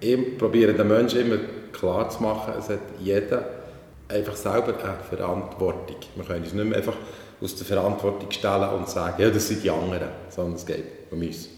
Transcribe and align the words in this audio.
Ich 0.00 0.38
probiere 0.38 0.74
den 0.74 0.86
Menschen 0.86 1.22
immer 1.22 1.38
klar 1.72 2.08
zu 2.08 2.22
machen, 2.22 2.54
es 2.56 2.68
hat 2.68 2.78
jeder 3.00 3.44
einfach 4.06 4.36
selber 4.36 4.72
eine 4.78 4.94
Verantwortung. 5.02 5.96
Wir 6.14 6.24
können 6.24 6.44
uns 6.44 6.52
nicht 6.52 6.64
mehr 6.64 6.78
einfach 6.78 6.94
aus 7.40 7.56
der 7.56 7.66
Verantwortung 7.66 8.30
stellen 8.30 8.68
und 8.74 8.88
sagen, 8.88 9.20
ja, 9.20 9.28
das 9.28 9.48
sind 9.48 9.64
die 9.64 9.70
anderen, 9.70 10.10
sondern 10.28 10.54
es 10.54 10.64
geht 10.64 10.84
um 11.10 11.20
uns. 11.20 11.48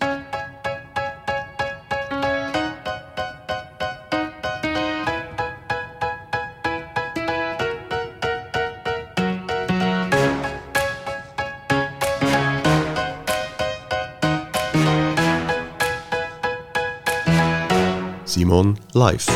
Simon 18.50 18.76
live. 18.94 19.26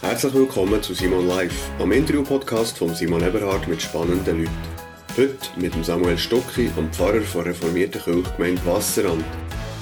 Herzlich 0.00 0.34
willkommen 0.34 0.80
zu 0.80 0.94
Simon 0.94 1.26
Live, 1.26 1.52
am 1.80 1.90
Interview-Podcast 1.90 2.78
von 2.78 2.94
Simon 2.94 3.22
Eberhard 3.24 3.66
mit 3.66 3.82
spannenden 3.82 4.44
Leuten. 4.44 4.52
Heute 5.16 5.36
mit 5.56 5.84
Samuel 5.84 6.16
Stucki, 6.16 6.68
dem 6.68 6.92
Pfarrer 6.92 7.22
von 7.22 7.42
reformierten 7.42 8.00
Kirchgemeinde 8.00 8.64
Wasserrand. 8.66 9.24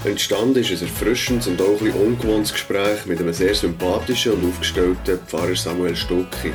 Entstanden 0.07 0.61
ist 0.61 0.71
ein 0.71 0.89
erfrischendes 0.89 1.49
und 1.49 1.61
auch 1.61 1.81
ein 1.81 1.91
ungewohntes 1.91 2.53
Gespräch 2.53 3.07
mit 3.07 3.19
einem 3.19 3.33
sehr 3.33 3.55
sympathischen 3.57 4.33
und 4.33 4.49
aufgestellten 4.49 5.19
Pfarrer 5.27 5.57
Samuel 5.57 5.97
Stucki. 5.97 6.53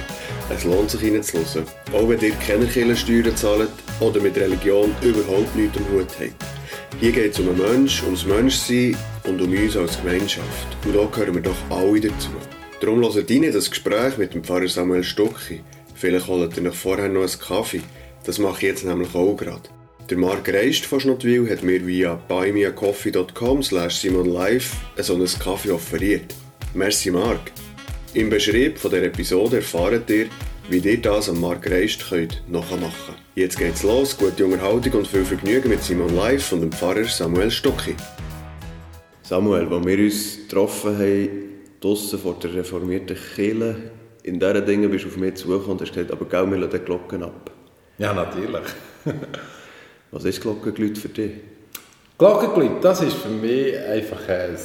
Es 0.49 0.63
lohnt 0.63 0.89
sich 0.89 1.03
reinzuhören, 1.03 1.67
auch 1.91 2.07
wenn 2.07 2.19
ihr 2.21 2.31
keine 2.35 2.65
Kirchensteuern 2.65 3.35
zahlt 3.35 3.69
oder 3.99 4.21
mit 4.21 4.37
Religion 4.37 4.95
überhaupt 5.01 5.53
nichts 5.57 5.77
am 5.77 5.83
Hut 5.91 6.07
habt. 6.17 6.45
Hier 7.01 7.11
geht 7.11 7.33
es 7.33 7.39
um 7.39 7.49
einen 7.49 7.57
Mensch, 7.57 8.01
ums 8.03 8.25
Menschsein 8.25 8.95
und 9.25 9.41
um 9.41 9.51
uns 9.51 9.75
als 9.75 10.01
Gemeinschaft. 10.01 10.67
Und 10.85 10.95
da 10.95 11.03
gehören 11.05 11.35
wir 11.35 11.41
doch 11.41 11.69
alle 11.69 11.99
dazu. 11.99 12.29
Darum 12.79 13.01
hört 13.01 13.29
rein 13.29 13.51
das 13.51 13.69
Gespräch 13.69 14.17
mit 14.17 14.33
dem 14.33 14.45
Pfarrer 14.45 14.69
Samuel 14.69 15.03
Stucki. 15.03 15.61
Vielleicht 15.93 16.27
holt 16.27 16.55
ihr 16.55 16.63
noch 16.63 16.73
vorher 16.73 17.09
noch 17.09 17.21
einen 17.21 17.39
Kaffee. 17.39 17.81
Das 18.23 18.39
mache 18.39 18.57
ich 18.57 18.61
jetzt 18.61 18.85
nämlich 18.85 19.13
auch 19.13 19.35
gerade. 19.35 19.80
Der 20.09 20.17
Marc 20.17 20.49
Reist 20.53 20.85
von 20.85 20.99
Schnottwil 20.99 21.49
hat 21.49 21.63
mir 21.63 21.85
via 21.85 22.15
buymeacoffee.com 22.27 23.63
slash 23.63 23.99
simonlive 23.99 24.65
so 24.97 25.13
einen 25.13 25.25
Kaffee 25.25 25.71
offeriert. 25.71 26.33
Merci 26.73 27.11
Marc. 27.11 27.51
Im 28.13 28.29
Beschrieb 28.29 28.77
von 28.77 28.91
der 28.91 29.03
Episode 29.03 29.57
erfahrt 29.57 30.09
ihr, 30.09 30.27
wie 30.69 30.79
ihr 30.79 31.01
das 31.01 31.29
am 31.29 31.39
Marc 31.39 31.69
Reist 31.71 32.09
könnt 32.09 32.43
nachmachen 32.49 32.91
könnt. 33.05 33.17
Jetzt 33.35 33.57
geht's 33.57 33.83
los, 33.83 34.17
gute 34.17 34.45
Unterhaltung 34.45 34.93
und 34.99 35.07
viel 35.07 35.23
Vergnügen 35.23 35.69
mit 35.69 35.81
Simon 35.81 36.13
Live 36.15 36.51
und 36.51 36.61
dem 36.61 36.71
Pfarrer 36.71 37.05
Samuel 37.05 37.49
Stocki. 37.49 37.95
Samuel, 39.23 39.67
als 39.71 39.85
wir 39.85 39.99
uns 39.99 40.39
getroffen 40.47 40.97
haben, 40.97 41.29
draussen 41.79 42.19
vor 42.19 42.37
der 42.41 42.53
reformierten 42.53 43.17
Kirche, 43.35 43.75
in 44.23 44.39
diesen 44.39 44.65
Dingen 44.65 44.91
bist 44.91 45.05
du 45.05 45.09
auf 45.09 45.17
mich 45.17 45.35
zugekommen 45.35 45.71
und 45.71 45.81
hast 45.81 45.93
gesagt, 45.93 46.11
aber 46.11 46.25
gell, 46.25 46.51
wir 46.51 46.57
lassen 46.57 46.79
die 46.79 46.85
Glocken 46.85 47.23
ab. 47.23 47.49
Ja, 47.97 48.13
natürlich. 48.13 48.65
Was 50.11 50.25
ist 50.25 50.41
Glockengeläut 50.41 50.97
für 50.97 51.07
dich? 51.07 51.31
Glockengeläut, 52.17 52.83
das 52.83 53.01
ist 53.01 53.15
für 53.15 53.29
mich 53.29 53.77
einfach 53.79 54.27
ein 54.27 54.57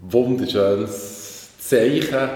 wunderschönes 0.00 1.50
Zeichen, 1.58 2.30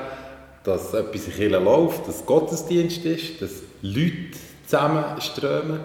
dass 0.62 0.92
etwas 0.92 1.27
in 1.27 1.33
Kirche 1.33 1.58
läuft, 1.58 2.06
dass 2.06 2.27
Gottesdienst 2.27 3.05
ist, 3.06 3.40
dass 3.40 3.62
Leute 3.80 4.36
zusammenströmen. 4.66 5.80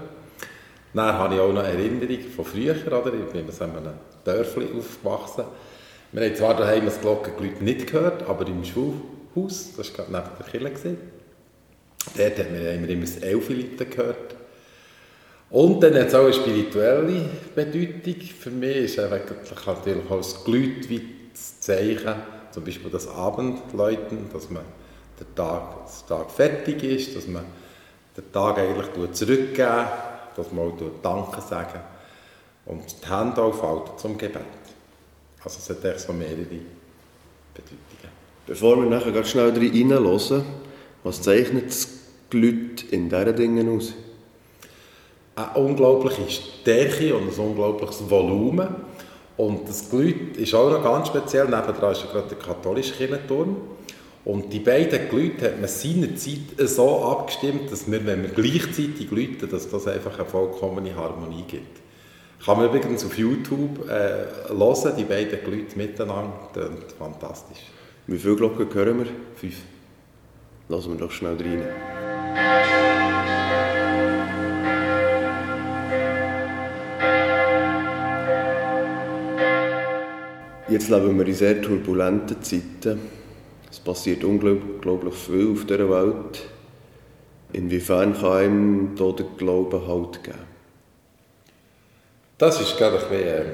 Dann 0.94 1.14
habe 1.14 1.36
ich 1.36 1.40
auch 1.40 1.54
noch 1.54 1.64
Erinnerung 1.64 2.20
von 2.36 2.44
früher, 2.44 2.76
oder? 2.88 3.14
ich 3.14 3.32
bin 3.32 3.48
in 3.48 3.62
einem 3.62 3.94
Dörfli 4.26 4.68
aufgewachsen. 4.78 5.46
Wir 6.12 6.26
haben 6.26 6.36
zwar 6.36 6.58
daheim 6.58 6.86
das 6.86 7.00
Glockengeläut 7.00 7.62
nicht 7.62 7.88
gehört, 7.88 8.28
aber 8.28 8.46
im 8.48 8.66
Schulhaus, 8.66 9.76
das 9.78 9.98
war 9.98 10.06
gerade 10.06 10.12
neben 10.12 10.62
der 10.62 10.72
Kirche, 10.76 10.98
dort 12.18 12.40
haben 12.40 12.54
wir 12.54 12.90
immer 12.90 13.06
das 13.06 13.18
Elfenleuten 13.18 13.90
gehört. 13.90 14.37
Und 15.50 15.82
dann 15.82 15.96
hat 15.96 16.08
es 16.08 16.16
auch 16.16 16.26
eine 16.26 16.34
spirituelle 16.34 17.30
Bedeutung. 17.56 18.22
Für 18.40 18.50
mich 18.50 18.76
ist 18.78 19.00
eigentlich 19.00 19.30
natürlich 19.66 20.12
auch 20.12 20.18
das 20.18 20.44
Glüt 20.44 20.90
wie 20.90 21.02
das 21.32 21.60
Zeichen, 21.62 22.16
zum 22.52 22.66
Beispiel 22.66 22.92
das 22.92 23.08
Abendläuten, 23.08 24.30
dass 24.34 24.50
man 24.50 24.64
der 25.20 25.36
Tag, 25.36 25.88
der 26.10 26.18
Tag 26.18 26.32
fertig 26.32 26.84
ist, 26.84 27.16
dass 27.16 27.28
man 27.28 27.46
den 28.16 28.32
Tag 28.32 28.58
eigentlich 28.58 29.12
zurückgeben, 29.14 29.86
dass 30.36 30.52
man 30.52 30.66
auch 30.66 30.78
Danke 31.02 31.42
sagen 31.42 31.80
und 32.66 32.84
die 33.02 33.10
Hände 33.10 33.42
aufhalten 33.42 33.98
zum 33.98 34.18
Gebet. 34.18 34.42
Also 35.44 35.60
es 35.60 35.70
hat 35.70 35.86
echt 35.86 36.02
so 36.02 36.14
mehrere 36.14 36.44
Bedeutungen. 36.44 38.18
Bevor 38.46 38.78
wir 38.78 38.90
nachher 38.90 39.12
ganz 39.12 39.30
schnell 39.30 39.52
reinhören, 39.52 40.44
was 41.04 41.22
zeichnet 41.22 41.68
das 41.68 41.88
Glüt 42.30 42.84
in 42.92 43.10
diesen 43.10 43.36
Dingen 43.36 43.78
aus? 43.78 43.94
Eine 45.38 45.54
unglaubliche 45.54 46.30
Stärke 46.30 47.16
und 47.16 47.32
ein 47.32 47.40
unglaubliches 47.40 48.10
Volumen. 48.10 48.68
Und 49.38 49.70
das 49.70 49.90
Glüt 49.90 50.36
ist 50.36 50.54
auch 50.56 50.72
noch 50.72 50.84
ganz 50.84 51.08
speziell. 51.08 51.46
Nebenan 51.46 51.92
ist 51.92 52.04
ja 52.04 52.12
gerade 52.12 52.28
der 52.30 52.40
katholische 52.40 52.94
Kirchenturm. 52.94 53.58
Und 54.26 54.52
die 54.52 54.60
beiden 54.60 55.08
Glüte 55.10 55.46
hat 55.46 55.62
man 55.62 55.70
seinerzeit 55.70 56.68
so 56.68 57.06
abgestimmt, 57.06 57.72
dass 57.72 57.90
wir, 57.90 58.06
wenn 58.06 58.24
wir 58.24 58.30
gleichzeitig 58.30 59.08
glüten, 59.08 59.50
dass 59.50 59.70
das 59.70 59.88
einfach 59.88 60.18
eine 60.20 60.28
vollkommene 60.28 60.96
Harmonie 60.96 61.46
gibt. 61.48 61.82
Kann 62.44 62.58
man 62.58 62.68
übrigens 62.68 63.06
auf 63.06 63.18
YouTube 63.18 63.88
äh, 63.88 64.54
hören, 64.54 64.94
die 64.98 65.04
beiden 65.04 65.40
Glüte 65.44 65.78
miteinander. 65.78 66.34
Das 66.54 66.66
ist 66.66 66.98
fantastisch. 66.98 67.60
Wie 68.08 68.18
viele 68.18 68.36
Glocken 68.36 68.74
hören 68.74 69.00
wir? 69.00 69.08
Fünf. 69.36 69.56
Lassen 70.68 70.94
wir 70.94 71.00
doch 71.00 71.12
schnell 71.12 71.38
rein. 71.38 72.87
Jetzt 80.78 80.90
leben 80.90 81.18
wir 81.18 81.26
in 81.26 81.34
sehr 81.34 81.60
turbulenten 81.60 82.40
Zeiten. 82.44 83.02
Es 83.68 83.80
passiert 83.80 84.24
unglaublich 84.24 85.16
viel 85.16 85.52
auf 85.52 85.66
dieser 85.66 85.90
Welt. 85.90 86.44
Inwiefern 87.52 88.14
kann 88.14 88.32
einem 88.32 88.96
da 88.96 89.12
der 89.12 89.26
Glaube 89.40 89.88
Halt 89.88 90.24
geben? 90.24 90.38
Das 92.38 92.62
ist, 92.62 92.78
glaube 92.78 93.00
eine 93.10 93.46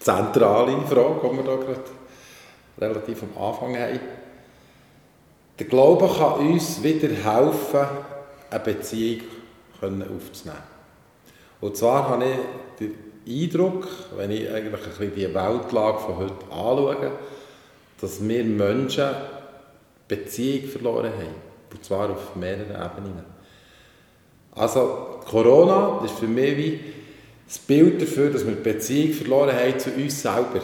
zentrale 0.00 0.80
Frage, 0.88 1.20
die 1.22 1.36
wir 1.36 1.44
da 1.44 1.54
gerade 1.54 1.84
relativ 2.80 3.22
am 3.22 3.40
Anfang 3.40 3.78
haben. 3.78 4.00
Der 5.56 5.66
Glaube 5.66 6.08
kann 6.18 6.48
uns 6.48 6.82
wieder 6.82 7.10
helfen, 7.10 7.86
eine 8.50 8.60
Beziehung 8.64 9.22
aufzunehmen. 9.80 10.62
Und 11.60 11.76
zwar 11.76 12.08
habe 12.08 12.24
ich 12.80 12.90
Eindruck, 13.28 13.86
wenn 14.16 14.30
ich 14.30 14.48
eigentlich 14.50 14.82
ein 14.82 14.88
bisschen 14.88 15.14
die 15.14 15.34
Weltlage 15.34 15.98
von 15.98 16.16
heute 16.16 16.34
anschaue, 16.50 17.12
dass 18.00 18.26
wir 18.26 18.44
Menschen 18.44 19.08
Beziehung 20.08 20.68
verloren 20.68 21.12
haben. 21.12 21.48
Und 21.70 21.84
zwar 21.84 22.10
auf 22.10 22.34
mehreren 22.34 22.70
Ebenen. 22.70 23.24
Also 24.52 25.20
Corona 25.26 26.02
ist 26.04 26.18
für 26.18 26.26
mich 26.26 26.56
wie 26.56 26.80
das 27.46 27.58
Bild 27.58 28.00
dafür, 28.00 28.30
dass 28.30 28.46
wir 28.46 28.54
die 28.54 28.62
Beziehung 28.62 29.12
verloren 29.12 29.54
haben 29.54 29.78
zu 29.78 29.90
uns 29.90 30.22
selber. 30.22 30.60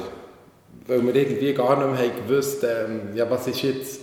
Weil 0.86 1.06
wir 1.06 1.14
irgendwie 1.14 1.52
gar 1.52 1.76
nicht 1.76 2.00
mehr 2.00 2.10
haben 2.10 2.26
gewusst 2.26 2.64
ähm, 2.64 3.14
ja 3.14 3.30
was 3.30 3.46
ist 3.46 3.62
jetzt, 3.62 4.00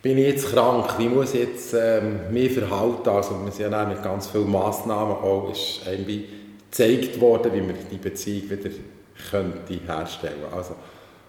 bin 0.00 0.16
ich 0.18 0.26
jetzt 0.26 0.52
krank, 0.52 0.94
wie 0.98 1.08
muss 1.08 1.34
ich 1.34 1.40
jetzt 1.40 1.74
ähm, 1.74 2.20
mich 2.30 2.52
verhalten. 2.52 3.08
Also 3.08 3.42
wir 3.44 3.52
sind 3.52 3.72
ja 3.72 3.84
mit 3.84 4.02
ganz 4.02 4.28
vielen 4.28 4.50
Massnahmen 4.50 5.16
auch, 5.16 5.50
ist 5.50 5.80
irgendwie 5.86 6.26
gezeigt 6.70 7.20
worden, 7.20 7.52
wie 7.54 7.60
man 7.60 7.76
die 7.90 7.96
Beziehung 7.96 8.50
wieder 8.50 8.70
könnte 9.30 9.74
herstellen 9.86 10.40
könnte. 10.40 10.56
Also, 10.56 10.76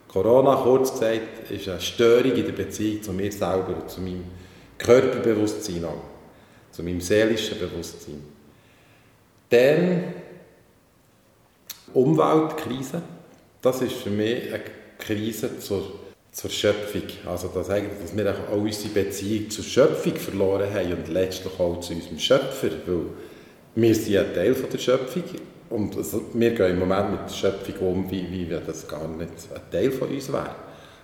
Corona, 0.07 0.55
kurz 0.55 0.91
gesagt, 0.91 1.51
ist 1.51 1.67
eine 1.67 1.79
Störung 1.79 2.33
in 2.33 2.45
der 2.45 2.51
Beziehung 2.51 3.03
zu 3.03 3.13
mir 3.13 3.31
selber 3.31 3.87
zu 3.87 4.01
meinem 4.01 4.23
Körperbewusstsein 4.77 5.85
auch, 5.85 6.03
zu 6.71 6.83
meinem 6.83 7.01
seelischen 7.01 7.59
Bewusstsein. 7.59 8.23
Dann 9.49 10.13
Umweltkrise. 11.93 13.01
Das 13.61 13.81
ist 13.81 13.93
für 13.93 14.09
mich 14.09 14.53
eine 14.53 14.63
Krise 14.97 15.59
zur, 15.59 15.99
zur 16.31 16.49
Schöpfung. 16.49 17.03
Also, 17.25 17.49
dass, 17.49 17.69
eigentlich, 17.69 17.99
dass 18.01 18.15
wir 18.15 18.31
auch 18.31 18.57
unsere 18.57 18.89
Beziehung 18.89 19.49
zur 19.49 19.63
Schöpfung 19.63 20.15
verloren 20.15 20.73
haben 20.73 20.93
und 20.93 21.07
letztlich 21.07 21.59
auch 21.59 21.79
zu 21.79 21.93
unserem 21.93 22.19
Schöpfer. 22.19 22.69
Weil 22.85 23.05
wir 23.75 23.95
sind 23.95 24.17
ein 24.17 24.33
Teil 24.33 24.55
von 24.55 24.69
der 24.69 24.77
Schöpfung 24.77 25.23
und 25.69 25.95
also, 25.97 26.23
wir 26.33 26.51
gehen 26.51 26.71
im 26.71 26.79
Moment 26.79 27.11
mit 27.11 27.19
der 27.29 27.33
Schöpfung 27.33 27.87
um, 27.87 28.11
wie, 28.11 28.29
wie 28.31 28.47
das 28.65 28.87
gar 28.87 29.07
nicht 29.07 29.31
ein 29.53 29.71
Teil 29.71 29.91
von 29.91 30.09
uns 30.09 30.31
wäre. 30.31 30.55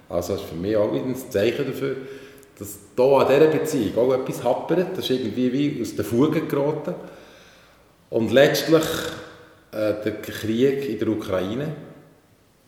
Also 0.09 0.33
das 0.33 0.41
ist 0.43 0.49
für 0.49 0.55
mich 0.55 0.75
auch 0.75 0.91
ein 0.91 1.15
Zeichen 1.15 1.65
dafür, 1.65 1.95
dass 2.57 2.77
hier 2.95 3.05
an 3.05 3.27
dieser 3.27 3.47
Beziehung 3.47 3.97
auch 3.97 4.13
etwas 4.13 4.43
happert. 4.43 4.87
Das 4.95 5.09
ist 5.09 5.11
irgendwie 5.11 5.51
wie 5.51 5.81
aus 5.81 5.95
den 5.95 6.05
Fugen 6.05 6.47
geraten. 6.47 6.95
Und 8.09 8.31
letztlich 8.31 8.83
äh, 9.71 9.93
der 10.03 10.21
Krieg 10.21 10.89
in 10.89 10.99
der 10.99 11.07
Ukraine, 11.09 11.75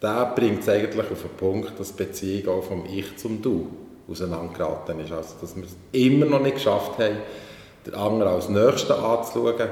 der 0.01 0.33
bringt 0.35 0.61
es 0.61 0.69
eigentlich 0.69 1.11
auf 1.11 1.21
den 1.21 1.37
Punkt, 1.37 1.79
dass 1.79 1.95
die 1.95 2.03
Beziehung 2.03 2.47
auch 2.59 2.63
vom 2.63 2.85
Ich 2.85 3.15
zum 3.17 3.41
Du 3.41 3.69
auseinandergeraten 4.09 4.99
ist. 4.99 5.11
Also, 5.11 5.35
dass 5.41 5.55
wir 5.55 5.63
es 5.63 5.75
immer 5.91 6.25
noch 6.25 6.41
nicht 6.41 6.55
geschafft 6.55 6.99
haben, 6.99 7.17
den 7.87 7.95
anderen 7.95 8.33
als 8.33 8.49
Nächsten 8.49 8.91
anzuschauen, 8.91 9.69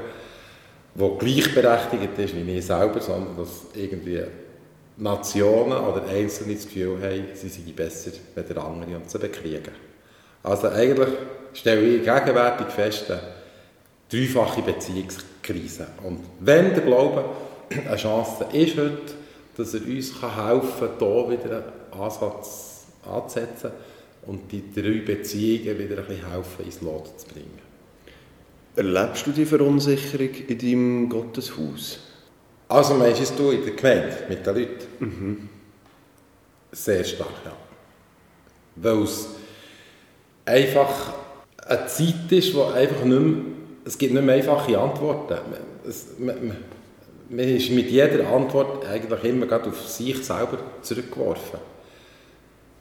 der 0.94 1.08
gleichberechtigt 1.18 2.18
ist 2.18 2.34
wie 2.34 2.58
ich 2.58 2.66
selber, 2.66 3.00
sondern 3.00 3.36
dass 3.36 3.66
irgendwie 3.74 4.22
Nationen 4.96 5.78
oder 5.78 6.06
Einzelne 6.08 6.54
das 6.54 6.64
Gefühl 6.64 6.98
haben, 7.02 7.24
sie 7.34 7.48
seien 7.48 7.74
besser 7.74 8.12
als 8.34 8.46
der 8.48 8.56
andere 8.56 8.96
und 8.96 9.10
sie 9.10 9.18
bekriegen. 9.18 9.72
Also 10.42 10.68
eigentlich 10.68 11.08
stelle 11.52 11.82
ich 11.82 12.04
gegenwärtig 12.04 12.68
fest, 12.68 13.10
eine 13.10 13.20
dreifache 14.08 14.62
Beziehungskrise. 14.62 15.88
Und 16.02 16.20
wenn 16.40 16.72
der 16.72 16.84
Glaube 16.84 17.24
eine 17.70 17.96
Chance 17.96 18.46
ist 18.52 18.76
heute, 18.76 19.14
dass 19.56 19.74
er 19.74 19.80
uns 19.82 20.12
helfen 20.14 20.88
kann, 20.98 21.28
hier 21.28 21.44
wieder 21.44 21.64
einen 21.92 22.02
Ansatz 22.02 22.86
anzusetzen 23.04 23.72
und 24.26 24.50
die 24.50 24.72
drei 24.72 25.00
Beziehungen 25.04 25.78
wieder 25.78 25.98
ein 25.98 26.06
bisschen 26.06 26.30
helfen, 26.30 26.64
ins 26.64 26.80
Lot 26.80 27.20
zu 27.20 27.26
bringen. 27.26 27.65
Erlebst 28.76 29.26
du 29.26 29.32
die 29.32 29.46
Verunsicherung 29.46 30.34
in 30.48 30.58
deinem 30.58 31.08
Gotteshaus? 31.08 31.98
Also 32.68 32.94
meinst 32.94 33.38
du 33.38 33.50
in 33.50 33.64
der 33.64 33.74
Gemeinde 33.74 34.16
mit 34.28 34.46
den 34.46 34.54
Leuten? 34.54 34.86
Mhm. 35.00 35.48
Sehr 36.72 37.02
stark, 37.02 37.30
ja. 37.44 37.56
Weil 38.76 39.02
es 39.02 39.28
einfach 40.44 41.14
eine 41.66 41.86
Zeit 41.86 42.30
ist, 42.30 42.54
wo 42.54 42.64
einfach 42.64 43.02
nicht 43.02 43.18
mehr, 43.18 43.42
es 43.86 43.96
gibt 43.96 44.12
nicht 44.12 44.22
mehr 44.22 44.34
einfache 44.34 44.78
Antworten. 44.78 45.38
Es, 45.88 46.08
man, 46.18 46.56
man 47.30 47.38
ist 47.38 47.70
mit 47.70 47.90
jeder 47.90 48.28
Antwort 48.28 48.84
eigentlich 48.86 49.24
immer 49.24 49.50
auf 49.66 49.88
sich 49.88 50.22
selber 50.22 50.58
zurückgeworfen. 50.82 51.60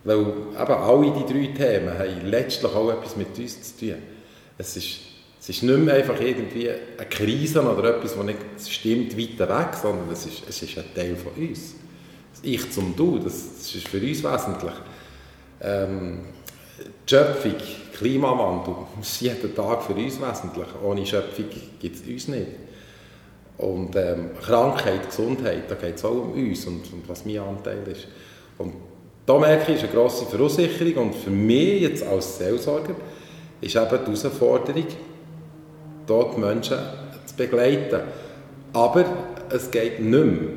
Weil 0.03 0.19
eben 0.19 0.57
alle 0.57 1.13
die 1.13 1.33
drei 1.33 1.53
Themen 1.53 1.97
haben 1.97 2.25
letztlich 2.25 2.71
auch 2.73 2.91
etwas 2.91 3.15
mit 3.15 3.37
uns 3.39 3.77
zu 3.77 3.85
tun. 3.85 3.95
Es 4.57 4.75
ist 4.75 5.14
es 5.47 5.49
ist 5.49 5.61
nicht 5.61 5.77
mehr 5.77 5.93
einfach 5.93 6.19
irgendwie 6.19 6.71
eine 6.71 7.07
Krise 7.07 7.61
oder 7.61 7.97
etwas, 7.97 8.15
das 8.15 8.25
nicht 8.25 8.39
stimmt, 8.67 9.15
weiter 9.15 9.47
weg, 9.47 9.75
sondern 9.79 10.09
es 10.11 10.25
ist, 10.25 10.41
es 10.49 10.63
ist 10.63 10.75
ein 10.75 10.85
Teil 10.95 11.15
von 11.15 11.33
uns. 11.33 11.75
Ich 12.41 12.71
zum 12.71 12.95
Du, 12.95 13.19
das, 13.19 13.55
das 13.55 13.75
ist 13.75 13.87
für 13.87 13.99
uns 13.99 14.23
wesentlich. 14.23 14.73
Ähm, 15.61 16.21
die 16.79 17.09
Schöpfung, 17.11 17.53
Klimawandel, 17.95 18.73
das 18.97 19.11
ist 19.11 19.21
jeden 19.21 19.53
Tag 19.53 19.83
für 19.83 19.93
uns 19.93 20.19
wesentlich. 20.19 20.67
Ohne 20.83 21.05
Schöpfung 21.05 21.45
gibt 21.79 21.95
es 21.95 22.01
uns 22.01 22.27
nicht. 22.27 22.47
Und 23.59 23.95
ähm, 23.97 24.31
Krankheit, 24.41 25.05
Gesundheit, 25.05 25.69
da 25.69 25.75
geht 25.75 25.97
es 25.97 26.05
auch 26.05 26.09
um 26.09 26.33
uns 26.33 26.65
und, 26.65 26.91
und 26.91 27.07
was 27.07 27.23
mein 27.23 27.37
Anteil 27.37 27.87
ist. 27.87 28.07
Und 28.57 28.73
da 29.27 29.37
merke 29.37 29.73
ich, 29.73 29.77
ist 29.77 29.83
eine 29.83 29.93
grosse 29.93 30.25
Verunsicherung 30.25 31.09
und 31.09 31.15
für 31.15 31.29
mich 31.29 31.81
jetzt 31.81 32.01
als 32.01 32.39
Seelsorger 32.39 32.95
ist 33.61 33.75
eben 33.75 33.89
die 33.89 34.11
Herausforderung, 34.11 34.85
dort 36.07 36.37
Menschen 36.37 36.77
zu 37.25 37.35
begleiten. 37.35 38.01
Aber 38.73 39.05
es 39.49 39.71
geht 39.71 39.99
nicht 39.99 40.11
mehr 40.11 40.49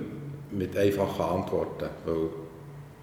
mit 0.50 0.76
einfachen 0.76 1.22
Antworten, 1.22 1.88
weil 2.04 2.28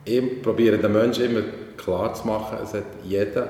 ich 0.05 0.41
probiere 0.41 0.77
den 0.77 0.91
Menschen 0.91 1.25
immer 1.25 1.41
klar 1.77 2.13
zu 2.13 2.27
machen, 2.27 2.57
es 2.63 2.73
hat 2.73 2.83
jeder 3.03 3.49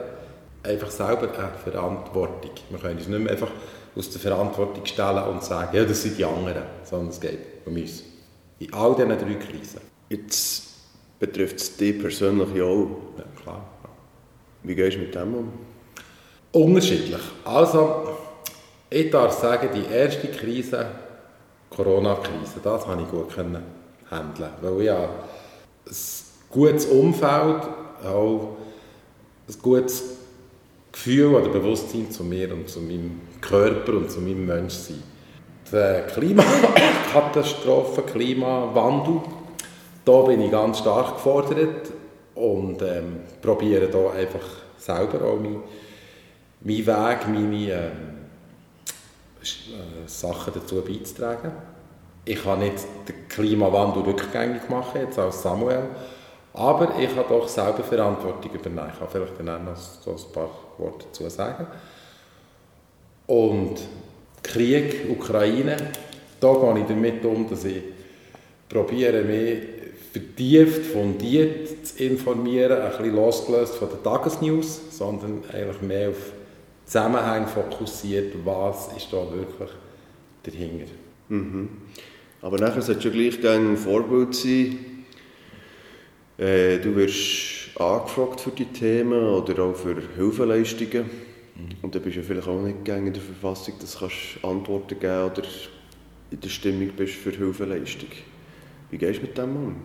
einfach 0.63 0.89
selber 0.89 1.29
eine 1.37 1.51
Verantwortung. 1.63 2.51
Wir 2.69 2.79
können 2.79 2.97
uns 2.97 3.07
nicht 3.07 3.19
mehr 3.19 3.31
einfach 3.31 3.51
aus 3.95 4.09
der 4.09 4.21
Verantwortung 4.21 4.85
stellen 4.85 5.23
und 5.23 5.43
sagen, 5.43 5.75
ja, 5.75 5.83
das 5.85 6.01
sind 6.01 6.17
die 6.17 6.25
anderen, 6.25 6.63
sondern 6.83 7.09
es 7.09 7.19
geht 7.19 7.39
um 7.65 7.75
uns. 7.75 8.03
In 8.59 8.73
all 8.73 8.95
diesen 8.95 9.09
drei 9.09 9.35
Krisen. 9.35 9.81
Jetzt 10.09 10.63
betrifft 11.19 11.57
es 11.57 11.75
dich 11.77 11.99
persönlich 11.99 12.61
auch. 12.61 12.87
Ja, 13.17 13.41
klar. 13.41 13.65
Wie 14.63 14.75
gehst 14.75 14.97
du 14.97 15.01
mit 15.01 15.15
dem 15.15 15.35
um? 15.35 15.53
Unterschiedlich. 16.51 17.21
Also, 17.43 18.17
ich 18.95 19.11
darf 19.11 19.33
sagen, 19.33 19.69
die 19.73 19.93
erste 19.93 20.27
Krise, 20.29 20.85
Corona-Krise, 21.69 22.61
das 22.63 22.87
habe 22.87 23.01
ich 23.01 23.09
gut 23.09 23.35
handeln, 23.35 24.49
weil 24.61 24.81
ich 24.81 24.89
ein 24.89 25.09
gutes 26.49 26.85
Umfeld, 26.85 27.63
auch 28.05 28.55
ein 29.49 29.55
gutes 29.61 30.03
Gefühl 30.93 31.35
oder 31.35 31.49
Bewusstsein 31.49 32.09
zu 32.09 32.23
mir 32.23 32.53
und 32.53 32.69
zu 32.69 32.79
meinem 32.79 33.19
Körper 33.41 33.97
und 33.97 34.09
zu 34.09 34.21
meinem 34.21 34.45
Menschsein. 34.45 35.03
Die 35.69 36.13
Klimakatastrophe, 36.13 38.03
Klimawandel, 38.03 39.19
da 40.05 40.21
bin 40.21 40.39
ich 40.41 40.51
ganz 40.51 40.79
stark 40.79 41.15
gefordert 41.15 41.91
und 42.35 42.81
ähm, 42.81 43.17
probiere 43.41 43.89
da 43.89 44.11
einfach 44.11 44.45
selber 44.77 45.25
auch 45.25 45.35
meinen 45.35 45.63
mein 46.61 46.77
Weg, 46.77 47.27
meine 47.27 47.71
ähm, 47.71 47.71
äh, 47.71 48.24
Sachen 50.05 50.53
dazu 50.53 50.81
beizutragen. 50.81 51.51
Ich 52.25 52.43
kann 52.43 52.59
nicht 52.59 52.77
den 53.07 53.27
Klimawandel 53.27 54.03
rückgängig 54.03 54.67
machen, 54.69 55.01
jetzt 55.01 55.19
als 55.19 55.41
Samuel, 55.41 55.83
aber 56.53 56.97
ich 56.99 57.15
habe 57.15 57.25
doch 57.29 57.47
selber 57.47 57.83
Verantwortung 57.83 58.51
übernehmen. 58.51 58.89
Ich 58.91 58.99
kann 58.99 59.09
vielleicht 59.11 59.33
dann 59.39 59.65
noch 59.65 59.75
so 59.75 60.11
ein 60.11 60.33
paar 60.33 60.49
Worte 60.77 61.05
dazu 61.05 61.29
sagen. 61.29 61.67
Und 63.27 63.79
Krieg, 64.41 65.09
Ukraine, 65.09 65.75
da 66.39 66.53
gehe 66.53 66.79
ich 66.79 66.87
damit 66.87 67.25
um, 67.25 67.49
dass 67.49 67.65
ich 67.65 67.81
probiere, 68.69 69.23
mich 69.23 69.59
vertieft, 70.11 70.85
fundiert 70.85 71.87
zu 71.87 72.03
informieren, 72.03 72.81
ein 72.81 72.89
bisschen 72.89 73.15
losgelöst 73.15 73.75
von 73.75 73.89
den 73.89 74.03
Tagesnews, 74.03 74.81
sondern 74.91 75.43
eigentlich 75.51 75.81
mehr 75.81 76.09
auf 76.09 76.31
Zusammenhang 76.85 77.47
fokussiert, 77.47 78.33
was 78.43 78.95
ist 78.95 79.11
da 79.11 79.17
wirklich 79.31 79.69
dahinter. 80.43 80.91
Mhm. 81.29 81.69
Aber 82.41 82.59
nachher 82.59 82.81
sollte 82.81 83.09
ja 83.09 83.29
gleich 83.29 83.45
ein 83.45 83.75
Vorbild 83.75 84.35
sein. 84.35 84.77
Äh, 86.37 86.77
du 86.79 86.95
wirst 86.95 87.79
angefragt 87.79 88.41
für 88.41 88.51
die 88.51 88.65
Themen 88.65 89.23
oder 89.23 89.63
auch 89.63 89.75
für 89.75 89.95
Hilfeleistungen. 90.15 91.05
Mhm. 91.55 91.69
Und 91.81 91.95
dann 91.95 92.01
bist 92.03 92.17
du 92.17 92.19
ja 92.19 92.25
vielleicht 92.25 92.47
auch 92.47 92.61
nicht 92.61 92.87
in 92.87 93.13
der 93.13 93.21
Verfassung, 93.21 93.73
dass 93.79 93.97
du 93.97 94.47
Antworten 94.47 94.99
geben 94.99 95.31
oder 95.31 95.43
in 96.29 96.39
der 96.39 96.49
Stimmung 96.49 96.89
bist 96.95 97.15
für 97.15 97.31
Hilfeleistung. 97.31 98.09
Wie 98.91 98.97
gehst 98.97 99.19
du 99.19 99.23
mit 99.23 99.37
dem 99.37 99.55
um? 99.55 99.75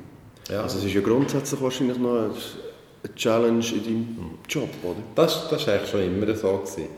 Ja. 0.50 0.62
Also 0.62 0.78
es 0.78 0.84
ist 0.84 0.94
ja 0.94 1.00
grundsätzlich 1.00 1.60
wahrscheinlich 1.60 1.98
noch 1.98 2.34
Challenge 3.14 3.64
in 3.66 3.84
deinem 3.84 4.38
Job, 4.48 4.68
oder? 4.82 4.96
Das, 5.14 5.48
das 5.48 5.66
war 5.66 5.74
eigentlich 5.74 5.90
schon 5.90 6.02
immer 6.02 6.34
so. 6.34 6.58
Gewesen. 6.58 6.88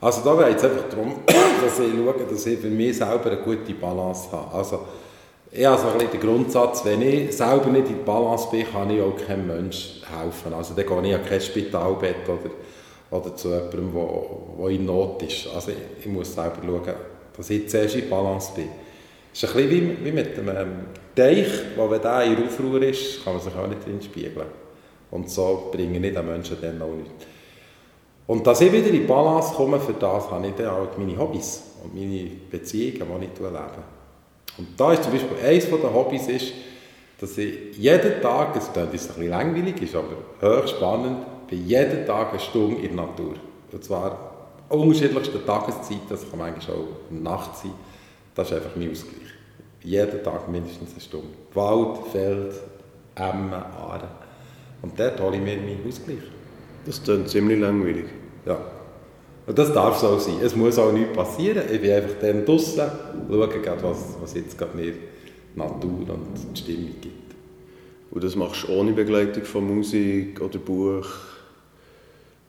Also 0.00 0.22
da 0.24 0.48
geht 0.48 0.56
es 0.56 0.64
einfach 0.64 0.88
darum, 0.88 1.16
dass 1.26 1.78
ich 1.78 1.92
schaue, 1.92 2.14
dass 2.28 2.46
ich 2.46 2.58
für 2.58 2.70
mich 2.70 2.96
selber 2.96 3.30
eine 3.30 3.42
gute 3.42 3.74
Balance 3.74 4.32
habe. 4.32 4.54
Also 4.54 4.80
ich 5.52 5.66
habe 5.66 5.80
so 5.80 5.88
ein 5.88 5.94
bisschen 5.94 6.12
den 6.12 6.20
Grundsatz, 6.20 6.84
wenn 6.84 7.02
ich 7.02 7.36
selber 7.36 7.66
nicht 7.66 7.88
in 7.88 7.96
der 7.96 8.04
Balance 8.04 8.48
bin, 8.50 8.64
kann 8.70 8.88
ich 8.88 9.02
auch 9.02 9.16
keinem 9.26 9.48
Menschen 9.48 10.02
helfen. 10.06 10.54
Also 10.54 10.74
dann 10.74 10.86
gehe 10.86 11.10
ich 11.10 11.14
an 11.14 11.24
kein 11.26 11.40
Spitalbett 11.40 12.28
oder, 12.28 12.50
oder 13.10 13.36
zu 13.36 13.48
jemandem, 13.48 13.92
der 14.58 14.68
in 14.68 14.86
Not 14.86 15.22
ist. 15.22 15.48
Also 15.54 15.72
ich, 15.72 16.04
ich, 16.04 16.06
muss 16.06 16.34
selber 16.34 16.58
schauen, 16.64 16.94
dass 17.36 17.50
ich 17.50 17.68
zuerst 17.68 17.96
in 17.96 18.08
Balance 18.08 18.52
bin. 18.54 18.68
Es 19.32 19.42
ist 19.42 19.50
ein 19.50 19.68
bisschen 19.68 19.98
wie, 19.98 20.04
wie 20.06 20.12
mit 20.12 20.38
einem 20.38 20.86
Teich, 21.14 21.48
wo 21.76 21.90
wenn 21.90 22.00
der 22.00 22.22
in 22.22 22.46
Aufruhr 22.46 22.80
ist, 22.82 23.22
kann 23.22 23.34
man 23.34 23.42
sich 23.42 23.54
auch 23.54 23.66
nicht 23.66 23.84
drin 23.84 24.00
spiegeln. 24.00 24.46
Und 25.10 25.30
so 25.30 25.70
bringe 25.72 26.06
ich 26.06 26.14
den 26.14 26.26
Menschen 26.26 26.56
dann 26.60 26.80
auch 26.82 26.94
nichts. 26.94 27.26
Und 28.26 28.46
dass 28.46 28.60
ich 28.60 28.72
wieder 28.72 28.90
in 28.90 29.06
Balance 29.06 29.54
komme, 29.54 29.80
für 29.80 29.94
das 29.94 30.30
habe 30.30 30.46
ich 30.46 30.54
dann 30.54 30.68
auch 30.68 30.96
meine 30.96 31.18
Hobbys 31.18 31.62
und 31.82 31.94
meine 31.94 32.30
Beziehungen, 32.50 33.20
die 33.20 33.24
ich 33.24 33.40
lebe. 33.40 33.82
Und 34.58 34.68
da 34.76 34.92
ist 34.92 35.02
zum 35.02 35.12
Beispiel 35.12 35.36
eines 35.44 35.68
der 35.68 35.94
Hobbys, 35.94 36.28
ist, 36.28 36.52
dass 37.20 37.36
ich 37.38 37.76
jeden 37.76 38.22
Tag, 38.22 38.56
es 38.56 38.66
jetzt 38.66 38.78
ein 38.78 38.88
bisschen 38.88 39.28
langweilig, 39.28 39.82
ist 39.82 39.96
aber 39.96 40.08
höchst 40.40 40.76
spannend, 40.76 41.48
bin 41.48 41.66
jeden 41.66 42.06
Tag 42.06 42.30
eine 42.30 42.40
Stunde 42.40 42.76
in 42.76 42.96
der 42.96 43.06
Natur. 43.06 43.34
Und 43.72 43.84
zwar 43.84 44.30
unterschiedlichste 44.68 45.44
Tageszeiten, 45.44 46.02
das 46.08 46.28
kann 46.30 46.38
manchmal 46.38 46.76
auch 46.76 47.10
Nacht 47.10 47.56
sein. 47.56 47.72
Das 48.34 48.48
ist 48.48 48.56
einfach 48.56 48.76
mein 48.76 48.92
Ausgleich. 48.92 49.16
Jeden 49.82 50.22
Tag 50.22 50.48
mindestens 50.48 50.92
eine 50.92 51.00
Stunde. 51.00 51.28
Wald, 51.54 51.98
Feld, 52.12 52.54
Emmen, 53.16 53.52
Aare. 53.52 54.08
Und 54.82 54.98
dort 54.98 55.20
hole 55.20 55.36
ich 55.36 55.42
mir 55.42 55.56
meinen 55.56 55.86
Ausgleich. 55.86 56.18
Das 56.86 57.02
klingt 57.02 57.28
ziemlich 57.28 57.60
langweilig. 57.60 58.06
Ja. 58.46 58.58
Und 59.46 59.58
das 59.58 59.72
darf 59.72 59.98
so 59.98 60.18
sein. 60.18 60.36
Es 60.42 60.54
muss 60.54 60.78
auch 60.78 60.92
nichts 60.92 61.14
passieren. 61.14 61.62
Ich 61.70 61.80
bin 61.80 61.92
einfach 61.92 62.14
dann 62.20 62.44
draußen, 62.44 62.82
schaue 63.28 63.82
was, 63.82 64.16
was 64.20 64.34
jetzt 64.34 64.56
gerade 64.56 64.76
mir 64.76 64.94
Natur 65.54 66.10
und 66.10 66.54
die 66.54 66.60
Stimmung 66.60 66.94
gibt. 67.00 67.34
Und 68.10 68.24
das 68.24 68.36
machst 68.36 68.64
du 68.64 68.72
ohne 68.72 68.92
Begleitung 68.92 69.44
von 69.44 69.76
Musik 69.76 70.40
oder 70.40 70.58
Buch? 70.58 71.06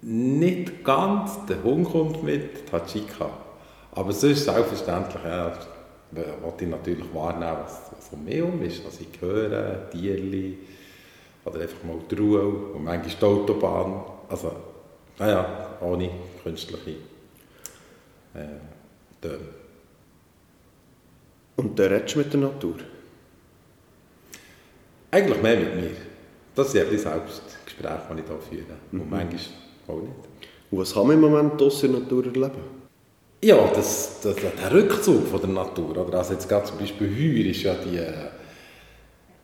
Nicht 0.02 0.84
ganz, 0.84 1.46
der 1.48 1.64
Hund 1.64 1.92
kommt 1.92 2.24
mit, 2.24 2.68
die 2.68 2.72
Hachika. 2.72 3.30
Aber 3.92 4.12
sonst 4.12 4.46
selbstverständlich, 4.46 5.24
ja, 5.24 5.54
wollte 6.42 6.66
ich 6.66 6.70
natürlich 6.70 7.06
wahrnehmen, 7.14 7.58
was, 7.64 7.92
was 7.96 8.10
um 8.12 8.24
mich 8.26 8.36
herum 8.36 8.62
ist, 8.64 8.86
was 8.86 9.00
ich 9.00 9.22
höre, 9.22 9.90
Tierli 9.92 10.58
oder 11.46 11.62
einfach 11.62 11.84
mal 11.84 11.98
die 12.10 12.16
Ruhe 12.16 12.42
und 12.44 12.84
manchmal 12.84 13.16
die 13.16 13.26
Autobahn. 13.26 14.04
Also, 14.30 14.52
naja, 15.18 15.78
ohne 15.82 16.10
künstliche 16.44 16.92
äh, 18.34 18.60
Töne. 19.22 19.38
Und 21.58 21.78
dann 21.78 21.92
redest 21.92 22.16
du 22.16 22.20
mit 22.20 22.34
der 22.34 22.40
Natur? 22.40 22.76
Eigentlich 25.12 25.42
mehr 25.42 25.58
mit 25.58 25.76
mir. 25.76 25.92
Das 26.56 26.72
sind 26.72 26.90
ein 26.90 26.98
Selbstgespräche, 26.98 28.02
die 28.16 28.20
ich 28.22 28.28
hier 28.28 28.40
führe. 28.40 28.78
Mhm. 28.92 29.02
Und 29.02 29.10
manchmal 29.10 29.42
auch 29.88 30.02
nicht. 30.02 30.16
Und 30.72 30.80
was 30.80 30.94
kann 30.94 31.08
man 31.08 31.16
im 31.16 31.22
Moment 31.22 31.60
draussen 31.60 31.88
in 31.88 31.92
der 31.94 32.02
Natur 32.02 32.26
erleben? 32.26 32.82
Ja, 33.44 33.68
das, 33.74 34.22
das, 34.22 34.36
der 34.36 34.72
Rückzug 34.72 35.28
von 35.28 35.42
der 35.42 35.50
Natur. 35.50 35.98
Oder? 35.98 36.18
Also 36.18 36.34
jetzt 36.34 36.48
gerade 36.48 36.66
zum 36.66 36.78
Beispiel 36.78 37.10
heuer 37.10 37.50
ist 37.50 37.64
ja 37.64 37.74
die, 37.76 37.98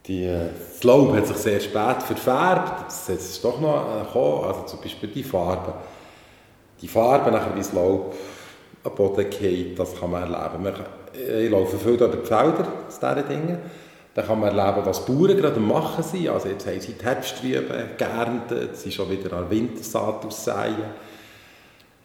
die, 0.07 0.27
das 0.27 0.83
Laub 0.83 1.13
hat 1.15 1.27
sich 1.27 1.37
sehr 1.37 1.59
spät 1.59 2.03
verfärbt. 2.03 2.83
Jetzt 2.83 3.09
ist 3.09 3.31
es 3.31 3.41
doch 3.41 3.59
noch 3.59 4.05
gekommen. 4.05 4.45
Also 4.45 4.61
zum 4.63 4.81
Beispiel 4.81 5.09
die 5.09 5.23
Farbe. 5.23 5.73
Die 6.81 6.87
Farbe, 6.87 7.31
nachher 7.31 7.53
wie 7.55 7.59
das 7.59 7.73
Laub 7.73 8.15
am 8.83 8.95
Boden 8.95 9.29
geht, 9.29 9.77
das 9.77 9.99
kann 9.99 10.11
man 10.11 10.31
erleben. 10.31 10.73
Ich 11.13 11.49
laufe 11.49 11.77
viel 11.77 11.93
über 11.93 12.07
die 12.07 12.25
Felder 12.25 12.67
aus 12.87 12.99
diesen 12.99 13.27
Dingen. 13.27 13.57
Da 14.13 14.21
kann 14.21 14.39
man 14.39 14.57
erleben, 14.57 14.85
was 14.85 15.03
die 15.03 15.11
Bauern 15.11 15.37
gerade 15.37 15.59
machen 15.59 16.03
sind. 16.03 16.29
Also 16.29 16.49
jetzt 16.49 16.65
haben 16.65 16.79
sie 16.79 16.93
die 16.93 17.03
Herbstrüben 17.03 17.97
geerntet, 17.97 18.77
sie 18.77 18.91
schon 18.91 19.09
wieder 19.09 19.33
an 19.33 19.49
Wintersaat 19.49 20.25
aussäen 20.25 20.75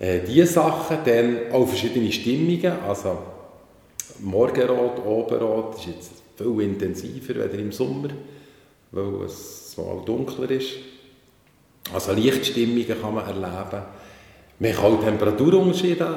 äh, 0.02 0.20
diese 0.26 0.46
Sachen, 0.46 0.98
dann 1.04 1.52
auch 1.52 1.66
verschiedene 1.66 2.10
Stimmungen, 2.10 2.72
also 2.88 3.18
Morgenrot, 4.18 4.98
Oberrot 5.06 5.76
ist 5.76 5.86
jetzt 5.86 6.21
viel 6.42 6.60
intensiver 6.60 7.42
als 7.42 7.54
im 7.54 7.72
Sommer, 7.72 8.08
weil 8.90 9.24
es 9.26 9.74
mal 9.76 10.02
dunkler 10.04 10.50
ist. 10.50 10.74
Also 11.92 12.12
Lichtstimmungen 12.12 13.00
kann 13.00 13.14
man 13.14 13.26
erleben. 13.26 13.82
Man 14.58 14.72
kann 14.72 14.84
auch 14.84 15.02
Temperaturunterschiede 15.02 16.16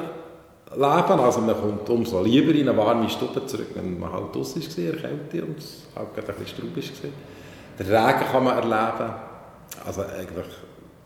erleben, 0.70 1.20
also 1.20 1.40
man 1.40 1.56
kommt 1.56 1.88
umso 1.88 2.22
lieber 2.22 2.52
in 2.52 2.68
eine 2.68 2.76
warme 2.76 3.08
Stube 3.08 3.44
zurück, 3.46 3.68
wenn 3.74 3.98
man 3.98 4.12
halt 4.12 4.34
draußen 4.34 4.62
war, 4.62 4.84
in 4.84 5.00
Kälte 5.00 5.44
und 5.44 5.58
es 5.58 5.86
halt 5.94 6.08
ein 6.16 6.24
bisschen 6.24 6.46
straubig 6.46 6.92
war. 7.02 7.10
Den 7.78 7.86
Regen 7.86 8.26
kann 8.30 8.44
man 8.44 8.56
erleben, 8.56 9.14
also 9.84 10.02
eigentlich 10.02 10.46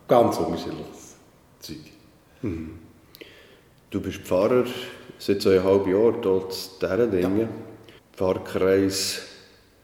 ganz 0.06 0.38
unterschiedliches 0.38 1.16
Zeug. 1.60 1.76
Mhm. 2.42 2.78
Du 3.90 4.00
bist 4.00 4.18
Pfarrer 4.18 4.64
seit 5.18 5.42
zweieinhalb 5.42 5.86
Jahren 5.86 6.22
dort 6.22 6.52
in 6.80 7.10
Dingen. 7.10 7.40
Ja. 7.40 7.48
Pfarrkreis 8.20 9.22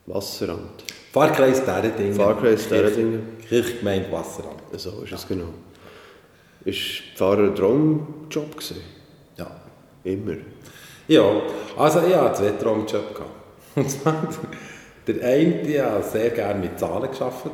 Wasseramt. 0.05 0.85
Pfarrkreis 1.11 1.63
Dingen. 1.65 2.13
Pfarrkreis 2.13 2.69
Dingen. 2.69 3.39
Kirchgemeinde 3.49 4.13
Wasseramt. 4.13 4.61
So 4.79 5.03
ist 5.05 5.13
es 5.13 5.27
genau. 5.27 5.55
Ist 6.67 7.17
Pfarrer 7.17 7.45
ein 7.45 7.55
Traumjob 7.55 8.51
gewesen? 8.55 8.83
Ja. 9.39 9.51
Immer? 10.05 10.37
Ja, 11.09 11.25
also 11.79 12.03
ich 12.07 12.15
hatte 12.15 12.35
zwei 12.35 12.51
Traumjobs. 12.63 13.21
Und 13.75 13.91
zwar, 13.91 14.29
der 15.07 15.15
eine, 15.27 15.63
ich 15.63 15.81
habe 15.81 16.05
sehr 16.05 16.29
gerne 16.29 16.61
mit 16.61 16.79
Zahlen 16.79 17.11
gearbeitet. 17.11 17.53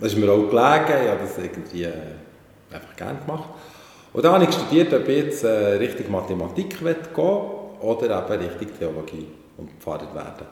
Das 0.00 0.12
ist 0.12 0.18
mir 0.18 0.32
auch 0.32 0.50
gelegen, 0.50 1.04
ich 1.04 1.08
habe 1.08 1.20
das 1.20 1.38
irgendwie 1.38 1.84
äh, 1.84 1.92
einfach 2.72 2.96
gerne 2.96 3.20
gemacht. 3.20 3.50
Und 4.12 4.24
dann 4.24 4.32
habe 4.32 4.44
ich 4.44 4.52
studiert, 4.52 4.92
ob 4.92 5.08
ich 5.08 5.24
jetzt 5.24 5.44
äh, 5.44 5.76
Richtung 5.76 6.10
Mathematik 6.10 6.80
gehen 6.80 6.96
oder 7.86 8.24
eben 8.34 8.42
Richtung 8.42 8.78
Theologie 8.78 9.26
und 9.56 9.70
Pfarrer 9.80 10.14
werden. 10.14 10.46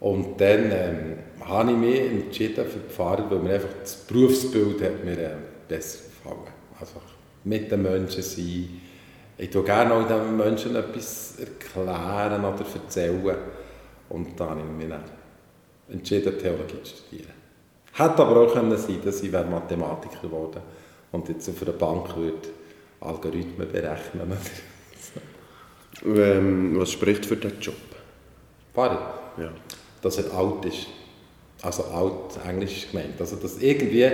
Und 0.00 0.40
dann 0.40 0.70
ähm, 0.72 1.18
habe 1.44 1.70
ich 1.70 1.76
mich 1.76 2.00
entschieden 2.00 2.66
für 2.66 2.80
die 2.80 2.92
Pfarrer, 2.92 3.30
weil 3.30 3.38
mir 3.38 3.54
einfach 3.54 3.68
das 3.80 3.94
Berufsbild 3.96 4.82
hat 4.82 5.04
mir 5.04 5.18
äh, 5.18 5.36
besser 5.68 6.04
gefallen. 6.04 6.52
Also 6.78 6.94
mit 7.44 7.70
den 7.70 7.82
Menschen 7.82 8.22
sein. 8.22 8.80
Ich 9.38 9.50
tue 9.50 9.64
gerne 9.64 9.94
auch 9.94 10.06
den 10.06 10.36
Menschen 10.36 10.76
etwas 10.76 11.38
erklären 11.38 12.44
oder 12.44 12.64
erzählen. 12.74 13.36
Und 14.08 14.38
dann 14.38 14.50
habe 14.50 14.60
ich 14.60 14.86
mich 14.86 14.96
entschieden, 15.90 16.38
Theologie 16.38 16.82
zu 16.82 16.96
studieren. 16.96 17.32
Hätte 17.94 18.22
aber 18.22 18.40
auch 18.40 18.52
können 18.52 18.76
sein 18.76 19.00
dass 19.04 19.22
ich 19.22 19.30
Mathematiker 19.30 20.22
geworden 20.22 20.62
und 21.12 21.28
jetzt 21.28 21.48
auf 21.48 21.62
einer 21.62 21.72
Bank 21.72 22.16
würde 22.16 22.48
Algorithmen 23.00 23.70
berechnen. 23.70 24.32
Ähm, 26.06 26.78
was 26.78 26.90
spricht 26.92 27.26
für 27.26 27.36
diesen 27.36 27.60
Job? 27.60 27.74
Pfarrer? 28.74 29.14
Ja. 29.38 29.50
Dass 30.00 30.18
er 30.18 30.32
alt 30.34 30.64
ist. 30.64 30.86
Also 31.62 31.84
alt, 31.84 32.44
Englisch 32.48 32.88
gemeint. 32.90 33.20
Also 33.20 33.36
dass 33.36 33.58
irgendwie, 33.58 34.08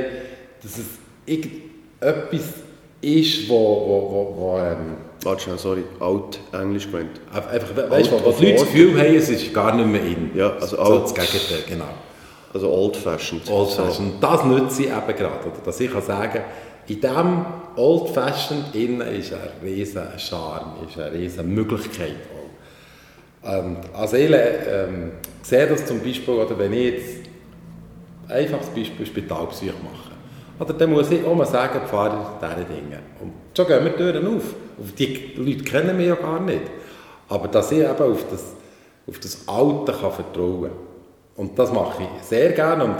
dass 0.62 0.78
es 0.78 0.86
irgendetwas 1.24 2.54
ist, 3.00 3.48
wo, 3.48 3.54
wo, 3.54 4.10
wo, 4.10 4.36
wo 4.36 4.58
ähm, 4.58 4.96
Warte 5.22 5.42
schnell, 5.42 5.58
sorry, 5.58 5.82
alt, 5.98 6.38
Englisch 6.52 6.86
gemeint. 6.90 7.20
Einfach, 7.32 7.90
weißt 7.90 8.12
du, 8.12 8.24
was 8.24 8.40
Leute 8.40 8.54
das 8.54 8.62
Gefühl 8.62 9.00
haben, 9.00 9.14
es 9.16 9.28
ist 9.28 9.52
gar 9.52 9.74
nicht 9.74 9.88
mehr 9.88 10.02
in. 10.02 10.30
Ja, 10.34 10.56
also 10.56 10.78
alt. 10.78 11.08
So 11.08 11.14
das 11.14 11.32
Gegenteil, 11.32 11.64
genau. 11.68 11.88
Also 12.54 12.70
old-fashioned. 12.70 13.50
Old-fashioned. 13.50 14.12
So. 14.12 14.20
Das 14.20 14.44
nütze 14.44 14.82
ich 14.82 14.88
eben 14.88 15.16
gerade. 15.18 15.44
Oder? 15.44 15.58
Dass 15.64 15.80
ich 15.80 15.90
kann 15.90 16.02
sagen 16.02 16.40
in 16.88 17.00
diesem 17.00 17.46
Old 17.76 18.10
Fashioned 18.10 18.74
innen 18.74 19.02
ist 19.02 19.32
ein 19.32 19.40
riesen 19.62 20.02
Charme, 20.16 20.86
ist 20.88 20.98
eine 20.98 21.12
riesen 21.12 21.54
Möglichkeit. 21.54 22.16
Ähm, 23.44 23.76
also 23.94 24.16
ich 24.16 24.30
ähm, 24.32 25.12
sehe 25.42 25.66
das 25.66 25.86
zum 25.86 26.00
Beispiel, 26.00 26.34
oder 26.34 26.58
wenn 26.58 26.72
ich 26.72 26.92
jetzt 26.92 27.16
einfaches 28.28 28.68
Beispiel 28.68 29.06
Spitalbesuch 29.06 29.66
mache, 29.66 30.08
oder 30.58 30.74
dann 30.74 30.90
muss 30.90 31.10
ich 31.10 31.24
auch 31.24 31.36
mal 31.36 31.46
sagen, 31.46 31.86
Pfarrer, 31.86 32.38
diese 32.42 32.64
Dinge. 32.64 32.98
Und 33.20 33.32
schon 33.56 33.66
gehen 33.66 33.84
wir 33.84 33.90
die 33.92 33.96
Türen 33.96 34.36
auf. 34.36 34.42
Die 34.98 35.32
Leute 35.36 35.62
kennen 35.62 35.96
mich 35.96 36.08
ja 36.08 36.16
gar 36.16 36.40
nicht. 36.40 36.62
Aber 37.28 37.46
dass 37.46 37.70
ich 37.70 37.78
eben 37.78 37.90
auf 37.90 38.24
das, 38.28 38.56
auf 39.06 39.18
das 39.20 39.46
Alte 39.46 39.92
kann 39.92 40.10
vertrauen 40.10 40.62
kann. 40.62 40.72
Und 41.36 41.56
das 41.56 41.72
mache 41.72 42.02
ich 42.02 42.24
sehr 42.24 42.50
gerne. 42.52 42.84
Und 42.84 42.96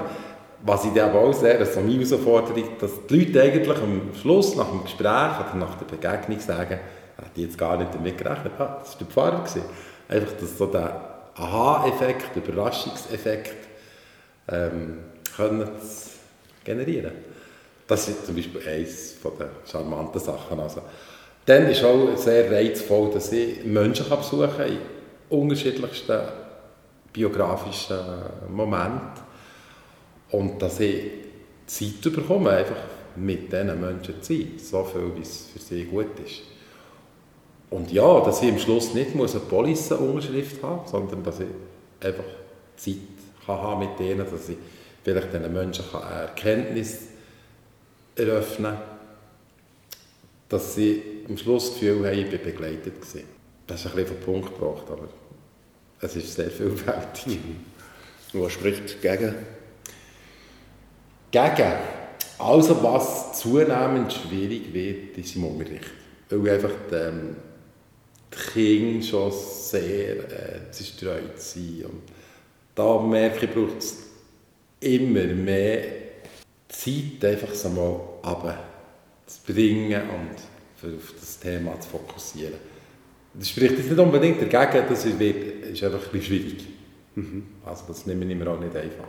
was 0.63 0.85
ich 0.85 1.01
aber 1.01 1.21
auch 1.21 1.33
sehe, 1.33 1.59
das 1.59 1.69
ist 1.69 1.75
so 1.75 1.81
meine 1.81 2.05
Herausforderung, 2.05 2.65
dass 2.81 3.07
die 3.09 3.17
Leute 3.17 3.43
eigentlich 3.43 3.79
am 3.79 4.11
Schluss, 4.21 4.57
nach 4.57 4.69
dem 4.69 4.83
Gespräch 4.83 5.05
oder 5.07 5.55
nach 5.55 5.77
der 5.77 5.87
Begegnung 5.87 6.41
sagen, 6.41 6.81
ich 7.17 7.25
hätte 7.25 7.41
jetzt 7.41 7.59
gar 7.59 7.77
nicht 7.77 7.95
damit 7.95 8.19
gerechnet, 8.19 8.53
ah, 8.59 8.79
das 8.81 8.93
war 8.93 8.99
der 8.99 9.07
Pfarrer. 9.07 9.39
Gewesen. 9.39 9.63
Einfach, 10.09 10.33
dass 10.41 10.59
so 10.59 10.67
der 10.67 11.01
Aha-Effekt, 11.35 12.37
Überraschungseffekt 12.37 13.69
ähm, 14.49 14.99
können 15.37 15.69
generieren. 16.65 17.13
Das 17.87 18.09
ist 18.09 18.27
zum 18.27 18.35
Beispiel 18.35 18.61
eines 18.67 19.17
der 19.23 19.49
charmanten 19.71 20.21
Sachen. 20.21 20.59
Also, 20.61 20.83
dann 21.47 21.67
ist 21.69 21.85
auch 21.85 22.17
sehr 22.17 22.51
reizvoll, 22.51 23.11
dass 23.13 23.33
ich 23.33 23.65
Menschen 23.65 24.09
besuchen 24.09 24.51
kann 24.57 24.69
in 24.69 24.79
unterschiedlichsten 25.31 26.21
biografischen 27.13 27.99
Momenten 28.51 29.28
und 30.31 30.61
dass 30.61 30.81
ich 30.81 31.05
Zeit 31.67 32.03
bekomme, 32.03 32.51
einfach 32.51 32.77
mit 33.17 33.53
diesen 33.53 33.81
Menschen 33.81 34.23
zu 34.23 34.35
sein, 34.35 34.53
so 34.59 34.85
viel, 34.85 35.13
wie 35.17 35.23
es 35.23 35.49
für 35.53 35.59
sie 35.59 35.85
gut 35.85 36.19
ist. 36.25 36.43
Und 37.71 37.93
ja, 37.93 38.21
dass 38.21 38.43
ich 38.43 38.51
am 38.51 38.59
Schluss 38.59 38.95
nicht 38.95 39.15
muss 39.15 39.35
eine 39.35 39.45
Police-Unterschrift 39.45 40.63
haben 40.63 40.87
sondern 40.87 41.23
dass 41.23 41.41
ich 41.41 41.49
einfach 42.01 42.25
Zeit 42.77 42.97
kann 43.45 43.59
haben 43.59 43.81
mit 43.81 43.99
denen, 43.99 44.19
dass 44.31 44.49
ich 44.49 44.57
vielleicht 45.05 45.33
diesen 45.33 45.53
Menschen 45.53 45.85
eine 45.93 46.23
Erkenntnis 46.23 47.09
eröffnen 48.17 48.75
kann, 48.75 48.83
dass 50.49 50.75
sie 50.75 51.03
am 51.29 51.37
Schluss 51.37 51.71
das 51.71 51.81
Gefühl 51.81 52.07
haben, 52.07 52.19
ich 52.19 52.31
bin 52.31 52.43
begleitet. 52.43 52.95
Das 53.67 53.85
ist 53.85 53.87
ein 53.87 53.97
bisschen 53.97 54.17
den 54.17 54.21
Punkt 54.21 54.55
gebracht, 54.55 54.85
aber 54.91 55.09
es 56.01 56.17
ist 56.17 56.35
sehr 56.35 56.51
vielfältig. 56.51 57.39
Und 58.33 58.43
was 58.43 58.53
spricht 58.53 59.03
gegen 59.03 59.35
gegen. 61.31 61.73
Also 62.39 62.83
was 62.83 63.41
zunehmend 63.41 64.13
schwierig 64.13 64.73
wird, 64.73 65.19
ist 65.19 65.35
im 65.37 65.45
Unterricht. 65.45 65.91
Weil 66.29 66.51
einfach 66.51 66.71
die, 66.91 66.95
ähm, 66.95 67.37
die 68.33 68.53
Kinder 68.53 69.07
schon 69.07 69.33
sehr 69.33 70.17
äh, 70.17 70.71
zerstreut 70.71 71.41
sind. 71.41 71.85
Und 71.85 72.03
da 72.75 73.01
merke 73.01 73.47
ich, 73.47 73.53
braucht 73.53 73.79
es 73.79 73.97
immer 74.81 75.25
mehr 75.25 75.83
Zeit, 76.69 77.25
einfach 77.25 77.55
so 77.55 77.69
mal 77.71 78.59
zu 79.27 79.53
bringen 79.53 80.03
und 80.03 80.91
auf 80.95 81.15
das 81.19 81.41
Thema 81.41 81.81
zu 81.81 81.89
fokussieren. 81.89 82.55
Das 83.35 83.49
spricht 83.49 83.79
jetzt 83.79 83.91
nicht 83.91 83.99
unbedingt 83.99 84.41
dagegen, 84.41 84.87
das 84.89 85.05
ist, 85.05 85.21
ist 85.21 85.85
einfach 85.85 86.07
ein 86.07 86.13
bisschen 86.13 86.23
schwierig. 86.23 86.65
Mhm. 87.15 87.47
Also 87.65 87.85
das 87.89 88.07
nehmen 88.07 88.29
wir 88.29 88.49
auch 88.49 88.61
nicht 88.61 88.77
einfach. 88.77 89.09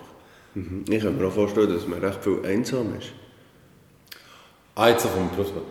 Mhm. 0.60 0.86
Ich 0.90 1.02
kann 1.02 1.18
mir 1.18 1.28
auch 1.28 1.32
vorstellen, 1.32 1.74
dass 1.74 1.88
man 1.88 2.00
recht 2.00 2.24
viel 2.24 2.40
einsam 2.46 2.94
ist. 2.98 3.10
Ah, 4.76 4.90
jetzt 4.90 5.06
vom 5.06 5.30
Berufsbild. 5.30 5.66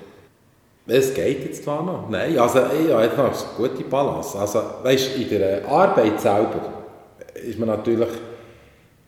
Es 0.87 1.13
geht 1.13 1.45
jetzt 1.45 1.65
zwar 1.65 1.85
noch. 1.85 2.09
Nein, 2.09 2.39
also 2.39 2.61
ich 2.61 2.91
habe 2.91 3.05
jetzt 3.05 3.17
noch 3.19 3.59
eine 3.59 3.69
gute 3.69 3.85
Balance. 3.85 4.39
Also, 4.39 4.63
weißt, 4.83 5.17
in 5.17 5.29
der 5.29 5.69
Arbeit 5.69 6.21
selber 6.21 6.85
ist 7.35 7.59
man 7.59 7.69
natürlich 7.69 8.09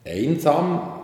einsam. 0.04 0.96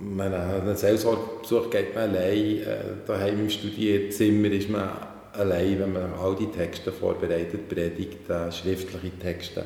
Wenn 0.00 0.32
einen 0.32 0.76
Seelsorgebesuch 0.76 1.70
geht 1.70 1.94
man 1.94 2.10
allein. 2.10 2.34
Äh, 2.34 2.64
daheim 3.06 3.40
im 3.40 3.50
Studierzimmer 3.50 4.50
ist 4.50 4.70
man 4.70 4.88
allein, 5.34 5.78
wenn 5.78 5.92
man 5.92 6.14
all 6.14 6.34
die 6.34 6.46
Texte 6.46 6.90
vorbereitet, 6.92 7.68
Predigten, 7.68 8.50
schriftliche 8.50 9.18
Texte 9.18 9.64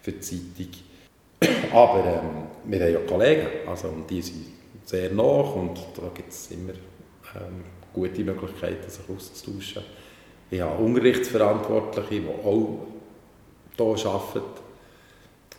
für 0.00 0.12
die 0.12 0.20
Zeitung. 0.20 0.72
Aber 1.72 2.04
ähm, 2.04 2.48
wir 2.64 2.80
haben 2.80 2.92
ja 2.92 3.00
Kollegen, 3.00 3.46
also, 3.66 3.88
und 3.88 4.08
die 4.08 4.22
sind 4.22 4.46
sehr 4.84 5.10
nach 5.10 5.54
und 5.54 5.78
da 5.96 6.08
gibt 6.14 6.30
es 6.32 6.50
immer 6.50 6.72
ähm, 7.34 7.64
gute 7.92 8.22
Möglichkeiten, 8.22 8.88
sich 8.88 9.02
auszutauschen. 9.08 9.82
Ich 10.50 10.60
habe 10.60 10.82
Unterrichtsverantwortliche, 10.82 12.20
die 12.20 12.28
auch 12.28 12.78
hier 13.76 14.10
arbeiten. 14.10 14.64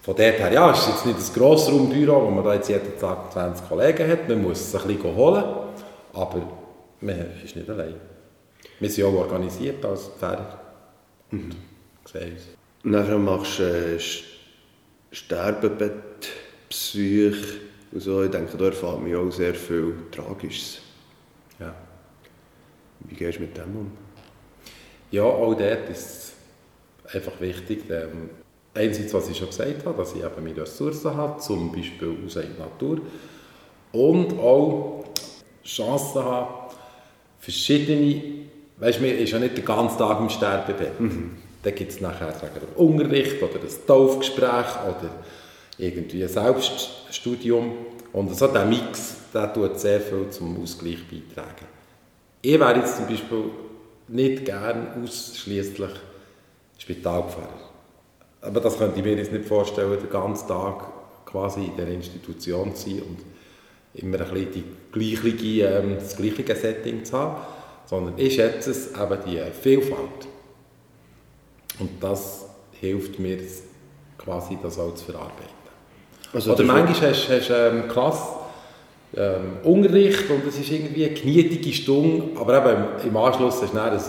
Von 0.04 0.16
dort 0.16 0.20
her, 0.20 0.54
ja, 0.54 0.72
es 0.72 0.80
ist 0.82 0.88
jetzt 0.88 1.06
nicht 1.08 1.18
ein 1.18 1.34
Grossraumbüro, 1.34 2.28
wo 2.28 2.30
man 2.30 2.44
da 2.44 2.54
jetzt 2.54 2.70
jeden 2.70 2.98
Tag 3.00 3.34
20 3.34 3.68
Kollegen 3.68 4.08
hat. 4.08 4.30
Man 4.30 4.44
muss 4.44 4.62
es 4.62 4.76
ein 4.76 4.88
bisschen 4.88 5.16
holen, 5.16 5.44
aber 6.14 6.42
man 7.02 7.26
ist 7.44 7.56
nicht 7.56 7.70
allein. 7.70 7.96
Wir 8.80 8.90
sind 8.90 9.06
auch 9.06 9.14
organisiert 9.14 9.84
als 9.84 10.08
Pfarrer. 10.20 10.60
Mhm. 11.32 11.50
Sehen 12.06 12.34
uns. 12.34 12.44
Nachher 12.84 13.18
machst 13.18 13.58
du 13.58 13.64
äh, 13.64 14.00
Sterbebett, 15.16 16.28
Psyche 16.68 17.62
und 17.94 18.02
so. 18.02 18.24
Ich 18.24 18.32
denke, 18.32 18.58
da 18.58 18.66
erfahrt 18.66 19.02
man 19.02 19.16
auch 19.16 19.32
sehr 19.32 19.56
viel 19.56 19.94
Tragisches. 20.12 20.82
Ja. 21.58 21.74
Wie 23.00 23.16
gehst 23.16 23.38
du 23.38 23.44
mit 23.44 23.56
dem 23.56 23.78
um? 23.78 23.92
Ja, 25.12 25.24
auch 25.24 25.54
dort 25.54 25.90
ist 25.90 26.34
es 27.06 27.14
einfach 27.16 27.40
wichtig, 27.40 27.84
ähm, 27.90 28.30
einerseits, 28.74 29.14
was 29.14 29.30
ich 29.30 29.38
schon 29.38 29.48
gesagt 29.48 29.86
habe, 29.86 29.98
dass 29.98 30.14
ich 30.14 30.22
eben 30.22 30.44
meine 30.44 30.62
Ressourcen 30.62 31.16
habe, 31.16 31.40
zum 31.40 31.72
Beispiel 31.72 32.18
aus 32.26 32.34
der 32.34 32.50
Natur, 32.60 33.00
und 33.94 34.38
auch 34.38 35.06
Chancen 35.64 36.24
habe, 36.26 36.74
verschiedene, 37.40 38.22
weißt 38.80 38.98
du, 38.98 39.04
mir 39.04 39.18
ist 39.18 39.32
ja 39.32 39.40
nicht 39.40 39.58
den 39.58 39.64
ganzen 39.64 39.98
Tag 39.98 40.20
im 40.20 40.30
Sterbebett. 40.30 41.00
Mhm. 41.00 41.38
Dann 41.66 41.74
gibt 41.74 41.92
es 41.92 42.00
nachher 42.00 42.32
sagen 42.32 42.52
wir, 42.54 42.80
Unterricht 42.80 43.42
oder 43.42 43.56
ein 43.56 43.88
Taufgespräch 43.88 44.68
oder 44.88 45.10
irgendwie 45.80 46.22
ein 46.22 46.30
Selbststudium. 46.30 47.74
Und 48.14 48.38
so 48.38 48.46
der 48.48 48.66
Mix, 48.66 49.16
der 49.34 49.52
tut 49.52 49.80
sehr 49.80 50.00
viel 50.00 50.30
zum 50.30 50.62
Ausgleich 50.62 51.00
beitragen. 51.10 51.66
Ich 52.44 52.60
wäre 52.60 52.78
jetzt 52.78 52.98
zum 52.98 53.08
Beispiel 53.08 53.46
nicht 54.10 54.46
gern 54.46 55.04
ausschließlich 55.04 55.90
Spitalpfarrer. 56.78 57.72
Aber 58.42 58.60
das 58.60 58.78
könnte 58.78 59.00
ich 59.00 59.04
mir 59.04 59.16
jetzt 59.16 59.32
nicht 59.32 59.46
vorstellen, 59.46 59.98
den 60.00 60.10
ganzen 60.10 60.48
Tag 60.48 60.86
quasi 61.26 61.66
in 61.66 61.76
der 61.76 61.88
Institution 61.88 62.76
zu 62.76 62.90
sein 62.90 63.02
und 63.02 63.18
immer 63.96 64.22
ein 64.22 64.32
bisschen 64.32 64.52
die 64.54 64.64
gleiche, 64.92 65.66
ähm, 65.66 65.96
das 65.96 66.16
gleiche 66.16 66.56
Setting 66.56 67.04
zu 67.04 67.18
haben, 67.18 67.42
sondern 67.88 68.14
ich 68.18 68.36
schätze 68.36 68.70
es 68.70 68.92
eben 68.92 69.18
die 69.26 69.42
Vielfalt. 69.52 70.28
Und 71.80 71.92
das 72.02 72.46
hilft 72.80 73.20
mir 73.20 73.38
quasi, 74.18 74.58
das 74.62 74.80
auch 74.80 74.94
zu 74.96 75.06
verarbeiten. 75.06 75.56
Also 76.34 76.54
Oder 76.54 76.64
manchmal 76.64 77.12
hast 77.12 77.30
du 77.30 77.54
ähm, 77.54 77.88
Klasse, 77.88 78.24
ähm, 79.16 79.58
Unterricht 79.64 80.30
und 80.30 80.46
es 80.48 80.60
ist 80.60 80.72
irgendwie 80.72 81.06
eine 81.06 81.14
genietige 81.14 81.74
Stunde, 81.74 82.40
aber 82.40 82.62
eben 82.62 83.08
im 83.08 83.18
Anschluss 83.18 83.62
hast 83.62 83.74
du 83.74 83.78
dann 83.78 83.94
ein 83.94 84.04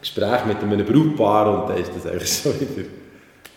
Gespräch 0.00 0.44
mit 0.46 0.58
einem 0.58 0.84
Brautpaar 0.84 1.62
und 1.62 1.70
dann 1.70 1.78
ist 1.78 1.92
das 1.94 2.06
eigentlich 2.06 2.32
schon 2.42 2.54
wieder, 2.60 2.88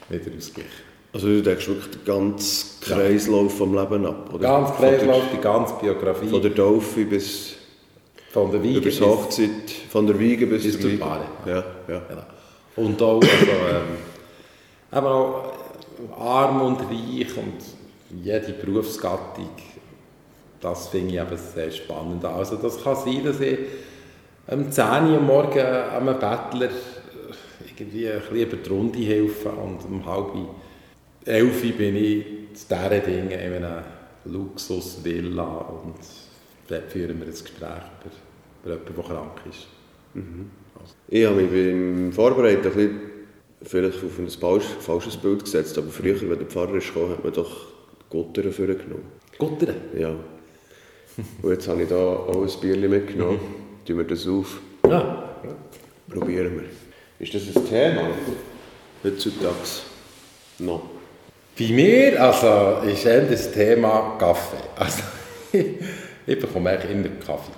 wieder 0.10 0.38
ausgeglichen. 0.38 0.91
Also 1.13 1.27
du 1.27 1.41
denkst 1.41 1.68
wirklich 1.68 1.91
den 1.91 2.06
ganzen 2.06 2.82
Kreislauf 2.82 3.58
vom 3.58 3.74
Leben 3.76 4.06
ab, 4.06 4.34
oder? 4.34 4.43
Ganz 4.43 4.76
Kreislauf, 4.78 5.24
die 5.34 5.41
ganze 5.41 5.74
Biografie. 5.82 6.28
Von 6.28 6.41
der 6.41 6.56
Taufe 6.56 7.06
bis... 7.06 7.56
Von 8.32 8.50
der 8.52 8.63
Wiege 8.63 8.80
bis... 8.80 9.02
Hochzeit, 9.02 9.50
von 9.89 10.08
der 10.08 10.17
Wiege 10.17 10.47
bis... 10.47 10.63
Bis 10.63 10.80
zur 10.80 10.91
Paare. 11.00 11.26
Ja, 11.45 11.65
ja. 11.88 12.02
Genau. 12.08 12.24
Und 12.75 13.01
auch, 13.01 13.21
also, 13.21 13.51
ähm, 13.69 13.97
eben 14.97 15.05
auch 15.05 15.53
arm 16.17 16.62
und 16.62 16.81
reich 16.81 17.38
und 17.38 18.23
jede 18.23 18.53
Berufsgattung 18.53 19.49
das 20.62 20.89
finde 20.89 21.15
ich 21.15 21.19
eben 21.19 21.38
sehr 21.38 21.71
spannend. 21.71 22.23
Also 22.23 22.55
das 22.55 22.81
kann 22.81 22.95
sein, 22.95 23.23
dass 23.25 23.39
ich 23.39 23.57
am 24.47 24.71
10 24.71 25.07
Uhr 25.07 25.19
morgen 25.19 25.60
einem 25.60 26.19
Bettler 26.19 26.69
irgendwie 27.65 28.10
ein 28.10 28.19
bisschen 28.19 28.36
über 28.36 28.57
die 28.57 28.69
Runde 28.69 28.99
helfe 28.99 29.49
und 29.49 29.84
um 29.86 30.05
halb 30.05 30.34
elf 31.25 31.77
bin 31.77 31.95
ich 31.95 32.25
zu 32.53 32.67
diesen 32.67 33.03
Dingen 33.05 33.31
in 33.31 33.53
einer 33.55 33.84
Luxusvilla 34.25 35.43
und 35.43 35.95
dort 36.67 36.91
führen 36.91 37.19
wir 37.19 37.25
ein 37.25 37.31
Gespräch 37.31 37.60
über, 38.63 38.75
über 38.75 38.75
jemanden, 38.75 38.95
der 38.95 39.03
krank 39.03 39.41
ist. 39.49 39.67
Mhm. 40.13 40.51
Ich 41.08 41.26
habe 41.26 41.41
mich 41.41 41.50
beim 41.50 42.12
Vorbereiten 42.12 42.67
ein 42.67 42.74
bisschen 42.74 43.00
vielleicht 43.63 44.04
auf 44.04 44.17
ein 44.17 44.62
falsches 44.80 45.17
Bild 45.17 45.44
gesetzt, 45.44 45.78
aber 45.78 45.89
früher, 45.89 46.20
wenn 46.22 46.39
der 46.39 46.48
Pfarrer 46.48 46.80
kam, 46.80 47.10
hat 47.10 47.24
man 47.24 47.34
doch 47.34 47.67
Gutter 48.10 48.44
genommen. 48.44 49.12
Gutter? 49.38 49.74
Ja. 49.98 50.15
Und 51.41 51.52
jetzt 51.52 51.67
habe 51.67 51.84
ich 51.84 51.88
hier 51.88 51.98
auch 51.98 52.41
ein 52.41 52.62
Bierchen 52.62 52.89
mitgenommen. 52.89 53.39
Mhm. 53.39 53.86
Tun 53.86 53.98
wir 53.98 54.06
das 54.06 54.28
auf. 54.28 54.62
Ja. 54.88 55.36
Probieren 56.10 56.60
wir. 56.60 56.70
Ist 57.20 57.34
das 57.34 57.56
ein 57.56 57.67
Thema 57.67 58.10
heutzutage 59.04 59.56
noch? 60.60 60.84
Bei 61.58 61.67
mir 61.67 62.22
also, 62.22 62.88
ist 62.88 63.06
eher 63.06 63.22
das 63.22 63.52
Thema 63.52 64.15
Kaffee. 64.17 64.58
Also, 64.76 65.04
ich 66.26 66.39
bekomme 66.39 66.72
eigentlich 66.72 66.91
immer 66.91 67.10
Kaffee. 67.26 67.52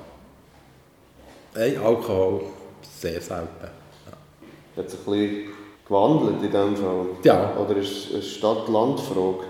Hey, 1.56 1.78
Alkohol 1.78 2.42
sehr 2.86 3.22
selten. 3.22 3.48
Ja. 3.66 4.82
Hat 4.82 4.90
sich 4.90 5.00
ein 5.00 5.06
bisschen 5.06 5.50
gewandelt 5.88 6.44
in 6.44 6.52
diesem 6.52 6.78
Fall? 6.78 7.06
Ja. 7.24 7.56
Oder 7.58 7.78
ist 7.78 8.08
es 8.08 8.14
eine 8.14 8.24
Stadt-Land-Frage? 8.24 9.46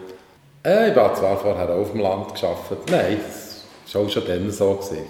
Äh, 0.65 0.91
ich 0.91 0.95
habe 0.95 1.15
zwar 1.15 1.37
vorher 1.37 1.69
auf 1.69 1.91
dem 1.91 2.01
Land 2.01 2.35
gearbeitet. 2.39 2.89
Nein, 2.89 3.19
das 3.21 3.95
war 3.95 4.01
auch 4.01 4.09
schon 4.09 4.25
dann 4.25 4.49
so. 4.49 4.75
Gewesen. 4.75 5.05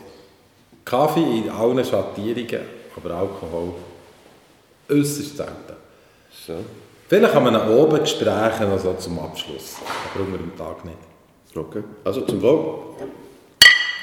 Kaffee 0.86 1.39
in 1.39 1.49
allen 1.49 1.86
Schattierungen, 1.86 2.62
aber 2.95 3.12
Alkohol 3.12 3.73
äußerst 4.89 5.38
selten. 5.38 5.75
So. 6.45 6.55
Vielleicht 7.07 7.33
kann 7.33 7.43
man 7.43 7.69
oben 7.69 7.99
Gespräche 7.99 8.67
also 8.67 8.93
zum 8.95 9.19
Abschluss, 9.19 9.75
aber 10.13 10.23
unter 10.25 10.38
dem 10.38 10.57
Tag 10.57 10.83
nicht. 10.83 10.97
Okay, 11.55 11.83
also 12.03 12.21
zum 12.21 12.41
Wohl. 12.41 12.79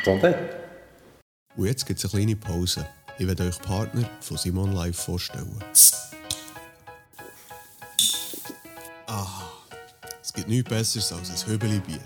Gesundheit. 0.04 0.56
Und 1.56 1.66
jetzt 1.66 1.84
gibt 1.84 1.98
es 1.98 2.14
eine 2.14 2.24
kleine 2.24 2.36
Pause. 2.36 2.86
Ich 3.20 3.26
werde 3.26 3.46
euch 3.46 3.58
Partner 3.58 4.08
von 4.22 4.38
Simon 4.38 4.72
Live 4.72 4.98
vorstellen. 4.98 5.62
Ah, 9.06 9.42
es 10.22 10.32
gibt 10.32 10.48
nichts 10.48 10.70
Besseres 10.70 11.12
als 11.12 11.28
ein 11.28 11.50
Höbeli-Bier. 11.50 12.00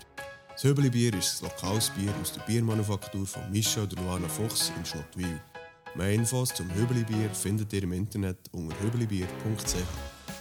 Das 0.50 0.64
Höbeli-Bier 0.64 1.14
ist 1.14 1.40
ein 1.40 1.50
lokales 1.50 1.90
Bier 1.90 2.12
aus 2.20 2.32
der 2.32 2.40
Biermanufaktur 2.40 3.24
von 3.28 3.48
Michel 3.52 3.84
und 3.84 3.92
Luana 3.92 4.28
Fuchs 4.28 4.72
in 4.76 4.84
Schnottwil. 4.84 5.40
Mehr 5.96 6.12
Infos 6.12 6.52
zum 6.52 6.68
Höbeli-Bier 6.74 7.30
findet 7.30 7.72
ihr 7.72 7.84
im 7.84 7.92
Internet 7.92 8.38
unter 8.50 8.74
höbelibier.ch. 8.80 9.76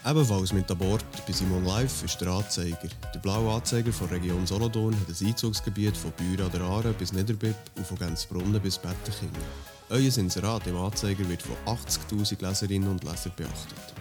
Ebenfalls 0.03 0.51
mit 0.51 0.69
an 0.71 0.77
Bord 0.79 1.05
bei 1.27 1.31
Simon 1.31 1.63
Live 1.63 2.03
ist 2.03 2.19
der 2.19 2.29
Anzeiger. 2.29 2.89
Der 3.13 3.19
blaue 3.19 3.53
Anzeiger 3.53 3.93
von 3.93 4.07
Region 4.07 4.47
Solothurn 4.47 4.95
hat 4.99 5.09
ein 5.09 5.27
Einzugsgebiet 5.27 5.95
von 5.95 6.11
Büra 6.13 6.49
der 6.49 6.61
Aare 6.61 6.91
bis 6.93 7.13
Niederbipp 7.13 7.55
und 7.75 7.85
von 7.85 7.99
Gänzbrunnen 7.99 8.59
bis 8.61 8.79
Bettenkingen. 8.79 9.35
Euer 9.91 10.17
Inserat 10.17 10.65
im 10.65 10.75
Anzeiger 10.75 11.29
wird 11.29 11.43
von 11.43 11.55
80'000 11.67 12.41
Leserinnen 12.41 12.89
und 12.89 13.03
Lesern 13.03 13.33
beachtet. 13.35 13.93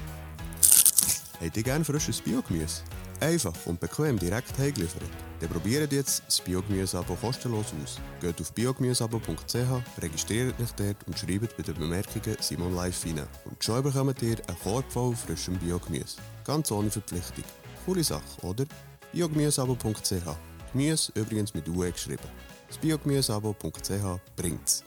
Habt 1.38 1.56
ihr 1.56 1.62
gerne 1.62 1.84
frisches 1.84 2.22
Biogemüse? 2.22 2.80
Einfach 3.22 3.54
und 3.66 3.78
bequem 3.78 4.18
direkt 4.18 4.58
heimgeliefert? 4.58 5.08
Dann 5.38 5.48
probiert 5.48 5.92
jetzt 5.92 6.24
das 6.26 6.40
Biogemüse-Abo 6.40 7.14
kostenlos 7.14 7.66
aus. 7.80 8.00
Geht 8.20 8.40
auf 8.40 8.52
biogemüseabo.ch, 8.52 10.02
registriert 10.02 10.60
euch 10.60 10.72
dort 10.72 11.06
und 11.06 11.16
schreibt 11.16 11.56
bei 11.56 11.62
den 11.62 11.76
Bemerkungen 11.76 12.36
Simon 12.40 12.74
Live 12.74 13.06
rein. 13.06 13.24
Und 13.44 13.62
schon 13.62 13.80
bekommt 13.80 14.20
ihr 14.22 14.38
einen 14.48 14.58
Korb 14.58 14.90
voll 14.90 15.14
frischem 15.14 15.56
Biogemüse. 15.58 16.16
Ganz 16.44 16.72
ohne 16.72 16.90
Verpflichtung. 16.90 17.44
Coole 17.86 18.02
Sache, 18.02 18.44
oder? 18.44 18.64
biogemüseabo.ch 19.12 20.72
Gemüse 20.72 21.12
übrigens 21.14 21.54
mit 21.54 21.68
UE 21.68 21.92
geschrieben. 21.92 22.28
Das 22.66 22.78
biogemüseabo.ch 22.78 24.20
bringt's. 24.34 24.82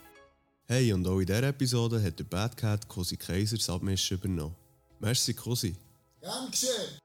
Hey, 0.65 0.91
und 0.91 1.07
auch 1.07 1.21
in 1.21 1.25
dieser 1.25 1.43
Episode 1.43 2.03
hat 2.03 2.19
der 2.19 2.25
Bad 2.25 2.57
Cat 2.57 2.85
Cosi 2.89 3.15
Kaiser 3.15 3.55
das 3.55 3.69
Abmischen 3.69 4.17
übernommen. 4.17 4.55
Merci, 4.99 5.33
Cosi. 5.33 5.73
Gern 6.19 6.51
geschehen. 6.51 6.99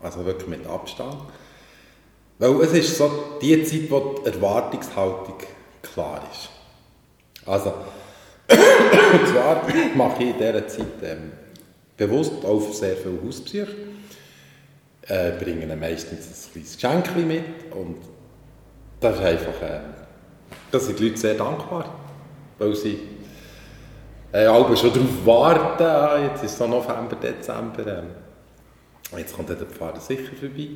Also 0.00 0.24
wirklich 0.24 0.48
mit 0.48 0.64
Abstand. 0.68 1.16
Weil 2.38 2.60
es 2.62 2.72
ist 2.74 2.96
so 2.96 3.40
die 3.42 3.60
Zeit, 3.64 3.90
wo 3.90 4.20
die 4.20 4.26
Erwartungshaltung 4.30 5.38
klar 5.82 6.22
ist. 6.30 6.48
Also, 7.44 7.70
und 8.50 9.26
zwar 9.26 9.66
mache 9.96 10.22
ich 10.22 10.30
in 10.30 10.38
dieser 10.38 10.68
Zeit 10.68 10.86
ähm, 11.02 11.32
bewusst 11.96 12.44
auch 12.44 12.72
sehr 12.72 12.96
viel 12.96 13.18
Hausbesuch. 13.26 13.66
Äh, 15.08 15.32
bringe 15.42 15.62
ihnen 15.62 15.80
meistens 15.80 16.48
ein 16.48 16.52
kleines 16.52 16.74
Geschenk 16.74 17.16
mit 17.26 17.44
und 17.74 17.96
das 19.00 19.16
ist 19.16 19.24
einfach, 19.24 19.62
äh, 19.62 19.80
da 20.70 20.78
sind 20.78 20.98
die 20.98 21.08
Leute 21.08 21.18
sehr 21.18 21.34
dankbar, 21.34 21.94
weil 22.58 22.74
sie 22.74 22.98
äh, 24.32 24.44
alle 24.44 24.76
schon 24.76 24.92
darauf 24.92 25.24
warten, 25.24 25.82
ah, 25.82 26.18
jetzt 26.18 26.44
ist 26.44 26.58
so 26.58 26.66
November, 26.66 27.16
Dezember, 27.16 27.86
ähm, 27.86 28.08
jetzt 29.16 29.34
kommt 29.34 29.48
der 29.48 29.56
Pfarrer 29.56 29.98
sicher 29.98 30.36
vorbei. 30.38 30.68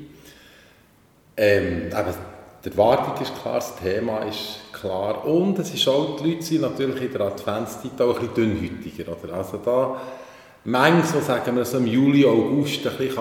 Ähm, 1.36 1.86
eben, 1.88 2.14
die 2.64 2.70
Erwartung 2.70 3.20
ist 3.20 3.38
klar, 3.42 3.56
das 3.56 3.76
Thema 3.76 4.20
ist 4.20 4.60
klar 4.72 5.26
und 5.26 5.58
es 5.58 5.74
ist 5.74 5.86
auch, 5.88 6.16
die 6.16 6.30
Leute 6.30 6.42
sind 6.42 6.62
natürlich 6.62 7.02
in 7.02 7.12
der 7.12 7.20
Adventszeit 7.22 8.00
auch 8.00 8.18
ein 8.18 8.28
bisschen 8.28 8.34
dünnhäutiger. 8.34 9.12
Oder? 9.12 9.34
Also 9.34 9.58
da, 9.58 10.00
manchmal, 10.64 11.22
sagen 11.22 11.56
wir 11.56 11.64
so 11.66 11.76
im 11.76 11.86
Juli, 11.86 12.24
August, 12.24 12.86
ein 12.86 12.96
bisschen 12.96 13.18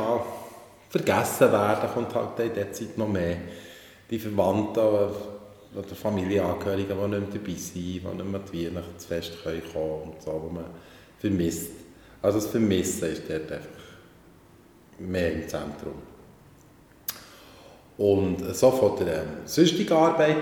vergessen 0.91 1.51
werden, 1.51 1.89
kommt 1.93 2.13
halt 2.13 2.39
in 2.39 2.53
dieser 2.53 2.71
Zeit 2.73 2.97
noch 2.97 3.07
mehr. 3.07 3.37
Die 4.09 4.19
Verwandten 4.19 4.79
oder 4.79 5.95
Familienangehörigen, 5.95 6.97
die 6.97 7.07
nicht 7.07 7.33
mehr 7.33 7.41
dabei 7.41 7.53
sind, 7.53 7.75
die 7.75 7.99
nicht 7.99 8.25
mehr 8.25 8.41
die 8.51 8.67
Weihnachtsfest 8.67 9.41
kommen 9.41 9.61
können 9.71 10.01
und 10.03 10.21
so, 10.21 10.49
die 10.49 10.55
man 10.55 10.65
vermisst. 11.17 11.71
Also 12.21 12.39
das 12.39 12.47
Vermissen 12.47 13.09
ist 13.09 13.23
dort 13.29 13.51
einfach 13.51 13.69
mehr 14.99 15.31
im 15.31 15.47
Zentrum. 15.47 15.93
Und 17.97 18.55
so 18.55 18.71
von 18.71 18.97
der 18.97 19.21
ähm, 19.21 19.27
sonstigen 19.45 19.93
Arbeit 19.93 20.37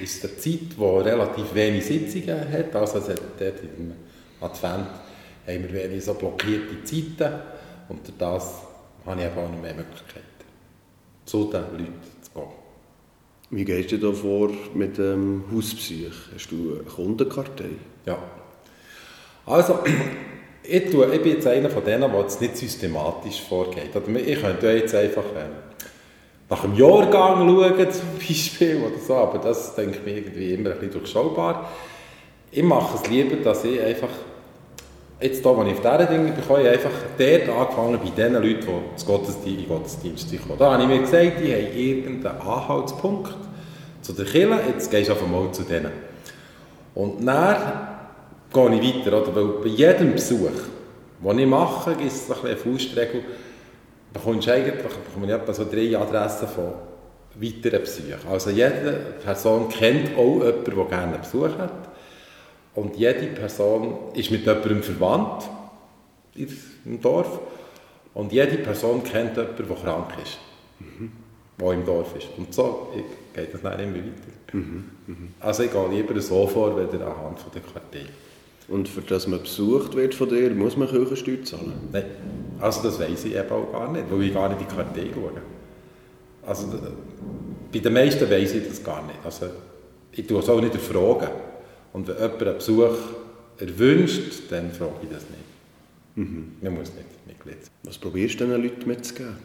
ist 0.00 0.24
eine 0.24 0.36
Zeit, 0.36 0.76
die 0.76 0.82
relativ 0.82 1.54
wenig 1.54 1.86
Sitzungen 1.86 2.52
hat. 2.52 2.74
Also 2.76 2.98
es 2.98 3.08
hat 3.08 3.22
dort 3.38 3.60
im 3.62 3.92
Advent 4.40 4.88
haben 5.46 5.62
wir 5.62 5.72
wenig 5.72 6.04
so 6.04 6.14
blockierte 6.14 6.82
Zeiten 6.84 7.40
und 7.88 8.00
das 8.18 8.65
habe 9.06 9.20
ich 9.20 9.26
eben 9.26 9.38
auch 9.38 9.50
noch 9.50 9.62
mehr 9.62 9.74
Möglichkeiten, 9.74 10.26
zu 11.24 11.44
den 11.44 11.62
Leuten 11.62 11.94
zu 12.20 12.30
gehen. 12.32 12.66
Wie 13.50 13.64
gehst 13.64 13.92
du 13.92 13.98
da 13.98 14.12
vor 14.12 14.50
mit 14.74 14.98
dem 14.98 15.44
Hausbesuch? 15.54 16.34
Hast 16.34 16.50
du 16.50 16.74
eine 16.74 16.82
Kundenkartei? 16.82 17.70
Ja. 18.04 18.18
Also, 19.46 19.78
ich, 20.64 20.90
tue, 20.90 21.14
ich 21.14 21.22
bin 21.22 21.32
jetzt 21.32 21.46
einer 21.46 21.70
von 21.70 21.84
denen, 21.84 22.10
der 22.10 22.20
jetzt 22.20 22.40
nicht 22.40 22.56
systematisch 22.56 23.40
vorgeht. 23.42 23.94
Oder 23.94 24.08
ich 24.18 24.40
könnte 24.40 24.70
jetzt 24.72 24.94
einfach 24.96 25.24
ähm, 25.36 25.52
nach 26.48 26.62
dem 26.62 26.74
Jahrgang 26.74 27.48
schauen, 27.48 27.90
zum 27.92 28.18
Beispiel, 28.18 28.82
oder 28.84 28.98
so, 28.98 29.14
aber 29.14 29.38
das 29.38 29.74
denke 29.76 29.98
ich 29.98 30.04
mir 30.04 30.18
irgendwie 30.18 30.54
immer 30.54 30.70
ein 30.70 30.78
bisschen 30.78 30.94
durchschaubar. 30.94 31.70
Ich 32.50 32.62
mache 32.62 32.96
es 32.96 33.08
lieber, 33.08 33.36
dass 33.36 33.64
ich 33.64 33.80
einfach, 33.80 34.08
jetzt 35.20 35.42
hier, 35.42 35.50
als 35.50 35.68
ich 35.68 35.86
auf 35.86 35.98
diese 35.98 36.06
Dinge 36.12 36.32
bekomme, 36.32 36.62
ich 36.62 36.68
einfach 36.68 36.90
dort 37.18 37.48
angefangen 37.48 38.00
bei 38.02 38.10
den 38.10 38.34
Leuten, 38.34 38.66
die 38.66 38.92
ins 38.92 39.06
Gottesdienst, 39.06 39.46
in 39.46 39.56
den 39.56 39.68
Gottesdienst 39.68 40.42
kommen. 40.42 40.58
Da 40.58 40.72
habe 40.72 40.82
ich 40.82 40.88
mir 40.88 41.00
gesagt, 41.00 41.40
die 41.40 41.52
haben 41.52 41.76
irgendeinen 41.76 42.40
Anhaltspunkt 42.40 43.34
zu 44.02 44.12
der 44.12 44.24
Kirche, 44.24 44.60
jetzt 44.72 44.90
gehst 44.90 45.08
du 45.08 45.12
einfach 45.14 45.26
mal 45.26 45.50
zu 45.52 45.62
denen. 45.62 45.92
Und 46.94 47.26
dann 47.26 47.56
gehe 48.52 48.80
ich 48.80 49.06
weiter, 49.06 49.22
oder? 49.22 49.34
weil 49.34 49.46
bei 49.62 49.68
jedem 49.68 50.12
Besuch, 50.12 50.50
den 51.22 51.38
ich 51.38 51.46
mache, 51.46 51.94
gibt 51.94 52.12
es 52.12 52.30
ein 52.30 52.46
eine 52.46 52.56
Faustregel, 52.56 53.22
bekommst 54.12 54.46
du 54.46 54.52
eigentlich 54.52 54.74
bekomme 54.82 55.26
ich 55.26 55.32
etwa 55.32 55.52
so 55.52 55.64
drei 55.64 55.96
Adressen 55.96 56.48
von 56.48 56.72
weiteren 57.40 57.80
Besuchen. 57.80 58.14
Also 58.30 58.50
jede 58.50 58.92
Person 59.22 59.68
kennt 59.68 60.16
auch 60.16 60.42
jemanden, 60.42 60.64
der 60.64 60.84
gerne 60.84 61.12
einen 61.12 61.20
Besuch 61.20 61.58
hat. 61.58 61.85
Und 62.76 62.96
jede 62.96 63.26
Person 63.28 63.94
ist 64.14 64.30
mit 64.30 64.46
jemandem 64.46 64.82
verwandt 64.82 65.48
im 66.34 67.00
Dorf. 67.00 67.40
Und 68.14 68.32
jede 68.32 68.58
Person 68.58 69.02
kennt 69.02 69.36
jemanden, 69.36 69.66
der 69.66 69.76
krank 69.76 70.12
ist. 70.22 70.38
Mhm. 70.78 71.12
Der 71.58 71.72
im 71.72 71.84
Dorf 71.84 72.14
ist. 72.16 72.28
Und 72.36 72.52
so 72.54 72.92
geht 73.34 73.52
das 73.52 73.62
dann 73.62 73.80
immer 73.80 73.94
weiter. 73.96 74.52
Mhm. 74.52 74.84
Mhm. 75.06 75.28
Also 75.40 75.62
ich 75.64 75.72
gehe 75.72 75.88
lieber 75.88 76.20
so 76.20 76.46
vor, 76.46 76.76
wie 76.76 76.96
anhand 76.96 77.40
von 77.40 77.50
der 77.52 77.62
Quartier. 77.62 78.08
Und 78.68 78.88
für 78.88 79.00
das 79.00 79.26
man 79.26 79.40
besucht 79.40 79.94
wird 79.94 80.14
von 80.14 80.28
dir, 80.28 80.50
muss 80.50 80.76
man 80.76 80.88
Kirchensteuer 80.88 81.42
zahlen? 81.44 81.74
Nein, 81.92 82.04
also 82.60 82.82
das 82.82 82.98
weiß 82.98 83.24
ich 83.24 83.36
eben 83.36 83.50
auch 83.50 83.72
gar 83.72 83.92
nicht, 83.92 84.04
weil 84.10 84.22
ich 84.22 84.34
gar 84.34 84.48
nicht 84.48 84.60
in 84.60 84.66
die 84.68 84.74
Karte 84.74 85.00
schaue. 85.14 85.42
Also 86.46 86.66
bei 87.72 87.78
den 87.78 87.92
meisten 87.92 88.28
weiß 88.28 88.54
ich 88.54 88.68
das 88.68 88.82
gar 88.82 89.04
nicht. 89.06 89.18
Also 89.24 89.46
ich 90.12 90.26
tue 90.26 90.40
es 90.40 90.48
auch 90.48 90.60
nicht 90.60 90.74
erfragen. 90.74 91.28
Und 91.96 92.06
wenn 92.08 92.16
jemand 92.18 92.42
einen 92.42 92.58
Besuch 92.58 92.94
erwünscht, 93.56 94.42
dann 94.50 94.70
frage 94.70 94.92
ich 95.04 95.08
das 95.08 95.22
nicht. 95.30 96.16
Mhm. 96.16 96.52
Man 96.60 96.74
muss 96.74 96.92
nicht 96.92 97.26
Mitglied 97.26 97.64
sein. 97.64 97.72
Was 97.84 97.96
probierst 97.96 98.38
du 98.38 98.46
den 98.46 98.62
Leuten 98.62 98.86
mitzugeben? 98.86 99.38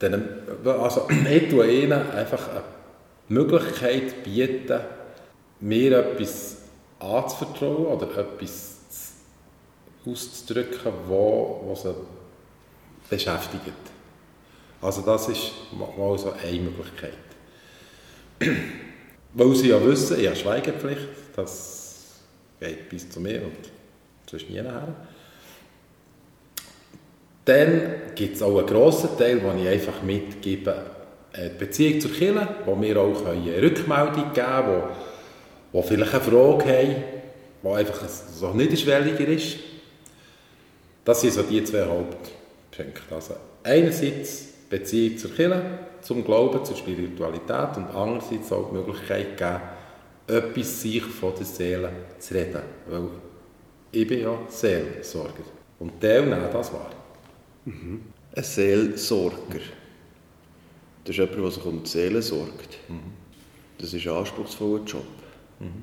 Dann, 0.00 0.28
also, 0.64 1.08
ich 1.30 1.48
tue 1.48 1.70
ihnen 1.70 1.92
einfach 1.92 2.48
eine 2.48 2.64
Möglichkeit 3.28 4.24
bieten, 4.24 4.80
mir 5.60 5.98
etwas 5.98 6.56
anzuvertrauen 6.98 7.86
oder 7.86 8.08
etwas 8.18 8.78
auszudrücken, 10.04 10.92
wo, 11.06 11.64
was 11.68 11.82
sie 11.82 11.94
beschäftigt. 13.08 13.72
Also 14.80 15.02
das 15.02 15.28
ist 15.28 15.52
mal 15.70 16.18
so 16.18 16.32
eine 16.32 16.58
Möglichkeit. 16.58 17.12
Weil 19.34 19.54
sie 19.54 19.68
ja 19.68 19.86
wissen, 19.86 20.18
ich 20.18 20.26
habe 20.26 20.34
Schweigepflicht, 20.34 21.21
das 21.36 22.20
geht 22.60 22.88
bis 22.88 23.08
zu 23.10 23.20
mir 23.20 23.42
und 23.42 23.70
sonst 24.30 24.48
nie 24.48 24.60
nachher. 24.60 24.94
Dann 27.44 27.94
gibt 28.14 28.36
es 28.36 28.42
auch 28.42 28.56
einen 28.56 28.66
grossen 28.66 29.10
Teil, 29.18 29.40
den 29.40 29.58
ich 29.58 29.68
einfach 29.68 30.02
mitgebe, 30.02 30.74
die 31.36 31.58
Beziehung 31.58 32.00
zur 32.00 32.12
Kirche, 32.12 32.48
wo 32.66 32.80
wir 32.80 32.96
auch 33.00 33.26
eine 33.26 33.62
Rückmeldung 33.62 34.32
geben 34.32 34.46
können, 34.46 34.82
wo, 35.72 35.78
wo 35.78 35.82
vielleicht 35.82 36.14
eine 36.14 36.22
Frage 36.22 36.64
haben, 36.64 36.96
die 37.62 37.68
einfach 37.68 38.08
so 38.08 38.52
niederschwelliger 38.52 39.26
ist. 39.28 39.56
Das 41.04 41.20
sind 41.20 41.32
so 41.32 41.42
die 41.42 41.64
zwei 41.64 41.84
Hauptpunkte. 41.84 43.02
Also 43.10 43.34
einerseits 43.64 44.52
Beziehung 44.70 45.18
zur 45.18 45.34
Kirche, 45.34 45.62
zum 46.00 46.24
Glauben, 46.24 46.64
zur 46.64 46.76
Spiritualität 46.76 47.76
und 47.76 47.86
andererseits 47.94 48.52
auch 48.52 48.68
die 48.70 48.76
Möglichkeit 48.76 49.36
geben, 49.36 49.60
etwas 50.32 50.82
sich 50.82 51.02
von 51.02 51.34
der 51.34 51.44
Seele 51.44 51.90
zu 52.18 52.34
reden. 52.34 52.62
Weil 52.88 53.08
ich 53.90 54.06
bin 54.06 54.20
ja 54.20 54.38
Seelsorger. 54.48 55.44
Und 55.78 56.02
der 56.02 56.22
nehmen 56.22 56.48
das 56.52 56.72
wahr. 56.72 56.90
Mhm. 57.64 58.02
Ein 58.34 58.42
Seelsorger. 58.42 59.60
Das 61.04 61.10
ist 61.10 61.16
jemand, 61.16 61.36
der 61.38 61.50
sich 61.50 61.64
um 61.64 61.82
die 61.82 61.88
Seele 61.88 62.22
sorgt. 62.22 62.78
Mhm. 62.88 63.12
Das 63.78 63.92
ist 63.92 64.06
ein 64.06 64.12
anspruchsvoller 64.12 64.84
Job. 64.84 65.04
Mhm. 65.58 65.82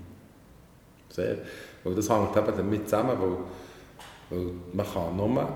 Sehr. 1.09 1.37
Weil 1.83 1.95
das 1.95 2.09
hängt 2.09 2.35
eben 2.35 2.57
damit 2.57 2.89
zusammen, 2.89 3.17
weil, 3.19 3.37
weil 4.29 4.53
man 4.73 4.85
kann 4.85 5.15
nur 5.15 5.49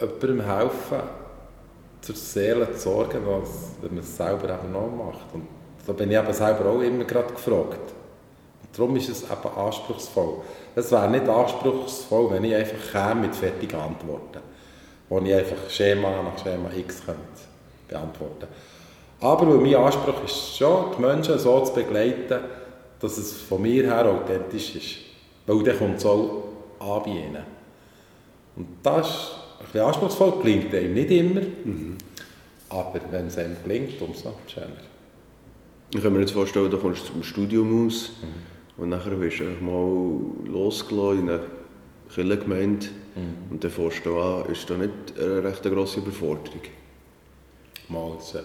jemandem 0.00 0.40
helfen, 0.40 0.98
zur 2.00 2.14
Seele 2.14 2.72
zu 2.72 2.80
sorgen, 2.80 3.20
was, 3.26 3.72
wenn 3.80 3.94
man 3.94 4.04
es 4.04 4.16
selber 4.16 4.58
eben 4.58 4.72
noch 4.72 4.90
macht. 4.90 5.34
Und 5.34 5.46
da 5.86 5.92
bin 5.92 6.10
ich 6.10 6.16
eben 6.16 6.32
selber 6.32 6.66
auch 6.70 6.80
immer 6.80 7.04
gerade 7.04 7.32
gefragt. 7.32 7.92
Und 8.62 8.78
darum 8.78 8.96
ist 8.96 9.08
es 9.08 9.22
eben 9.24 9.56
anspruchsvoll. 9.56 10.38
Es 10.74 10.90
wäre 10.90 11.10
nicht 11.10 11.28
anspruchsvoll, 11.28 12.30
wenn 12.32 12.44
ich 12.44 12.54
einfach 12.54 12.92
käme 12.92 13.22
mit 13.22 13.36
fertigen 13.36 13.78
Antworten, 13.78 14.40
wo 15.08 15.18
ich 15.20 15.34
einfach 15.34 15.70
Schema 15.70 16.22
nach 16.22 16.42
Schema 16.42 16.70
X 16.76 17.04
könnte 17.04 17.20
beantworten 17.88 18.46
Aber 19.20 19.48
weil 19.48 19.58
mein 19.58 19.74
Anspruch 19.74 20.24
ist 20.24 20.56
schon, 20.56 20.92
die 20.96 21.02
Menschen 21.02 21.38
so 21.38 21.60
zu 21.60 21.72
begleiten, 21.74 22.40
dass 23.00 23.18
es 23.18 23.32
von 23.32 23.62
mir 23.62 23.84
her 23.84 24.06
authentisch 24.06 24.76
ist. 24.76 24.96
Weil 25.46 25.62
dann 25.62 25.78
kommt 25.78 25.98
es 25.98 26.06
auch 26.06 26.44
an 26.80 27.02
bei 27.04 27.10
ihnen. 27.10 27.44
Und 28.56 28.66
das 28.82 29.06
ist 29.06 29.30
ein 29.60 29.64
bisschen 29.66 29.86
anspruchsvoll, 29.86 30.42
gelingt 30.42 30.74
einem 30.74 30.94
nicht 30.94 31.10
immer. 31.10 31.40
Mhm. 31.40 31.98
Aber 32.70 33.00
wenn 33.10 33.26
es 33.26 33.38
einem 33.38 33.56
gelingt, 33.62 34.00
umso 34.00 34.32
schöner. 34.46 34.68
Ich 35.94 36.02
kann 36.02 36.12
mir 36.12 36.20
jetzt 36.20 36.32
vorstellen, 36.32 36.68
du 36.68 36.76
kommst 36.76 37.06
zum 37.06 37.22
Studium 37.22 37.86
aus 37.86 38.10
mhm. 38.20 38.82
und 38.82 38.88
nachher 38.88 39.20
wirst 39.20 39.38
du 39.38 39.44
mal 39.64 40.18
losgelassen 40.44 41.20
in 41.20 41.30
eine 41.30 41.40
Kirchengemeinde 42.12 42.86
mhm. 43.14 43.52
und 43.52 43.62
dann 43.62 43.70
fährst 43.70 44.04
du 44.04 44.18
an, 44.18 44.50
ist 44.50 44.68
das 44.68 44.76
nicht 44.76 44.90
eine 45.16 45.44
recht 45.44 45.62
grosse 45.62 46.00
Überforderung? 46.00 46.62
Mal, 47.88 48.16
ist 48.18 48.34
eine 48.34 48.44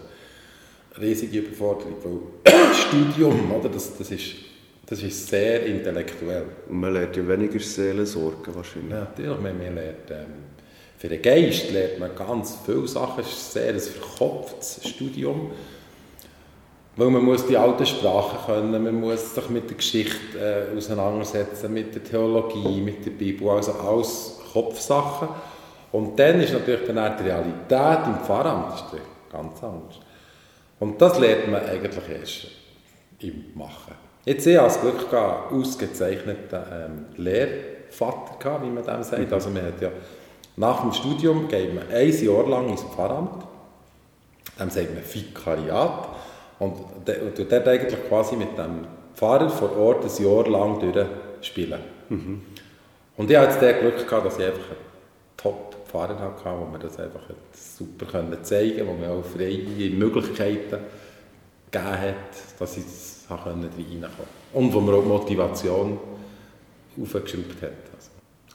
riesige 1.02 1.40
Überforderung, 1.40 1.96
weil 2.04 2.20
das 2.44 2.78
Studium, 2.82 3.52
oder, 3.52 3.70
das, 3.70 3.98
das, 3.98 4.12
ist, 4.12 4.36
das 4.86 5.02
ist 5.02 5.28
sehr 5.28 5.66
intellektuell. 5.66 6.46
Und 6.70 6.80
man 6.80 6.94
lernt 6.94 7.18
ja 7.18 7.28
weniger 7.28 7.60
Seelensorgen 7.60 8.54
wahrscheinlich. 8.54 8.92
Ja, 8.92 9.00
natürlich, 9.00 9.40
man, 9.40 9.58
man 9.58 9.74
lernt... 9.74 10.12
Ähm, 10.12 10.26
für 11.00 11.08
den 11.08 11.22
Geist 11.22 11.72
lernt 11.72 11.98
man 11.98 12.14
ganz 12.14 12.58
viele 12.66 12.86
Sachen. 12.86 13.22
Es 13.22 13.30
ist 13.30 13.54
sehr 13.54 13.74
ein 13.74 13.80
verkopftes 13.80 14.82
Studium. 14.88 15.52
Weil 17.00 17.12
man 17.12 17.24
muss 17.24 17.48
die 17.48 17.56
alten 17.56 17.86
Sprachen 17.86 18.40
können, 18.46 18.84
man 18.84 19.00
muss 19.00 19.34
sich 19.34 19.50
mit 19.50 19.70
der 19.70 19.78
Geschichte 19.78 20.38
äh, 20.38 20.78
auseinandersetzen, 20.78 21.74
mit 21.74 21.96
der 21.96 22.04
Theologie, 22.04 22.82
mit 22.82 23.06
der 23.06 23.12
Bibel, 23.12 23.50
also 23.52 23.72
alles 23.72 24.38
Kopfsachen. 24.52 25.30
Und 25.94 26.20
dann 26.20 26.42
ist 26.42 26.52
natürlich 26.52 26.86
dann 26.86 26.98
auch 27.00 27.16
die 27.16 27.24
Realität 27.24 28.06
im 28.06 28.20
Pfarramt 28.26 28.84
ganz 29.32 29.64
anders. 29.64 30.00
Und 30.82 31.02
das 31.02 31.18
lernt 31.20 31.50
man 31.50 31.64
eigentlich 31.64 32.20
erst 32.20 32.48
im 33.20 33.46
Machen. 33.56 33.94
Jetzt 34.26 34.46
ich 34.46 34.60
als 34.60 34.82
Glück 34.82 35.10
gehabt, 35.10 35.54
ausgezeichneten 35.54 36.60
ähm, 36.70 37.06
Lehrvater 37.16 38.38
gehabt, 38.40 38.66
wie 38.66 38.72
man 38.72 38.84
dem 38.84 39.04
sagt. 39.04 39.26
Mhm. 39.26 39.34
Also 39.34 39.50
man 39.50 39.64
hat 39.64 39.80
ja 39.80 39.90
nach 40.58 40.82
dem 40.82 40.92
Studium 40.92 41.48
geht 41.48 41.74
man 41.74 41.86
ein 41.94 42.26
Jahr 42.26 42.46
lang 42.46 42.68
ins 42.68 42.84
Pfarramt. 42.84 43.46
Dem 44.60 44.70
sagt 44.70 44.94
man 44.94 45.02
Vikariat. 45.02 46.19
Und 46.60 46.74
du 47.06 47.46
dort 47.46 47.68
eigentlich 47.68 48.08
quasi 48.08 48.36
mit 48.36 48.58
dem 48.58 48.86
Pfarrer 49.16 49.50
vor 49.50 49.78
Ort 49.78 50.04
ein 50.04 50.24
Jahr 50.24 50.48
lang 50.48 50.80
durchspielen. 50.80 51.80
Mhm. 52.10 52.42
Und 53.18 53.30
ich 53.30 53.38
hatte 53.38 53.52
jetzt 53.52 53.62
das 53.62 53.80
Glück 53.80 54.08
gehabt, 54.08 54.26
dass 54.26 54.40
ich 54.40 54.46
einfach 54.46 54.60
einen 54.60 55.36
Top-Pfarrer 55.38 56.20
hatte, 56.20 56.60
wo 56.60 56.66
mir 56.66 56.80
das 56.80 57.00
einfach 57.00 57.22
super 57.54 58.06
können 58.06 58.44
zeigen 58.44 58.78
konnte, 58.78 58.88
wo 58.88 58.94
mir 58.94 59.12
auch 59.12 59.24
freie 59.26 59.90
Möglichkeiten 59.90 60.80
gegeben 61.72 62.02
hat, 62.02 62.60
dass 62.60 62.78
ich 62.78 62.84
reinkommen 63.30 63.70
konnte. 63.70 64.08
Und 64.54 64.74
wo 64.74 64.80
mir 64.82 64.94
auch 64.94 65.06
Motivation 65.06 66.00
aufgeschraubt 67.02 67.62
hat. 67.62 67.72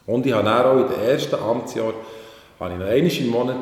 Und 0.06 0.26
ich 0.26 0.32
habe 0.32 0.44
dann 0.44 0.66
auch 0.66 0.80
in 0.80 0.88
den 0.88 1.00
ersten 1.08 1.36
Amtsjahr 1.36 1.94
habe 2.60 2.72
ich 2.72 2.78
noch 2.78 2.86
einmal 2.86 3.18
im 3.18 3.28
Monat 3.28 3.56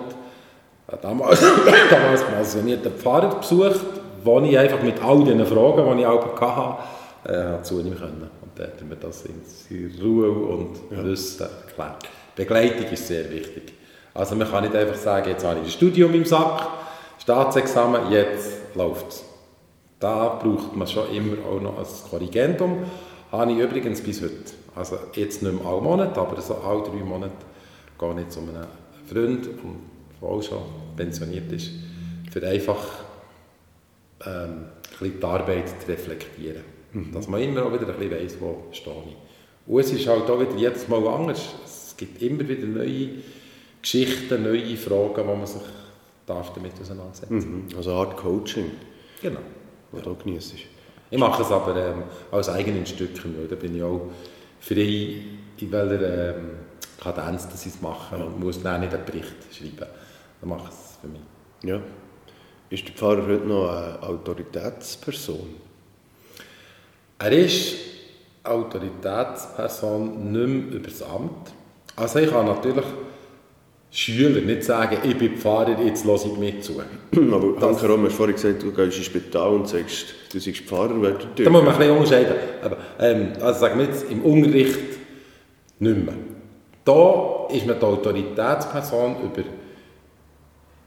damals, 1.01 1.41
damals 1.91 2.25
pensionierten 2.25 2.93
Pfarrer 2.93 3.37
besucht, 3.37 4.02
wo 4.25 4.41
ich 4.41 4.59
einfach 4.59 4.83
mit 4.83 5.03
all 5.03 5.25
diesen 5.25 5.47
Fragen, 5.47 5.97
die 5.97 6.03
ich 6.03 6.07
auch 6.07 6.41
hatte, 6.41 6.79
äh, 7.25 7.63
zu 7.63 7.81
ihm 7.81 7.97
können. 7.97 8.31
Und 8.41 8.51
da 8.57 8.65
hat 8.65 8.83
mir 8.83 8.97
das 8.97 9.25
in 9.25 9.93
Ruhe 10.03 10.31
und 10.31 10.77
ja. 10.91 11.05
Wissen 11.05 11.43
erklärt. 11.43 12.09
Begleitung 12.35 12.87
ist 12.87 13.07
sehr 13.07 13.31
wichtig. 13.31 13.75
Also 14.15 14.35
man 14.35 14.51
kann 14.51 14.65
nicht 14.65 14.75
einfach 14.75 14.97
sagen, 14.97 15.29
jetzt 15.31 15.45
habe 15.45 15.61
ich 15.61 15.67
das 15.67 15.75
Studium 15.75 16.15
im 16.15 16.25
Sack, 16.25 16.67
Staatsexamen, 17.19 18.11
jetzt 18.11 18.75
läuft 18.75 19.09
es. 19.09 19.25
Da 20.01 20.41
braucht 20.43 20.75
man 20.75 20.89
schon 20.89 21.09
immer 21.15 21.37
auch 21.47 21.61
noch 21.61 21.79
ein 21.79 21.87
Korrigendum. 22.11 22.79
Habe 23.31 23.53
ich 23.53 23.59
übrigens 23.59 24.01
bis 24.03 24.21
heute. 24.21 24.35
Also 24.75 24.99
jetzt 25.15 25.43
nicht 25.43 25.53
mehr 25.55 25.65
alle 25.65 25.81
Monate, 25.81 26.21
aber 26.21 26.41
so 26.41 26.55
alle 26.55 26.83
drei 26.83 27.05
Monate 27.05 27.33
gehe 27.99 28.21
ich 28.21 28.29
zu 28.29 28.41
einem 28.41 28.67
Freund, 29.07 29.49
der 30.21 30.29
auch 30.29 30.43
schon 30.43 30.63
pensioniert 30.97 31.51
ist, 31.53 31.71
für 32.33 32.47
einfach 32.47 32.79
ähm, 34.27 34.65
ein 35.01 35.13
die 35.21 35.25
Arbeit 35.25 35.69
zu 35.69 35.89
reflektieren. 35.89 36.63
Mhm. 36.93 37.13
Dass 37.13 37.29
man 37.29 37.41
immer 37.41 37.65
auch 37.65 37.73
wieder 37.73 37.89
ein 37.89 37.99
bisschen 37.99 38.11
weiss, 38.11 38.37
wo 38.41 38.65
stehe 38.73 38.97
ich. 39.09 39.17
Und 39.67 39.81
es 39.81 39.93
ist 39.93 40.07
halt 40.07 40.29
auch 40.29 40.41
wieder 40.41 40.57
jedes 40.57 40.89
Mal 40.89 41.07
anders. 41.07 41.55
Es 41.65 41.95
gibt 41.97 42.21
immer 42.23 42.47
wieder 42.47 42.67
neue 42.67 43.09
Geschichten, 43.81 44.43
neue 44.43 44.77
Fragen, 44.77 45.27
wo 45.27 45.35
man 45.35 45.47
sich 45.47 45.63
darf 46.27 46.53
damit 46.55 46.73
auseinandersetzen 46.81 47.67
mhm. 47.67 47.77
Also 47.77 47.93
Art 47.93 48.17
Coaching. 48.17 48.71
Genau. 49.21 49.41
Was 49.91 50.05
ja. 50.05 50.13
du 50.13 50.17
genießt. 50.17 50.55
Ich 51.11 51.19
mache 51.19 51.43
es 51.43 51.51
aber 51.51 51.77
ähm, 51.77 52.03
als 52.31 52.49
eigenen 52.49 52.87
Stücken, 52.87 53.37
weil 53.37 53.47
da 53.47 53.57
bin 53.57 53.77
ich 53.77 53.83
auch 53.83 54.09
frei, 54.61 55.17
in 55.59 55.73
welcher 55.73 56.37
ähm, 56.37 56.51
Kadenz 57.01 57.49
dass 57.49 57.67
ich 57.67 57.75
es 57.75 57.83
mache 57.83 58.17
und 58.17 58.41
muss 58.41 58.63
dann 58.63 58.81
nicht 58.81 58.95
einen 58.95 59.05
Bericht 59.05 59.35
schreiben. 59.53 59.91
Dann 60.41 60.49
mache 60.49 60.69
ich 60.69 60.75
es 60.75 60.99
für 61.01 61.09
mich. 61.09 61.21
Ja. 61.65 61.81
Ist 62.73 62.89
der 62.89 62.95
Pfarrer 62.95 63.27
heute 63.27 63.47
noch 63.47 63.69
eine 63.69 64.03
Autoritätsperson? 64.03 65.57
Er 67.19 67.33
ist 67.33 67.75
Autoritätsperson 68.43 70.33
nicht 70.33 70.71
mehr 70.71 70.79
über 70.79 70.89
das 70.89 71.03
Amt. 71.03 71.53
Also 71.97 72.21
ich 72.21 72.31
kann 72.31 72.47
natürlich 72.47 72.87
Schüler 73.91 74.41
nicht 74.41 74.65
sagen, 74.65 74.97
ich 75.05 75.19
bin 75.19 75.37
Pfarrer, 75.37 75.79
jetzt 75.85 76.07
höre 76.07 76.15
ich 76.15 76.39
mir 76.39 76.63
zu. 76.63 76.81
Aber 77.13 77.61
Hanke 77.61 77.87
Rom, 77.87 78.07
hast 78.07 78.15
vorhin 78.15 78.37
gesagt, 78.37 78.63
du 78.63 78.73
gehst 78.73 78.97
ins 78.97 79.05
Spital 79.05 79.51
und 79.51 79.69
sagst, 79.69 80.15
du 80.33 80.43
bist 80.43 80.61
Pfarrer, 80.63 80.95
wer 81.03 81.11
du 81.11 81.45
Da 81.45 81.51
muss 81.51 81.63
man 81.63 81.75
ein 81.75 81.79
bisschen 81.79 81.95
unterscheiden. 81.95 82.37
Aber, 82.65 82.79
ähm, 83.01 83.33
also 83.39 83.61
sagen 83.61 83.81
wir 83.81 83.85
jetzt, 83.85 84.11
im 84.11 84.23
Unterricht 84.23 84.79
nicht 85.79 86.07
mehr. 86.07 86.15
Da 86.87 87.49
ist 87.51 87.67
man 87.67 87.79
die 87.79 87.85
Autoritätsperson 87.85 89.17
über 89.25 89.43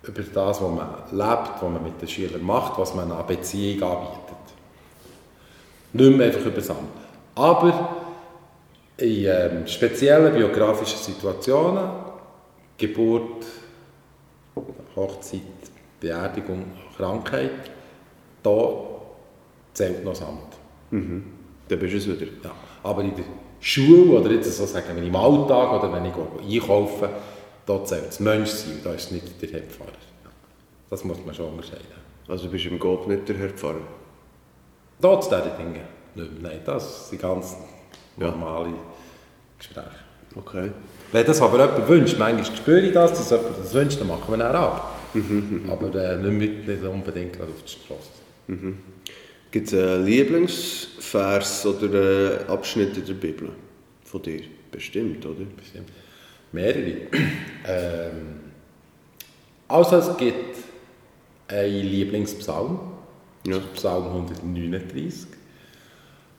über 0.07 0.21
das, 0.21 0.61
was 0.61 0.61
man 0.61 0.87
lebt, 1.11 1.53
was 1.55 1.61
man 1.61 1.83
mit 1.83 2.01
den 2.01 2.07
Schülern 2.07 2.43
macht, 2.43 2.77
was 2.77 2.93
man 2.93 3.11
an 3.11 3.25
Beziehung 3.25 3.83
anbietet. 3.83 4.25
Nicht 5.93 6.17
mehr 6.17 6.27
einfach 6.27 6.45
über 6.45 6.57
das. 6.57 6.71
Aber 7.35 7.97
in 8.97 9.25
ähm, 9.25 9.67
speziellen 9.67 10.33
biografischen 10.33 10.99
Situationen, 10.99 11.89
Geburt, 12.77 13.45
Hochzeit, 14.95 15.41
Beerdigung, 15.99 16.65
Krankheit, 16.97 17.71
da 18.43 18.69
zählt 19.73 20.03
noch 20.03 20.13
das 20.13 20.21
Amt. 20.21 20.55
Mhm. 20.91 21.23
Dann 21.67 21.79
bist 21.79 21.93
du 21.93 21.97
es 21.97 22.07
wieder. 22.07 22.31
Ja. 22.43 22.51
Aber 22.83 23.01
in 23.01 23.15
der 23.15 23.25
Schule 23.59 24.19
oder 24.19 24.31
jetzt 24.31 24.55
so 24.55 24.65
sagen 24.65 24.95
wir 24.95 25.03
im 25.03 25.15
Alltag 25.15 25.73
oder 25.73 25.91
wenn 25.91 26.05
ich 26.05 26.61
einkaufe, 26.61 27.09
da 27.65 27.83
zählt 27.83 28.07
das 28.07 28.19
Menschsein, 28.19 28.79
da 28.83 28.93
ist 28.93 29.11
nicht 29.11 29.41
der 29.41 29.49
Herr 29.49 29.61
Pfarrer. 29.61 29.91
Das 30.89 31.03
muss 31.03 31.17
man 31.25 31.33
schon 31.33 31.49
unterscheiden. 31.49 31.85
Also 32.27 32.47
bist 32.47 32.65
du 32.65 32.69
im 32.69 32.79
Gob 32.79 33.07
nicht 33.07 33.27
der 33.27 33.37
Herr 33.37 33.49
Pfarrer? 33.49 33.87
Da 34.99 35.19
zu 35.19 35.29
diesen 35.29 35.57
Dingen 35.57 35.81
nicht 36.15 36.41
Nein, 36.41 36.61
das 36.65 37.09
sind 37.09 37.21
ganz 37.21 37.57
normale 38.17 38.69
ja. 38.69 38.75
Gespräche. 39.57 39.89
Okay. 40.35 40.71
Wenn 41.11 41.25
das 41.25 41.41
aber 41.41 41.59
jemand 41.59 41.87
wünscht, 41.87 42.17
manchmal 42.17 42.45
spüre 42.45 42.81
ich 42.81 42.93
das, 42.93 43.11
dass 43.11 43.29
jemand 43.31 43.59
das 43.59 43.73
wünscht, 43.73 43.99
dann 43.99 44.07
machen 44.07 44.25
wir 44.29 44.37
dann 44.37 44.55
ab. 44.55 44.95
Mhm, 45.13 45.69
aber 45.69 45.95
äh, 45.95 46.17
nicht, 46.17 46.31
mit, 46.31 46.67
nicht 46.67 46.83
unbedingt 46.83 47.39
auf 47.39 47.47
die 47.65 47.71
Straße. 47.71 48.09
Mhm. 48.47 48.77
Gibt 49.49 49.67
es 49.67 49.73
einen 49.73 50.05
Lieblingsvers 50.05 51.65
oder 51.65 51.87
einen 51.87 52.49
Abschnitt 52.49 52.97
in 52.97 53.05
der 53.05 53.13
Bibel 53.13 53.49
von 54.03 54.21
dir? 54.21 54.41
Bestimmt, 54.71 55.25
oder? 55.25 55.45
Bestimmt 55.55 55.89
mehrere. 56.55 57.07
Ähm, 57.67 58.39
also 59.67 59.97
es 59.97 60.17
gibt 60.17 60.57
einen 61.47 61.85
Lieblingspsalm, 61.85 62.79
ja. 63.45 63.59
Psalm 63.73 64.05
139. 64.05 65.27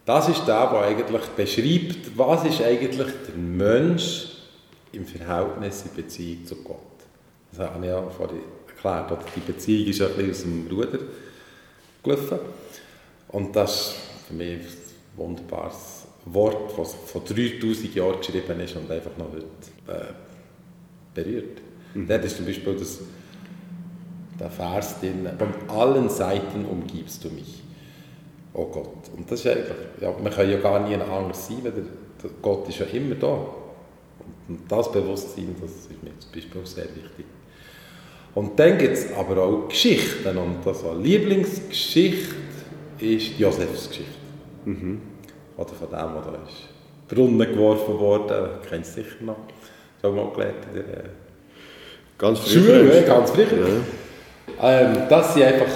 Das 0.04 0.28
ist 0.28 0.46
der, 0.46 0.66
der 0.70 0.80
eigentlich 0.82 1.22
beschreibt, 1.22 2.16
was 2.16 2.44
ist 2.44 2.62
eigentlich 2.62 3.12
der 3.26 3.34
Mensch 3.34 4.28
im 4.92 5.04
Verhältnis 5.04 5.84
in 5.84 5.94
Beziehung 5.94 6.46
zu 6.46 6.56
Gott. 6.56 6.78
Das 7.50 7.68
habe 7.68 7.84
ich 7.84 7.90
ja 7.90 8.02
vorhin 8.10 8.40
erklärt. 8.68 9.20
Die 9.34 9.40
Beziehung 9.40 9.88
ist 9.88 10.00
ein 10.00 10.08
bisschen 10.14 10.30
aus 10.30 10.42
dem 10.42 10.66
Ruder 10.68 10.98
gelaufen. 12.02 12.38
Und 13.28 13.56
das 13.56 13.70
ist 13.72 13.94
für 14.28 14.34
mich 14.34 14.60
ein 14.60 14.66
wunderbares 15.16 15.95
Wort, 16.26 16.76
das 16.76 16.94
vor 16.94 17.22
3000 17.22 17.94
Jahren 17.94 18.18
geschrieben 18.18 18.60
ist 18.60 18.76
und 18.76 18.90
einfach 18.90 19.16
noch 19.16 19.28
heute 19.32 20.00
äh, 20.00 20.12
berührt. 21.14 21.60
Mhm. 21.94 22.08
Dort 22.08 22.24
ist 22.24 22.36
zum 22.36 22.46
Beispiel 22.46 22.76
das, 22.76 22.98
der 24.38 24.50
Vers 24.50 25.00
drin, 25.00 25.28
von 25.38 25.76
allen 25.76 26.08
Seiten 26.08 26.64
umgibst 26.64 27.24
du 27.24 27.30
mich, 27.30 27.62
oh 28.52 28.66
Gott. 28.66 29.08
Und 29.16 29.30
das 29.30 29.40
ist 29.40 29.46
eigentlich, 29.46 29.68
ja, 30.00 30.12
man 30.12 30.32
kann 30.32 30.50
ja 30.50 30.58
gar 30.58 30.86
nie 30.86 30.94
anders 30.96 31.46
sein, 31.46 31.58
weil 31.62 31.72
der, 31.72 31.84
der 32.22 32.30
Gott 32.42 32.68
ist 32.68 32.80
ja 32.80 32.86
immer 32.86 33.14
da. 33.14 33.46
Und 34.48 34.60
das 34.68 34.90
Bewusstsein, 34.90 35.54
das 35.60 35.70
ist 35.70 36.02
mir 36.02 36.18
zum 36.18 36.32
Beispiel 36.32 36.66
sehr 36.66 36.84
wichtig. 36.84 37.26
Und 38.34 38.58
dann 38.58 38.76
gibt 38.76 38.94
es 38.94 39.12
aber 39.14 39.42
auch 39.42 39.68
Geschichten. 39.68 40.36
Und 40.36 40.58
das 40.64 40.84
also 40.84 41.00
Lieblingsgeschichte 41.00 42.34
ist 42.98 43.38
Josefs 43.38 43.88
Geschichte. 43.88 44.12
Mhm. 44.66 45.00
Oder 45.56 45.70
von 45.70 45.88
dem, 45.88 46.22
der 46.22 46.32
da 46.32 46.38
ist 46.46 46.68
Brunnen 47.08 47.38
geworfen 47.38 47.98
worden. 47.98 48.48
Kennst 48.68 48.96
du 48.96 49.02
sicher 49.02 49.22
noch. 49.22 49.36
Das 50.02 50.12
mal 50.12 50.30
gelernt 50.32 50.66
in 50.68 50.74
der 50.74 51.04
äh, 51.04 51.08
ganz 52.18 52.48
Schule. 52.48 52.94
Ja, 52.94 53.02
ganz 53.02 53.30
früh. 53.30 53.42
Ja. 53.42 54.80
Ähm, 54.80 55.08
das 55.08 55.34
sind 55.34 55.44
einfach 55.44 55.72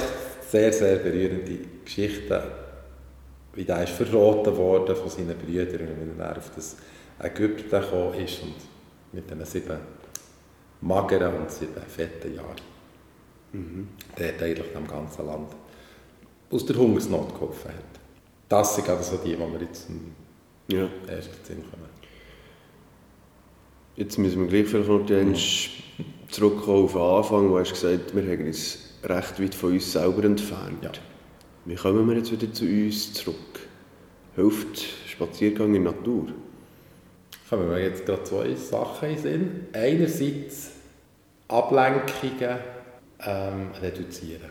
sehr, 0.48 0.72
sehr 0.72 0.96
berührende 0.96 1.58
Geschichten. 1.84 2.40
Wie 3.54 3.64
der 3.64 3.82
ist 3.82 3.92
verraten 3.92 4.56
worden 4.56 4.94
von 4.94 5.08
seinen 5.08 5.36
Brüdern, 5.36 5.88
wenn 5.98 6.20
er 6.20 6.36
auf 6.36 6.50
das 6.54 6.76
Ägypten 7.20 7.70
gekommen 7.70 8.14
ist 8.14 8.42
und 8.42 8.54
mit 9.12 9.28
den 9.30 9.44
sieben 9.44 9.78
mageren 10.80 11.34
und 11.34 11.50
sieben 11.50 11.82
fetten 11.88 12.34
Jahren. 12.34 12.56
Mhm. 13.52 13.88
Der 14.18 14.34
eigentlich 14.40 14.72
dem 14.72 14.86
ganzen 14.86 15.26
Land 15.26 15.48
aus 16.50 16.64
der 16.66 16.76
Hungersnot 16.76 17.34
geholfen 17.34 17.70
hat. 17.70 17.89
Das 18.50 18.74
sind 18.74 18.86
gerade 18.86 19.02
so 19.02 19.16
die, 19.16 19.36
die 19.36 19.38
wir 19.38 19.60
jetzt 19.60 19.86
ja. 20.68 20.88
erst 21.08 21.46
Sinn 21.46 21.62
kommen. 21.70 21.88
Jetzt 23.96 24.18
müssen 24.18 24.42
wir 24.42 24.48
gleich 24.48 24.66
vielleicht 24.66 24.88
noch 24.88 25.08
mhm. 25.08 25.36
zurückkommen 26.28 26.84
auf 26.84 26.92
den 26.92 27.00
Anfang, 27.00 27.50
wo 27.50 27.58
du 27.58 27.70
gesagt 27.70 28.14
wir 28.14 28.22
haben 28.22 28.46
uns 28.46 28.78
recht 29.04 29.40
weit 29.40 29.54
von 29.54 29.72
uns 29.72 29.92
selber 29.92 30.24
entfernt. 30.24 30.82
Ja. 30.82 30.90
Wie 31.64 31.76
kommen 31.76 32.08
wir 32.08 32.16
jetzt 32.16 32.32
wieder 32.32 32.52
zu 32.52 32.64
uns 32.64 33.12
zurück? 33.14 33.36
Hilft 34.34 34.84
Spaziergang 35.06 35.74
in 35.74 35.84
der 35.84 35.92
Natur? 35.92 36.26
kommen 37.48 37.68
mir 37.68 37.82
jetzt 37.82 38.06
gerade 38.06 38.24
zwei 38.24 38.54
Sachen 38.54 39.08
in 39.10 39.14
den 39.14 39.22
Sinn. 39.22 39.66
Einerseits 39.72 40.70
Ablenkungen 41.48 42.58
ähm, 43.26 43.70
reduzieren. 43.82 44.50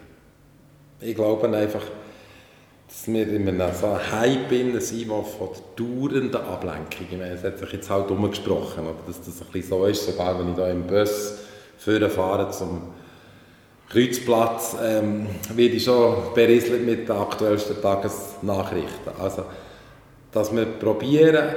Ich 1.00 1.16
glaube 1.16 1.50
einfach, 1.58 1.84
dass 2.90 3.08
wir 3.08 3.28
in 3.28 3.48
einem 3.48 3.74
so 3.74 3.96
Hype 4.12 4.50
sind, 4.80 5.06
von 5.08 5.50
dauernden 5.76 6.36
Ablenkung. 6.36 7.06
Ich 7.12 7.18
meine, 7.18 7.34
es 7.34 7.44
hat 7.44 7.60
sich 7.60 7.72
jetzt 7.74 7.90
halt 7.90 8.10
umgesprochen, 8.10 8.84
oder? 8.84 8.96
dass 9.06 9.22
das 9.22 9.42
ein 9.42 9.48
bisschen 9.52 9.70
so 9.70 9.86
ist, 9.86 10.06
sogar 10.08 10.40
wenn 10.40 10.50
ich 10.50 10.56
da 10.56 10.70
im 10.70 10.88
Bus 10.88 11.36
fahre 11.78 12.50
zum 12.50 12.82
Kreuzplatz, 13.90 14.76
ähm, 14.84 15.28
werde 15.56 15.76
ich 15.76 15.84
schon 15.84 16.34
berieselt 16.34 16.84
mit 16.84 17.08
den 17.08 17.16
aktuellsten 17.16 17.80
Tagesnachrichten. 17.80 19.14
Also, 19.20 19.46
dass 20.32 20.56
wir 20.56 20.66
probieren, 20.66 21.56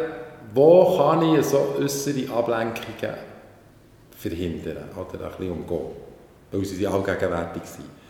wo 0.55 0.99
kann 0.99 1.35
ich 1.35 1.47
so 1.47 1.77
äußere 1.79 2.31
Ablenkungen 2.31 3.17
verhindern 4.17 4.91
oder 4.95 5.25
ein 5.25 5.31
bisschen 5.31 5.53
umgehen, 5.53 5.91
weil 6.53 6.65
sie 6.65 6.87
allgegenwärtig 6.87 7.63
sind. 7.65 8.02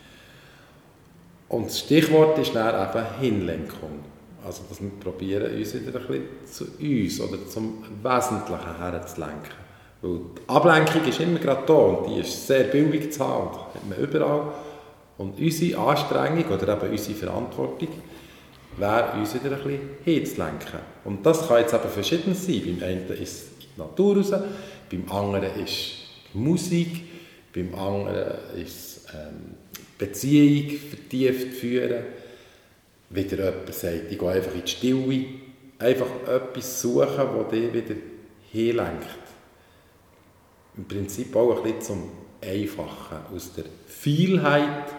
Und 1.49 1.67
das 1.67 1.79
Stichwort 1.79 2.37
ist 2.39 2.55
dann 2.55 2.89
eben 2.89 3.05
Hinlenkung. 3.19 3.99
Also, 4.45 4.63
dass 4.67 4.81
wir 4.81 4.89
probieren, 4.99 5.55
uns 5.55 5.73
wieder 5.73 5.99
ein 5.99 6.07
bisschen 6.07 6.25
zu 6.51 6.65
uns 6.79 7.21
oder 7.21 7.47
zum 7.47 7.83
Wesentlichen 8.01 8.77
herzulenken. 8.77 9.63
Weil 10.01 10.19
die 10.37 10.49
Ablenkung 10.49 11.07
ist 11.07 11.19
immer 11.21 11.39
gerade 11.39 11.63
da 11.65 11.73
und 11.73 12.09
die 12.09 12.19
ist 12.19 12.45
sehr 12.45 12.65
billig 12.65 13.13
zu 13.13 13.25
haben, 13.25 13.51
hat 13.51 13.87
man 13.87 13.97
überall. 13.97 14.51
Und 15.17 15.39
unsere 15.39 15.79
Anstrengung 15.79 16.45
oder 16.45 16.73
eben 16.73 16.91
unsere 16.91 17.17
Verantwortung 17.17 17.87
wäre, 18.75 19.13
uns 19.17 19.33
wieder 19.33 19.55
ein 19.55 19.63
bisschen 19.63 19.89
hinzulenken. 20.03 20.79
Und 21.05 21.25
das 21.25 21.47
kann 21.47 21.59
jetzt 21.59 21.73
eben 21.73 21.89
verschieden 21.89 22.33
sein. 22.35 22.61
Beim 22.65 22.89
einen 22.89 23.07
ist 23.21 23.45
die 23.61 23.79
Natur 23.79 24.17
raus, 24.17 24.33
beim 24.91 25.09
anderen 25.09 25.55
ist 25.63 25.93
die 26.33 26.37
Musik, 26.37 27.01
beim 27.53 27.73
anderen 27.75 28.33
ist 28.61 29.05
ähm, 29.13 29.55
Beziehung 30.05 30.77
vertieft 30.77 31.53
führen. 31.53 32.03
Wieder 33.09 33.37
jemand 33.37 33.73
sagt, 33.73 34.11
ich 34.11 34.19
gehe 34.19 34.29
einfach 34.29 34.53
in 34.53 34.61
die 34.61 34.71
Stille. 34.71 35.25
Einfach 35.79 36.27
etwas 36.27 36.81
suchen, 36.81 37.07
das 37.15 37.51
dich 37.51 37.73
wieder 37.73 37.95
hinlenkt. 38.51 39.07
Im 40.77 40.85
Prinzip 40.85 41.35
auch 41.35 41.57
ein 41.57 41.63
bisschen 41.63 41.81
zum 41.81 42.11
Einfachen. 42.41 43.17
Aus 43.33 43.53
der 43.53 43.65
Vielheit 43.87 44.93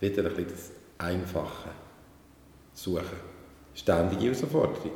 wieder 0.00 0.24
ein 0.24 0.34
bisschen 0.34 0.50
das 0.50 0.70
Einfache 0.98 1.70
suchen. 2.72 3.04
Ständige 3.74 4.22
Herausforderung. 4.22 4.92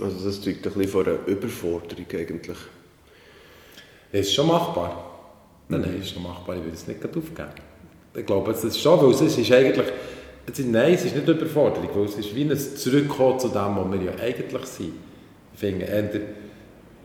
Also 0.00 0.24
das 0.24 0.40
zeugt 0.40 0.66
ein 0.66 0.72
bisschen 0.72 0.88
von 0.88 1.06
einer 1.06 1.26
Überforderung 1.26 2.06
eigentlich. 2.12 2.58
Es 4.12 4.28
ist 4.28 4.34
schon 4.34 4.46
machbar. 4.46 5.18
Nein, 5.68 5.80
nein, 5.80 5.96
es 5.98 6.06
ist 6.06 6.14
schon 6.14 6.22
machbar. 6.22 6.56
Ich 6.56 6.62
würde 6.62 6.76
es 6.76 6.86
nicht 6.86 7.04
aufgeben. 7.04 7.65
Ich 8.16 8.24
glaube, 8.26 8.52
es 8.52 8.64
ist 8.64 8.80
schon, 8.80 9.00
weil 9.00 9.10
es 9.10 9.20
ist 9.20 9.52
eigentlich... 9.52 9.86
nein, 10.66 10.94
es 10.94 11.04
ist 11.04 11.14
nicht 11.14 11.28
Überforderung, 11.28 11.90
weil 11.94 12.04
es 12.04 12.16
ist 12.16 12.34
wie 12.34 12.42
ein 12.42 12.56
Zurückkommen 12.56 13.38
zu 13.38 13.48
dem, 13.48 13.76
wo 13.76 13.90
wir 13.92 14.02
ja 14.02 14.12
eigentlich 14.22 14.66
sind. 14.66 14.94
Ich 15.52 15.60
finde, 15.60 15.86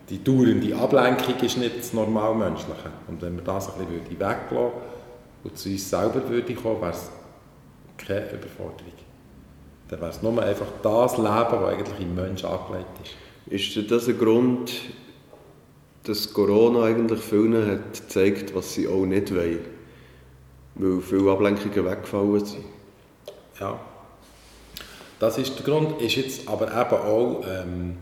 die 0.10 0.24
dauernde 0.24 0.76
Ablenkung 0.76 1.36
ist 1.42 1.58
nicht 1.58 1.80
das 1.80 1.94
Normalmenschliche. 1.94 2.92
Und 3.08 3.22
wenn 3.22 3.36
wir 3.36 3.44
das 3.44 3.70
ein 3.70 3.86
bisschen 3.86 4.20
weglassen 4.20 4.72
und 5.44 5.58
zu 5.58 5.70
uns 5.70 5.90
selber 5.90 6.28
würde 6.30 6.54
kommen, 6.54 6.82
wäre 6.82 6.92
es 6.92 7.10
keine 7.98 8.32
Überforderung. 8.32 8.94
Dann 9.90 10.02
wäre 10.02 10.12
es 10.12 10.22
nur 10.22 10.42
einfach 10.42 10.68
das 10.84 11.18
Leben, 11.18 11.28
das 11.28 11.64
eigentlich 11.64 12.00
im 12.00 12.16
Menschen 12.16 12.48
angelegt 12.48 12.88
ist. 13.48 13.76
Ist 13.78 13.92
das 13.92 14.08
ein 14.08 14.18
Grund, 14.18 14.72
dass 16.04 16.32
Corona 16.34 16.84
eigentlich 16.86 17.20
vielen 17.20 17.70
hat 17.70 17.94
gezeigt, 17.94 18.56
was 18.56 18.74
sie 18.74 18.88
auch 18.88 19.06
nicht 19.06 19.34
wollen? 19.34 19.71
Weil 20.76 21.02
viele 21.02 21.32
Ablenkungen 21.32 21.86
weggefallen 21.86 22.46
sind? 22.46 22.66
Ja. 23.60 23.80
Das 25.20 25.38
ist 25.38 25.58
der 25.58 25.66
Grund. 25.66 26.02
Ist 26.02 26.16
jetzt 26.16 26.48
aber 26.48 26.68
eben 26.68 26.76
auch 26.76 27.44
ähm, 27.48 27.98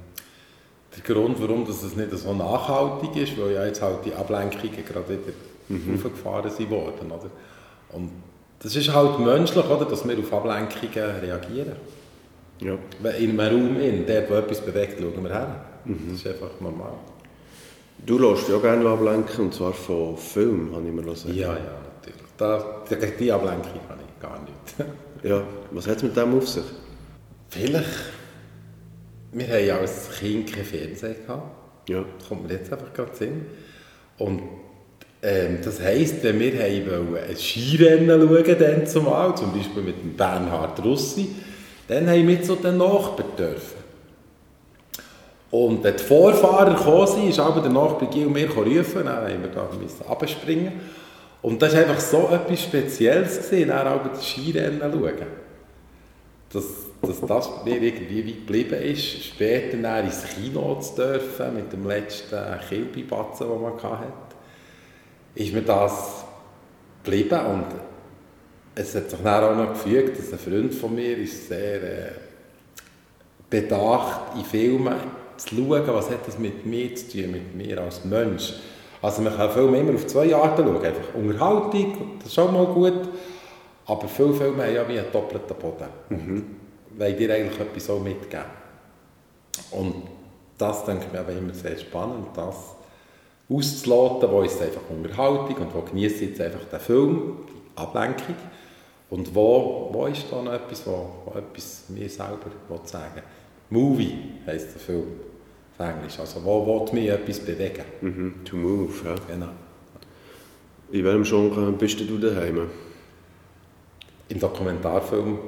der 0.95 1.03
Grund, 1.03 1.41
warum 1.41 1.65
das 1.65 1.83
nicht 1.83 2.11
so 2.17 2.33
nachhaltig 2.33 3.15
ist, 3.15 3.37
weil 3.39 3.53
ja 3.53 3.65
jetzt 3.65 3.81
halt 3.81 4.05
die 4.05 4.13
Ablenkungen 4.13 4.85
gerade 4.85 5.09
wieder 5.09 5.33
mhm. 5.67 5.95
aufgefahren 5.95 6.49
sind 6.49 6.69
worden. 6.69 7.11
Oder? 7.11 7.29
Und 7.91 8.11
das 8.59 8.75
ist 8.75 8.93
halt 8.93 9.19
menschlich, 9.19 9.65
oder, 9.65 9.85
dass 9.85 10.07
wir 10.07 10.17
auf 10.17 10.33
Ablenkungen 10.33 11.19
reagieren. 11.21 11.75
Ja. 12.59 12.77
In 13.17 13.39
einem 13.39 13.67
Raum, 13.67 13.79
in, 13.79 14.05
der, 14.05 14.29
wo 14.29 14.35
etwas 14.35 14.61
bewegt, 14.61 14.99
schauen 14.99 15.23
wir 15.23 15.31
her. 15.31 15.65
Mhm. 15.85 16.09
Das 16.11 16.19
ist 16.19 16.27
einfach 16.27 16.59
normal. 16.59 16.93
Du 18.05 18.17
lässt 18.17 18.47
dich 18.47 18.55
auch 18.55 18.61
gerne 18.61 18.87
ablenken, 18.87 19.45
und 19.45 19.53
zwar 19.53 19.73
von 19.73 20.17
Filmen, 20.17 20.73
habe 20.75 20.87
ich 20.87 20.93
mir 20.93 21.15
sagen. 21.15 21.35
Ja, 21.35 21.53
ja. 21.53 21.88
Da, 22.39 22.83
die 22.89 23.31
Ablenkung 23.33 23.81
habe 23.89 23.99
ich 24.01 24.21
gar 24.21 24.39
nicht. 24.39 24.93
ja, 25.23 25.43
was 25.71 25.87
hat 25.87 25.97
es 25.97 26.03
mit 26.03 26.15
dem 26.15 26.37
auf 26.37 26.47
sich? 26.47 26.63
Vielleicht, 27.49 27.89
wir 29.33 29.47
haben 29.47 29.65
ja 29.65 29.77
als 29.77 30.09
Kind 30.17 30.53
kein 30.53 30.63
Fernsehen 30.63 31.15
gehabt. 31.27 31.89
Ja. 31.89 32.05
Das 32.17 32.29
kommt 32.29 32.47
mir 32.47 32.53
jetzt 32.53 32.71
einfach 32.71 32.93
gerade 32.93 33.13
Sinn. 33.13 33.45
Und 34.17 34.41
ähm, 35.21 35.59
das 35.61 35.81
heisst, 35.81 36.23
wenn 36.23 36.39
wir 36.39 36.53
haben 36.53 37.17
ein 37.17 37.35
Skirennen 37.35 38.21
schauen 38.21 38.57
dann 38.57 38.87
zumal, 38.87 39.35
zum 39.35 39.51
Beispiel 39.51 39.83
mit 39.83 40.01
dem 40.01 40.15
Bernhard 40.15 40.81
Russi, 40.81 41.27
dann 41.89 42.07
haben 42.07 42.25
wir 42.25 42.41
zu 42.41 42.55
den 42.55 42.77
Nachbarn 42.77 43.35
dürfen. 43.37 43.79
Und 45.51 45.83
wenn 45.83 45.97
die 45.97 46.03
Vorfahrer 46.03 46.73
gekommen 46.73 47.07
sind, 47.07 47.29
ist 47.31 47.39
aber 47.39 47.59
der 47.59 47.71
Nachbar 47.71 48.09
Gil 48.09 48.27
mir 48.27 48.49
rufen, 48.49 49.03
dann 49.03 49.07
haben 49.07 49.41
wir 49.41 49.49
da 49.53 49.67
abspringen 50.09 50.98
Und 51.41 51.61
das 51.61 51.73
war 51.73 51.81
einfach 51.81 51.99
so 51.99 52.29
etwas 52.31 52.63
Spezielles, 52.63 53.37
gewesen, 53.37 53.69
dann 53.69 53.87
auch 53.87 54.07
das 54.07 54.27
Skirennen 54.27 54.79
schauen. 54.79 55.49
Dass, 56.51 56.65
dass 57.01 57.21
das 57.21 57.49
mir 57.63 57.81
irgendwie 57.81 58.25
wie 58.25 58.33
geblieben 58.33 58.81
ist, 58.81 59.23
später 59.23 59.77
dann 59.77 60.05
ins 60.05 60.23
Kino 60.23 60.79
zu 60.81 60.95
dürfen, 60.95 61.55
mit 61.55 61.71
dem 61.71 61.87
letzten 61.87 62.43
Kilby-Batzen, 62.67 63.47
den 63.47 63.61
man 63.61 63.73
hatte 63.73 64.29
ist 65.35 65.53
mir 65.53 65.61
das 65.61 66.25
geblieben 67.03 67.39
und 67.45 67.65
es 68.75 68.95
hat 68.95 69.09
sich 69.09 69.19
dann 69.19 69.43
auch 69.43 69.55
noch 69.55 69.73
gefügt, 69.73 70.17
dass 70.17 70.33
ein 70.33 70.39
Freund 70.39 70.73
von 70.73 70.93
mir 70.93 71.17
ist 71.17 71.47
sehr 71.47 71.83
äh, 71.83 72.11
bedacht 73.49 74.35
in 74.37 74.45
Filmen 74.45 74.95
zu 75.37 75.55
schauen, 75.55 75.87
was 75.87 76.09
hat 76.09 76.27
das 76.27 76.37
mit 76.37 76.65
mir 76.65 76.93
zu 76.95 77.11
tun, 77.11 77.31
mit 77.31 77.55
mir 77.55 77.81
als 77.81 78.03
Mensch. 78.05 78.53
Also 79.01 79.21
man 79.21 79.35
kann 79.35 79.49
Filme 79.51 79.79
immer 79.79 79.95
auf 79.95 80.07
zwei 80.07 80.33
Arten 80.35 80.63
schauen, 80.63 80.85
einfach 80.85 81.13
Unterhaltung, 81.13 82.17
das 82.19 82.27
ist 82.27 82.33
schon 82.33 82.53
mal 82.53 82.65
gut, 82.65 83.09
aber 83.85 84.07
viele 84.07 84.33
Filme 84.33 84.63
haben 84.63 84.75
ja 84.75 84.87
wie 84.87 84.99
einen 84.99 85.11
doppelten 85.11 85.55
Boden. 85.57 85.87
Mhm. 86.09 86.55
Weil 86.97 87.13
dir 87.13 87.33
eigentlich 87.33 87.59
etwas 87.59 87.89
auch 87.89 87.99
mitgeben. 87.99 88.45
Und 89.71 90.03
das 90.57 90.83
denke 90.85 91.05
ich 91.05 91.13
mir 91.13 91.19
aber 91.19 91.31
immer 91.31 91.53
sehr 91.53 91.77
spannend, 91.77 92.27
das 92.35 92.75
auszuloten, 93.49 94.29
wo 94.29 94.41
ist 94.41 94.61
einfach 94.61 94.81
Unterhaltung 94.89 95.55
und 95.55 95.73
wo 95.73 95.81
genieße 95.81 96.25
ich 96.25 96.29
jetzt 96.31 96.41
einfach 96.41 96.65
den 96.65 96.79
Film, 96.79 97.37
die 97.47 97.77
Ablenkung 97.79 98.35
und 99.09 99.33
wo, 99.33 99.89
wo 99.91 100.05
ist 100.05 100.25
da 100.29 100.41
noch 100.41 100.53
etwas, 100.53 100.85
wo, 100.85 101.09
wo 101.25 101.39
etwas 101.39 101.85
mir 101.89 102.09
selber 102.09 102.51
sagen 102.83 103.23
Movie 103.69 104.17
heisst 104.45 104.73
der 104.73 104.81
Film 104.81 105.07
auf 105.79 105.87
Englisch, 105.87 106.19
also 106.19 106.43
wo 106.43 106.65
will 106.91 106.93
mich 106.99 107.09
etwas 107.09 107.39
bewegen. 107.39 107.83
Mhm. 108.01 108.35
To 108.45 108.55
move, 108.57 108.93
ja. 109.05 109.15
Genau. 109.27 109.49
In 110.91 111.05
welchem 111.05 111.23
Genre 111.23 111.71
bist 111.71 111.99
du 111.99 112.17
daheim? 112.17 112.69
Im 114.27 114.39
Dokumentarfilm 114.39 115.39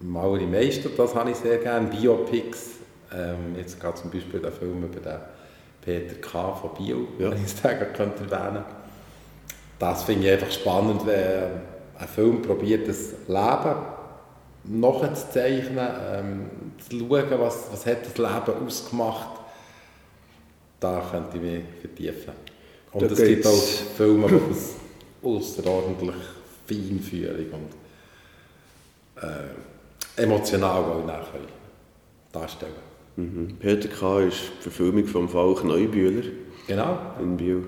mal 0.00 0.38
die 0.38 0.46
meisten, 0.46 0.90
das 0.96 1.14
habe 1.14 1.30
ich 1.30 1.36
sehr 1.36 1.58
gerne, 1.58 1.88
Biopics, 1.88 2.72
ähm, 3.14 3.56
jetzt 3.56 3.80
gerade 3.80 3.94
zum 3.94 4.10
Beispiel 4.10 4.40
der 4.40 4.52
Film 4.52 4.84
über 4.84 5.00
den 5.00 5.18
Peter 5.82 6.14
K. 6.16 6.54
von 6.54 6.70
Bio, 6.74 7.08
Ja. 7.18 7.30
wenn 7.30 7.38
ich 7.38 7.44
es 7.44 7.60
sagen 7.60 7.86
könnte 7.94 8.24
erwähnen. 8.24 8.64
Das 9.78 10.04
finde 10.04 10.26
ich 10.26 10.32
einfach 10.32 10.50
spannend, 10.50 11.06
wenn 11.06 11.50
ein 11.98 12.08
Film 12.08 12.42
probiert, 12.42 12.88
das 12.88 13.12
Leben 13.28 13.76
nachzuzeichnen, 14.64 15.88
ähm, 16.12 16.50
zu 16.88 16.98
schauen, 16.98 17.24
was, 17.38 17.68
was 17.72 17.86
hat 17.86 18.04
das 18.04 18.18
Leben 18.18 18.66
ausgemacht. 18.66 19.35
Da 20.86 21.04
könnte 21.10 21.36
ich 21.36 21.42
mich 21.42 21.62
vertiefen. 21.80 22.32
Und 22.92 23.02
Da 23.02 23.06
es 23.06 23.24
gibt 23.24 23.46
auch 23.46 23.52
Filme, 23.96 24.26
die 24.28 24.48
das 24.48 24.76
außerordentlich 25.22 26.14
feinfühlig 26.66 27.48
und 27.52 27.72
äh, 29.22 30.22
emotional 30.22 31.02
nachher 31.04 31.40
darstellen. 32.32 32.72
Mhm. 33.16 33.56
Peter 33.58 33.88
K. 33.88 34.20
ist 34.20 34.42
die 34.58 34.62
Verfilmung 34.62 35.06
vom 35.06 35.28
Fall 35.28 35.54
Kneubühler 35.54 36.22
Genau. 36.66 36.98
in 37.20 37.36
Biel, 37.36 37.64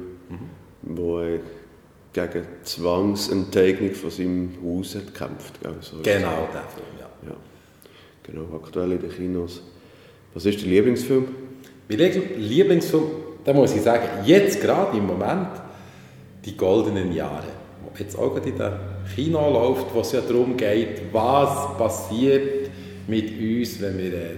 wo 0.83 1.19
er 1.21 1.41
gegen 2.13 2.43
die 2.61 2.63
Zwangsenteignung 2.65 3.95
von 3.95 4.11
seinem 4.11 4.51
Haus 4.65 4.95
hat 4.95 5.07
gekämpft 5.13 5.61
gell? 5.63 5.75
so 5.81 5.97
ist 5.97 6.05
Genau, 6.05 6.49
der 6.53 6.63
Film, 6.63 6.87
ja. 7.01 7.09
es. 7.23 7.29
Ja. 7.29 7.37
Genau, 8.25 8.55
aktuell 8.57 8.93
in 8.93 9.01
den 9.01 9.11
Kinos. 9.11 9.63
Was 10.35 10.45
ist 10.47 10.61
der 10.61 10.69
Lieblingsfilm? 10.69 11.27
Mein 11.89 11.99
Lie- 11.99 12.37
Lieblingsfilm, 12.37 13.05
da 13.45 13.53
muss 13.53 13.75
ich 13.75 13.83
sagen, 13.83 14.03
jetzt 14.25 14.61
gerade 14.61 14.97
im 14.97 15.07
Moment, 15.07 15.49
die 16.45 16.57
goldenen 16.57 17.13
Jahre. 17.13 17.47
Jetzt 17.99 18.17
auch 18.19 18.35
gerade 18.35 18.49
in 18.51 18.59
der 18.59 18.79
Kino 19.15 19.51
läuft, 19.51 19.87
wo 19.95 20.01
es 20.01 20.13
ja 20.13 20.21
darum 20.21 20.57
geht, 20.57 21.03
was 21.13 21.77
passiert 21.79 22.71
mit 23.07 23.31
uns, 23.41 23.81
wenn 23.81 23.99
wir 23.99 24.13
äh, 24.13 24.37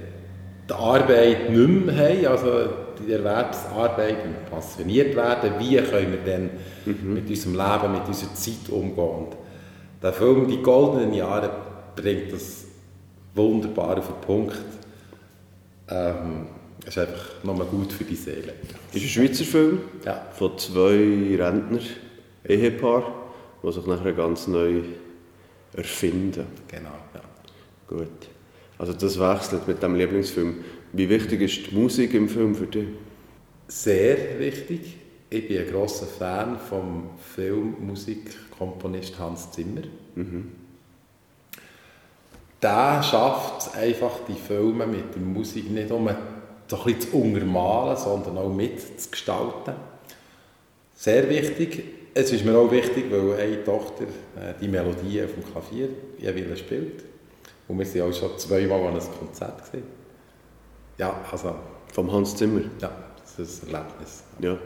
die 0.68 0.72
Arbeit 0.72 1.50
nicht 1.50 1.86
mehr 1.86 1.96
haben, 1.96 2.26
also 2.26 2.68
die 3.06 3.12
Erwerbsarbeit, 3.12 4.16
wenn 4.22 4.32
wir 4.32 4.50
pensioniert 4.50 5.16
werden, 5.16 5.52
wie 5.58 5.76
können 5.76 6.12
wir 6.12 6.32
dann 6.32 6.50
mit 7.14 7.28
unserem 7.28 7.54
Leben, 7.54 7.92
mit 7.92 8.06
unserer 8.06 8.34
Zeit 8.34 8.68
umgehen. 8.70 9.08
Und 9.08 9.36
der 10.02 10.12
Film 10.12 10.46
«Die 10.46 10.62
goldenen 10.62 11.12
Jahre» 11.12 11.50
bringt 11.96 12.32
das 12.32 12.66
wunderbar 13.34 13.98
auf 13.98 14.06
den 14.06 14.20
Punkt. 14.26 14.56
Ähm, 15.90 16.46
ist 16.86 16.98
einfach 16.98 17.42
nochmal 17.44 17.66
gut 17.66 17.92
für 17.92 18.04
die 18.04 18.16
Seele. 18.16 18.54
ist 18.92 19.02
ein 19.02 19.08
Schweizer 19.08 19.44
Film 19.44 19.80
Ja. 20.04 20.26
von 20.32 20.56
zwei 20.58 21.36
Rentner, 21.38 21.80
Ehepaar, 22.46 23.12
die 23.62 23.72
sich 23.72 23.86
nachher 23.86 24.12
ganz 24.12 24.46
neu 24.46 24.80
erfinden. 25.74 26.46
Genau, 26.68 26.94
ja. 27.14 27.20
Gut. 27.86 28.08
Also 28.78 28.92
das 28.94 29.18
wechselt 29.20 29.68
mit 29.68 29.82
dem 29.82 29.94
Lieblingsfilm. 29.94 30.56
Wie 30.92 31.08
wichtig 31.08 31.42
ist 31.42 31.70
die 31.70 31.74
Musik 31.74 32.14
im 32.14 32.28
Film 32.28 32.54
für 32.54 32.66
dich? 32.66 32.88
Sehr 33.68 34.38
wichtig. 34.38 34.96
Ich 35.28 35.46
bin 35.46 35.58
ein 35.58 35.70
grosser 35.70 36.06
Fan 36.06 36.58
vom 36.58 37.10
Filmmusikkomponist 37.36 39.18
Hans 39.18 39.52
Zimmer. 39.52 39.82
Der 42.62 43.02
schafft 43.02 43.60
es 43.60 43.74
einfach, 43.74 44.20
die 44.28 44.34
Filme 44.34 44.86
mit 44.86 45.14
der 45.14 45.22
Musik 45.22 45.70
nicht 45.70 45.88
nur 45.90 46.16
so 46.70 46.76
ein 46.76 46.84
bisschen 46.84 47.00
zu 47.00 47.16
untermalen, 47.16 47.96
sondern 47.96 48.38
auch 48.38 48.48
mitzugestalten. 48.48 49.74
Sehr 50.94 51.28
wichtig. 51.28 51.82
Es 52.14 52.32
ist 52.32 52.44
mir 52.44 52.56
auch 52.56 52.70
wichtig, 52.70 53.06
weil 53.10 53.40
eine 53.40 53.64
Tochter 53.64 54.04
äh, 54.04 54.54
die 54.60 54.68
Melodie 54.68 55.22
auf 55.22 55.32
dem 55.34 55.44
Klavier 55.44 55.88
jeweils 56.18 56.60
spielt. 56.60 57.04
Und 57.68 57.78
wir 57.78 57.86
sind 57.86 58.02
auch 58.02 58.12
schon 58.12 58.36
zweimal 58.38 58.80
an 58.80 58.88
einem 58.88 59.18
Konzert 59.18 59.64
gesehen. 59.64 59.84
Ja, 60.98 61.20
also, 61.30 61.54
Vom 61.92 62.12
Hans 62.12 62.36
Zimmer? 62.36 62.62
ja, 62.80 62.90
das 63.22 63.38
ist 63.38 63.68
ein 63.68 63.74
Erlebnis. 63.74 64.22
Ja. 64.40 64.58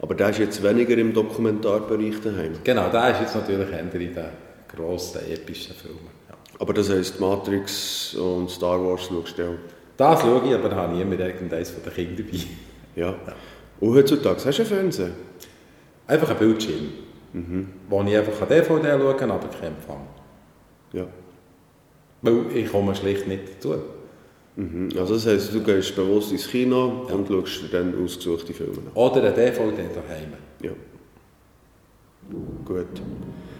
Aber 0.00 0.14
der 0.14 0.30
ist 0.30 0.38
jetzt 0.38 0.62
weniger 0.62 0.96
im 0.98 1.12
Dokumentarbereich 1.14 2.20
daheim. 2.22 2.54
Genau, 2.64 2.90
der 2.90 3.12
ist 3.12 3.20
jetzt 3.20 3.34
natürlich 3.34 3.70
eher 3.70 3.80
in 3.80 3.90
den 3.90 4.14
grossen, 4.74 5.20
epischen 5.30 5.74
Filmen. 5.74 6.10
Ja. 6.28 6.34
Aber 6.58 6.74
das 6.74 6.90
heisst 6.90 7.20
Matrix 7.20 8.14
und 8.14 8.50
Star 8.50 8.82
Wars 8.84 9.04
schaust 9.04 9.38
du 9.38 9.44
auch. 9.44 9.54
Das 9.96 10.20
schaue 10.20 10.42
ich, 10.46 10.54
aber 10.54 10.68
da 10.68 10.76
habe 10.76 10.94
ich 10.94 11.00
immer 11.00 11.18
irgendeines 11.18 11.70
von 11.70 11.82
den 11.82 11.92
Kindern 11.92 12.26
dabei. 12.26 12.44
Ja. 12.94 13.14
Und 13.80 13.94
heutzutage, 13.94 14.44
hast 14.44 14.58
du 14.58 14.62
einen 14.62 14.70
Fernseher? 14.70 15.10
Einfach 16.06 16.30
ein 16.30 16.36
Bildschirm, 16.36 16.88
wo 17.88 18.02
ich 18.02 18.16
einfach 18.16 18.46
DVD 18.46 18.98
schauen 18.98 19.16
kann, 19.16 19.30
aber 19.30 19.48
keinen 19.48 19.74
Empfang. 19.76 20.06
Ja. 20.92 21.06
Weil 22.22 22.46
ich 22.54 22.70
komme 22.70 22.94
schlicht 22.94 23.26
nicht 23.26 23.56
dazu. 23.56 23.76
Mhm. 24.56 24.88
Also 24.98 25.14
das 25.14 25.26
heisst, 25.26 25.52
du 25.52 25.62
gehst 25.62 25.94
bewusst 25.94 26.32
ins 26.32 26.48
Kino 26.48 27.06
und 27.10 27.28
schaust 27.28 27.64
dir 27.64 27.68
dann 27.68 28.02
ausgesuchte 28.02 28.54
Filme 28.54 28.78
an. 28.78 28.92
Oder 28.94 29.24
ein 29.24 29.34
DVD 29.34 29.82
daheim. 29.94 30.32
Ja. 30.62 30.70
Gut. 32.64 32.86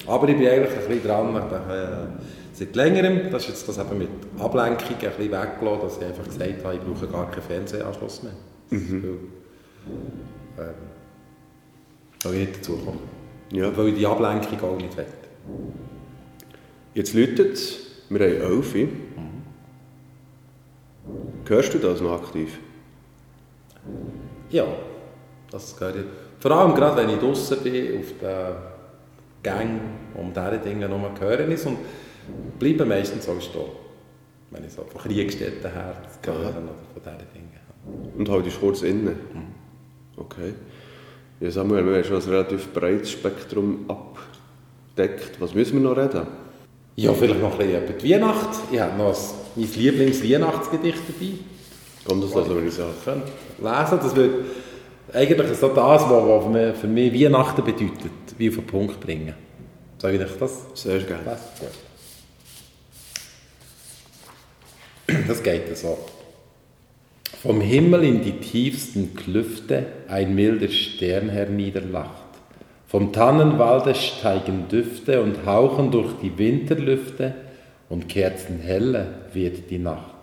Aber 0.06 0.28
ich 0.28 0.36
bin 0.38 0.48
eigentlich 0.48 0.72
ein 0.72 0.88
bisschen 0.88 1.02
dran, 1.02 1.34
seit 2.56 2.74
längerem, 2.74 3.30
das 3.30 3.42
ist 3.42 3.48
jetzt 3.48 3.68
das 3.68 3.78
eben 3.78 3.98
mit 3.98 4.08
Ablenkung 4.38 4.88
ein 4.88 4.98
bisschen 4.98 5.30
weggelassen, 5.30 5.80
dass 5.82 5.98
ich 5.98 6.04
einfach 6.04 6.24
gesagt 6.24 6.64
habe, 6.64 6.74
ich 6.74 6.80
brauche 6.80 7.06
gar 7.06 7.30
keinen 7.30 7.42
Fernsehanschluss 7.42 8.22
mehr. 8.22 8.32
Weil, 8.70 8.80
ähm, 10.58 10.74
weil 12.22 12.34
ich 12.34 12.40
nicht 12.40 12.58
dazu 12.60 12.78
komme. 12.78 12.98
Ja. 13.52 13.76
Weil 13.76 13.88
ich 13.88 13.98
die 13.98 14.06
Ablenkung 14.06 14.60
auch 14.70 14.76
nicht 14.76 14.96
will. 14.96 15.04
Jetzt 16.94 17.14
läutet 17.14 17.52
es. 17.52 17.86
Wir 18.08 18.20
haben 18.20 18.54
elf. 18.54 18.74
Hörst 21.46 21.74
du 21.74 21.78
das 21.78 22.00
noch 22.00 22.22
aktiv? 22.22 22.58
Ja, 24.50 24.66
das 25.50 25.76
gehört. 25.76 26.06
Vor 26.40 26.50
allem 26.50 26.74
gerade, 26.74 26.96
wenn 26.96 27.10
ich 27.10 27.18
draußen 27.18 27.58
bin, 27.58 28.00
auf 28.00 28.06
den 28.20 28.56
Gängen, 29.42 29.80
um 30.14 30.32
diese 30.32 30.58
Dinge 30.58 30.88
herum 30.88 31.04
hören 31.20 31.52
ist 31.52 31.66
und 31.66 31.78
bleibe 32.58 32.84
meistens 32.84 33.28
auch 33.28 33.40
stehen. 33.40 33.62
Wenn 34.50 34.64
ich 34.64 34.72
so 34.72 34.82
von 34.82 35.00
Kriegsstätten 35.00 35.70
her 35.72 35.94
höre 36.24 36.38
oder 36.38 36.52
von 36.52 37.02
diesen 37.02 37.32
Dingen. 37.34 38.14
Und 38.16 38.28
haltest 38.28 38.60
kurz 38.60 38.82
inne? 38.82 39.16
Okay. 40.16 40.54
Ja, 41.40 41.50
Samuel, 41.50 41.84
wir 41.86 41.96
haben 41.96 42.04
schon 42.04 42.16
ein 42.22 42.28
relativ 42.28 42.72
breites 42.72 43.10
Spektrum 43.10 43.84
abgedeckt. 43.88 45.40
Was 45.40 45.54
müssen 45.54 45.82
wir 45.82 45.90
noch 45.90 45.96
reden? 45.96 46.26
Ja, 46.96 47.12
vielleicht 47.12 47.40
noch 47.42 47.52
ein 47.52 47.58
bisschen 47.58 47.84
über 47.84 47.92
die 47.92 48.10
Weihnacht. 48.10 48.48
Ich 48.72 48.80
habe 48.80 48.96
noch 48.96 49.08
ein, 49.10 49.16
mein 49.56 49.72
Lieblings-Weihnachtsgedicht 49.74 51.02
dabei. 51.08 51.32
Komm, 52.06 52.20
das 52.22 52.32
lassen 52.34 52.50
wir 52.50 52.62
uns 52.62 52.78
lesen. 52.78 53.22
Das 53.60 54.16
wird 54.16 54.30
eigentlich 55.12 55.58
so 55.58 55.68
das, 55.68 56.02
was, 56.02 56.10
was 56.10 56.78
für 56.80 56.86
mich- 56.86 57.12
Weihnachten 57.12 57.64
bedeutet, 57.64 58.10
wie 58.38 58.48
auf 58.48 58.54
den 58.54 58.66
Punkt 58.66 58.98
bringen. 59.00 59.34
Soll 59.98 60.12
ich 60.12 60.20
das 60.38 60.72
Sehr 60.74 61.00
gerne. 61.00 61.22
lesen? 61.24 61.40
Gut. 61.60 61.68
Das 65.28 65.42
geht 65.42 65.76
so. 65.76 65.98
Vom 67.42 67.60
Himmel 67.60 68.04
in 68.04 68.22
die 68.22 68.40
tiefsten 68.40 69.14
Klüfte 69.14 69.86
ein 70.08 70.34
milder 70.34 70.68
Stern 70.68 71.28
herniederlacht. 71.28 72.24
Vom 72.88 73.12
Tannenwalde 73.12 73.94
steigen 73.94 74.68
Düfte 74.68 75.22
und 75.22 75.44
hauchen 75.46 75.90
durch 75.90 76.14
die 76.22 76.36
Winterlüfte 76.38 77.34
und 77.88 78.08
kerzenhelle 78.08 79.06
wird 79.32 79.70
die 79.70 79.78
Nacht. 79.78 80.14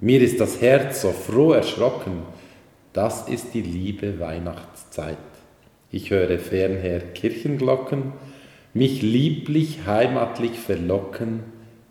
Mir 0.00 0.22
ist 0.22 0.40
das 0.40 0.60
Herz 0.62 1.02
so 1.02 1.10
froh 1.10 1.52
erschrocken, 1.52 2.22
das 2.92 3.28
ist 3.28 3.52
die 3.52 3.62
liebe 3.62 4.18
Weihnachtszeit. 4.20 5.18
Ich 5.90 6.10
höre 6.10 6.38
fernher 6.38 7.00
Kirchenglocken, 7.00 8.12
mich 8.72 9.02
lieblich 9.02 9.80
heimatlich 9.86 10.52
verlocken 10.52 11.42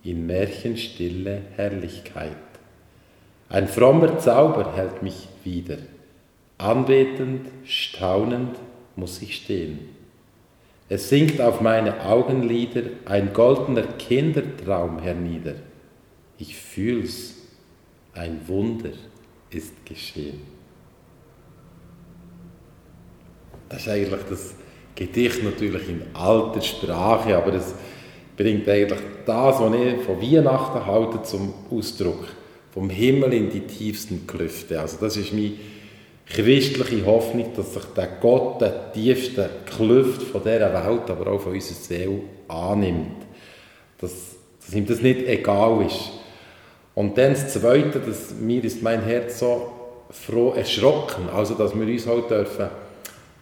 in 0.03 0.25
märchenstille 0.25 1.41
Herrlichkeit. 1.55 2.35
Ein 3.49 3.67
frommer 3.67 4.19
Zauber 4.19 4.75
hält 4.75 5.01
mich 5.01 5.27
wieder. 5.43 5.77
Anbetend, 6.57 7.47
staunend 7.65 8.57
muss 8.95 9.21
ich 9.21 9.37
stehen. 9.37 9.79
Es 10.87 11.09
sinkt 11.09 11.39
auf 11.39 11.61
meine 11.61 12.05
Augenlider 12.05 12.83
ein 13.05 13.33
goldener 13.33 13.83
Kindertraum 13.83 14.99
hernieder. 14.99 15.55
Ich 16.37 16.55
fühl's. 16.55 17.35
ein 18.13 18.41
Wunder 18.47 18.89
ist 19.49 19.85
geschehen. 19.85 20.41
Das 23.69 23.81
ist 23.81 23.89
eigentlich 23.89 24.23
das 24.29 24.55
Gedicht 24.95 25.43
natürlich 25.43 25.87
in 25.87 26.01
alter 26.13 26.61
Sprache, 26.61 27.37
aber 27.37 27.53
es 27.53 27.73
bringt 28.39 28.69
eigentlich 28.69 28.99
das, 29.25 29.59
was 29.59 29.73
ich 29.75 30.01
von 30.03 30.21
Weihnachten 30.21 30.85
halte, 30.85 31.21
zum 31.23 31.53
Ausdruck. 31.69 32.25
Vom 32.73 32.89
Himmel 32.89 33.33
in 33.33 33.49
die 33.49 33.61
tiefsten 33.61 34.25
Klüfte. 34.25 34.79
Also 34.79 34.95
das 35.01 35.17
ist 35.17 35.33
meine 35.33 35.51
christliche 36.25 37.05
Hoffnung, 37.05 37.51
dass 37.57 37.73
sich 37.73 37.83
der 37.97 38.07
Gott 38.21 38.61
der 38.61 38.93
tiefsten 38.93 39.45
Klüfte 39.65 40.25
von 40.25 40.41
dieser 40.41 40.73
Welt, 40.73 41.09
aber 41.09 41.31
auch 41.31 41.41
von 41.41 41.51
unserer 41.51 41.75
Seele 41.75 42.21
annimmt. 42.47 43.17
Dass, 43.99 44.13
dass 44.65 44.73
ihm 44.73 44.85
das 44.85 45.01
nicht 45.01 45.27
egal 45.27 45.85
ist. 45.85 46.11
Und 46.95 47.17
dann 47.17 47.33
das 47.33 47.51
Zweite, 47.51 47.99
dass 47.99 48.35
mir 48.39 48.63
ist 48.63 48.81
mein 48.81 49.03
Herz 49.03 49.39
so 49.39 49.69
froh 50.11 50.53
erschrocken, 50.53 51.27
also 51.35 51.55
dass 51.55 51.77
wir 51.77 51.85
uns 51.85 52.07
halt 52.07 52.29
dürfen 52.29 52.69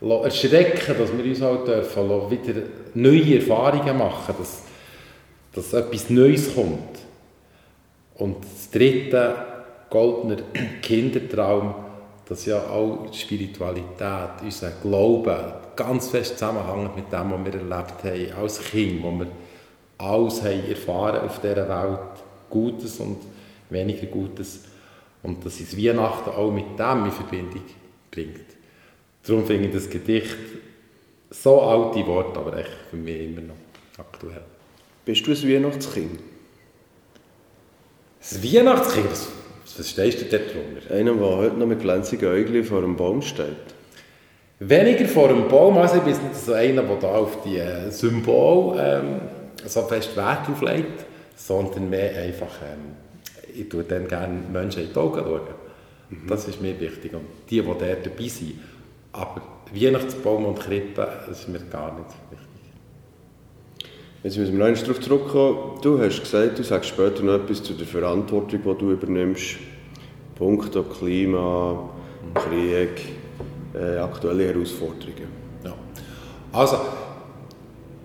erschrecken, 0.01 0.95
dass 0.97 1.15
wir 1.15 1.23
uns 1.23 1.41
halt 1.41 1.67
dürfen 1.67 2.31
wieder 2.31 2.61
neue 2.95 3.35
Erfahrungen 3.35 3.97
machen, 3.97 4.33
dass, 4.39 4.63
dass 5.57 5.73
etwas 5.73 6.11
Neues 6.11 6.53
kommt. 6.53 6.99
Und 8.15 8.43
das 8.43 8.69
Dritte, 8.69 9.35
goldener 9.89 10.43
Kindertraum, 10.83 11.73
dass 12.29 12.45
ja 12.45 12.59
auch 12.67 13.11
Spiritualität, 13.11 14.43
unser 14.43 14.71
Glauben 14.83 15.53
ganz 15.75 16.09
fest 16.09 16.37
zusammenhängt 16.37 16.95
mit 16.95 17.11
dem, 17.11 17.31
was 17.31 17.45
wir 17.45 17.59
erlebt 17.59 18.03
haben 18.03 18.41
als 18.43 18.61
Kind, 18.61 19.01
wo 19.01 19.11
wir 19.11 19.27
alles 19.97 20.43
haben 20.43 20.69
erfahren 20.69 21.21
auf 21.21 21.41
dieser 21.41 21.67
Welt, 21.67 22.23
Gutes 22.51 22.99
und 22.99 23.17
weniger 23.71 24.05
Gutes. 24.05 24.63
Und 25.23 25.43
dass 25.43 25.59
uns 25.59 25.75
Weihnachten 25.75 26.29
auch 26.29 26.51
mit 26.51 26.77
dem 26.77 27.05
in 27.05 27.11
Verbindung 27.11 27.63
bringt. 28.11 28.45
Darum 29.25 29.43
finde 29.45 29.69
ich 29.69 29.73
das 29.73 29.89
Gedicht 29.89 30.37
so 31.31 31.61
alte 31.61 32.05
Worte, 32.05 32.39
aber 32.39 32.57
echt 32.57 32.69
für 32.91 32.95
mich 32.95 33.21
immer 33.21 33.41
noch 33.41 33.55
aktuell. 33.97 34.56
Bist 35.07 35.25
du 35.25 35.31
ein 35.31 35.41
Weihnachtskind? 35.41 36.19
Das 38.19 38.43
Weihnachtskind? 38.43 39.09
Was, 39.09 39.79
was 39.79 39.89
stehst 39.89 40.19
du 40.19 40.25
dort 40.25 40.53
drunter? 40.53 40.93
Einer, 40.93 41.13
der 41.13 41.37
heute 41.37 41.55
noch 41.55 41.65
mit 41.65 41.79
glänzigen 41.79 42.27
Äugeln 42.27 42.65
vor 42.65 42.79
einem 42.79 42.97
Baum 42.97 43.21
steht. 43.21 43.55
Weniger 44.59 45.05
vor 45.05 45.29
einem 45.29 45.47
Baum, 45.47 45.77
also 45.77 45.95
ich 45.95 46.01
bin 46.01 46.11
nicht 46.11 46.35
so 46.35 46.51
einer, 46.51 46.83
der 46.83 46.95
da 46.97 47.07
auf 47.07 47.41
die 47.41 47.57
äh, 47.57 47.89
Symbole 47.89 48.81
ähm, 48.81 49.21
so 49.65 49.83
fest 49.83 50.17
Wert 50.17 50.49
auflegt, 50.49 51.05
sondern 51.37 51.89
mehr 51.89 52.13
einfach, 52.23 52.61
ähm, 52.61 52.97
ich 53.55 53.69
tue 53.69 53.85
dann 53.85 54.09
gerne 54.09 54.41
Menschen 54.51 54.83
in 54.83 54.89
die 54.91 54.99
Augen 54.99 55.23
schauen. 55.23 55.41
Mhm. 56.09 56.27
Das 56.27 56.49
ist 56.49 56.61
mir 56.61 56.77
wichtig. 56.77 57.13
Und 57.13 57.27
die, 57.49 57.61
die 57.61 57.65
dort 57.65 58.05
dabei 58.05 58.27
sind. 58.27 58.59
Aber 59.13 59.41
Weihnachtsbaum 59.73 60.43
und 60.47 60.59
Krippe, 60.59 61.07
das 61.29 61.39
ist 61.39 61.47
mir 61.47 61.61
gar 61.61 61.97
nicht 61.97 62.09
wichtig. 62.29 62.46
Jetzt 64.24 64.38
müssen 64.38 64.57
wir 64.57 64.68
noch 64.68 64.78
darauf 64.80 64.99
zurückkommen. 64.99 65.80
Du 65.82 65.99
hast 65.99 66.20
gesagt, 66.20 66.57
du 66.57 66.63
sagst 66.63 66.89
später 66.89 67.22
noch 67.22 67.36
etwas 67.36 67.61
zu 67.61 67.74
der 67.74 67.86
Verantwortung, 67.86 68.61
die 68.63 68.80
du 68.80 68.91
übernimmst. 68.91 69.57
Punkto 70.36 70.84
Klima, 70.84 71.89
Krieg, 72.34 73.13
äh, 73.76 73.97
aktuelle 73.97 74.47
Herausforderungen. 74.47 75.28
Ja. 75.63 75.74
Also, 76.51 76.78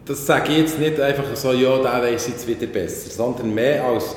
das 0.04 0.26
sage 0.26 0.52
ich 0.52 0.58
jetzt 0.58 0.78
nicht 0.78 1.00
einfach 1.00 1.34
so, 1.34 1.52
ja, 1.52 1.78
der 1.78 2.02
weiß 2.02 2.28
jetzt 2.28 2.46
wieder 2.46 2.66
besser, 2.66 3.10
sondern 3.10 3.54
mehr 3.54 3.84
als 3.84 4.14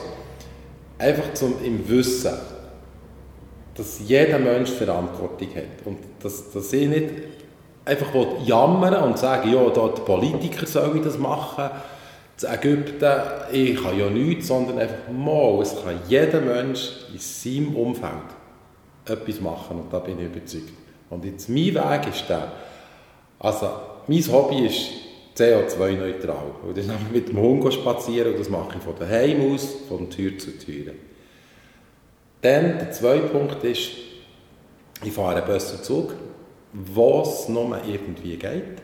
einfach 0.97 1.33
zum, 1.33 1.55
im 1.63 1.87
Wissen, 1.87 2.33
dass 3.73 3.99
jeder 4.05 4.39
Mensch 4.39 4.71
Verantwortung 4.71 5.49
hat. 5.55 5.85
Und 5.85 5.97
dass, 6.21 6.51
dass 6.51 6.73
ich 6.73 6.87
nicht 6.89 7.09
einfach 7.85 8.07
jammern 8.43 8.95
und 9.03 9.19
sagen, 9.19 9.53
ja, 9.53 9.69
da 9.69 9.89
die 9.89 10.01
Politiker 10.01 10.65
sollen 10.65 11.03
das 11.03 11.17
machen, 11.17 11.69
das 12.35 12.51
Ägypten, 12.51 13.13
ich 13.51 13.81
kann 13.81 13.97
ja 13.97 14.09
nichts, 14.09 14.47
sondern 14.47 14.79
einfach 14.79 15.09
mal, 15.11 15.61
es 15.61 15.75
kann 15.81 15.99
jeder 16.09 16.41
Mensch 16.41 16.89
in 17.13 17.19
seinem 17.19 17.75
Umfeld 17.75 18.11
etwas 19.05 19.39
machen 19.39 19.79
und 19.79 19.93
da 19.93 19.99
bin 19.99 20.19
ich 20.19 20.25
überzeugt. 20.25 20.73
Und 21.09 21.23
jetzt 21.23 21.47
mein 21.47 21.75
Weg 21.75 22.07
ist 22.09 22.27
der, 22.27 22.51
also 23.39 23.69
mein 24.07 24.31
Hobby 24.31 24.65
ist 24.65 24.89
CO2-neutral. 25.37 26.51
Und 26.63 26.77
das 26.77 26.85
ist 26.87 27.11
mit 27.11 27.29
dem 27.29 27.39
Hund 27.39 27.73
spazieren 27.73 28.33
und 28.33 28.39
das 28.39 28.49
mache 28.49 28.77
ich 28.77 28.83
von 28.83 28.95
daheim 28.97 29.53
aus, 29.53 29.67
von 29.87 30.09
Tür 30.09 30.37
zu 30.37 30.57
Tür. 30.57 30.93
Dann 32.41 32.77
der 32.79 32.91
zweite 32.91 33.27
Punkt 33.27 33.63
ist, 33.63 33.91
ich 35.03 35.11
fahre 35.11 35.43
einen 35.43 35.59
Zug, 35.59 36.13
es 37.23 37.49
nur 37.49 37.77
irgendwie 37.87 38.37
geht. 38.37 38.81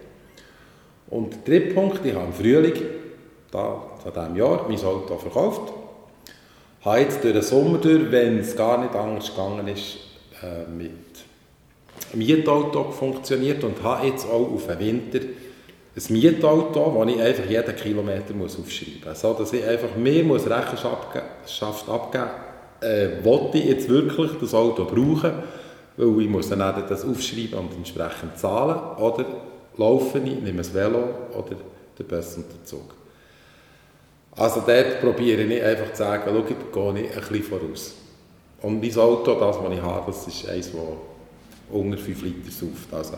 Und 1.10 1.46
der 1.46 1.60
dritte 1.60 1.74
Punkt, 1.74 2.06
ich 2.06 2.14
habe 2.14 2.26
im 2.26 2.34
Frühling 2.34 2.74
da, 3.52 3.82
von 4.02 4.14
diesem 4.14 4.36
Jahr 4.38 4.66
mein 4.68 4.84
Auto 4.84 5.18
verkauft. 5.18 5.74
Habe 6.84 7.00
jetzt 7.00 7.24
durch 7.24 7.34
den 7.34 7.44
Sommer 7.44 7.78
durch, 7.78 8.12
wenn 8.12 8.40
es 8.40 8.56
gar 8.56 8.82
nicht 8.82 8.96
anders 8.96 9.30
gegangen 9.30 9.68
ist, 9.68 9.98
äh, 10.42 10.70
mit 10.72 10.92
Mietauto 12.14 12.92
funktioniert 12.92 13.64
und 13.64 13.84
habe 13.84 14.08
jetzt 14.08 14.26
auch 14.26 14.52
auf 14.52 14.68
den 14.68 14.80
Winter 14.80 15.20
ein 15.20 16.14
Mietauto, 16.14 17.04
das 17.06 17.14
ich 17.14 17.22
einfach 17.22 17.50
jeden 17.50 17.76
Kilometer 17.76 18.34
aufschreiben 18.34 19.02
muss. 19.06 19.22
So, 19.22 19.34
dass 19.34 19.54
ich 19.54 19.66
einfach 19.66 19.96
mehr 19.96 20.24
muss 20.24 20.50
Rechenschaft 20.50 21.90
abgeben 21.90 22.26
muss, 23.24 23.54
äh, 23.54 23.58
ich 23.58 23.66
jetzt 23.66 23.90
wirklich 23.90 24.32
das 24.40 24.54
Auto 24.54 24.86
brauchen, 24.86 25.34
weil 26.02 26.24
ich 26.24 26.30
muss 26.30 26.50
dann 26.50 26.60
das 26.60 27.06
aufschreiben 27.06 27.60
und 27.60 27.74
entsprechend 27.76 28.38
zahlen, 28.38 28.98
oder 28.98 29.26
laufe 29.78 30.18
ich, 30.18 30.42
nehme 30.42 30.58
das 30.58 30.74
Velo 30.74 31.04
oder 31.38 31.56
den 31.98 32.08
Bus 32.08 32.38
und 32.38 32.52
den 32.52 32.66
Zug. 32.66 32.96
Also 34.36 34.64
dort 34.66 35.02
probiere 35.02 35.42
ich 35.44 35.64
einfach 35.64 35.92
zu 35.92 35.98
sagen, 35.98 36.24
schau, 36.26 36.42
gehe 36.92 37.04
ich 37.04 37.16
ein 37.16 37.20
bisschen 37.20 37.44
voraus. 37.44 37.96
Und 38.62 38.82
mein 38.82 38.98
Auto, 38.98 39.40
das, 39.40 39.58
was 39.62 39.74
ich 39.74 39.82
habe, 39.82 40.12
das 40.12 40.28
ist 40.28 40.50
eines, 40.50 40.72
das 40.72 40.82
unter 41.70 41.98
5 41.98 42.22
Liter 42.24 42.52
sauft. 42.52 42.94
Also, 42.94 43.18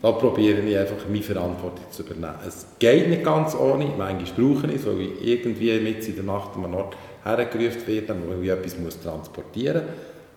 da 0.00 0.12
probiere 0.12 0.60
ich 0.60 0.76
einfach, 0.76 0.96
meine 1.08 1.22
Verantwortung 1.22 1.84
zu 1.90 2.02
übernehmen. 2.02 2.34
Es 2.46 2.66
geht 2.78 3.08
nicht 3.08 3.24
ganz 3.24 3.54
ohne, 3.54 3.86
manchmal 3.96 4.24
brauche 4.36 4.66
ich 4.66 4.76
es, 4.76 4.86
weil 4.86 5.00
ich 5.00 5.24
irgendwie 5.24 5.78
mit 5.80 6.06
in 6.06 6.16
der 6.16 6.24
Nacht 6.24 6.56
an 6.56 6.64
einem 6.64 6.74
Ort 6.74 6.96
hergerufen 7.24 7.86
werde, 7.86 8.16
weil 8.28 8.42
ich 8.42 8.50
etwas 8.50 9.00
transportieren 9.00 9.82
muss. 9.84 9.94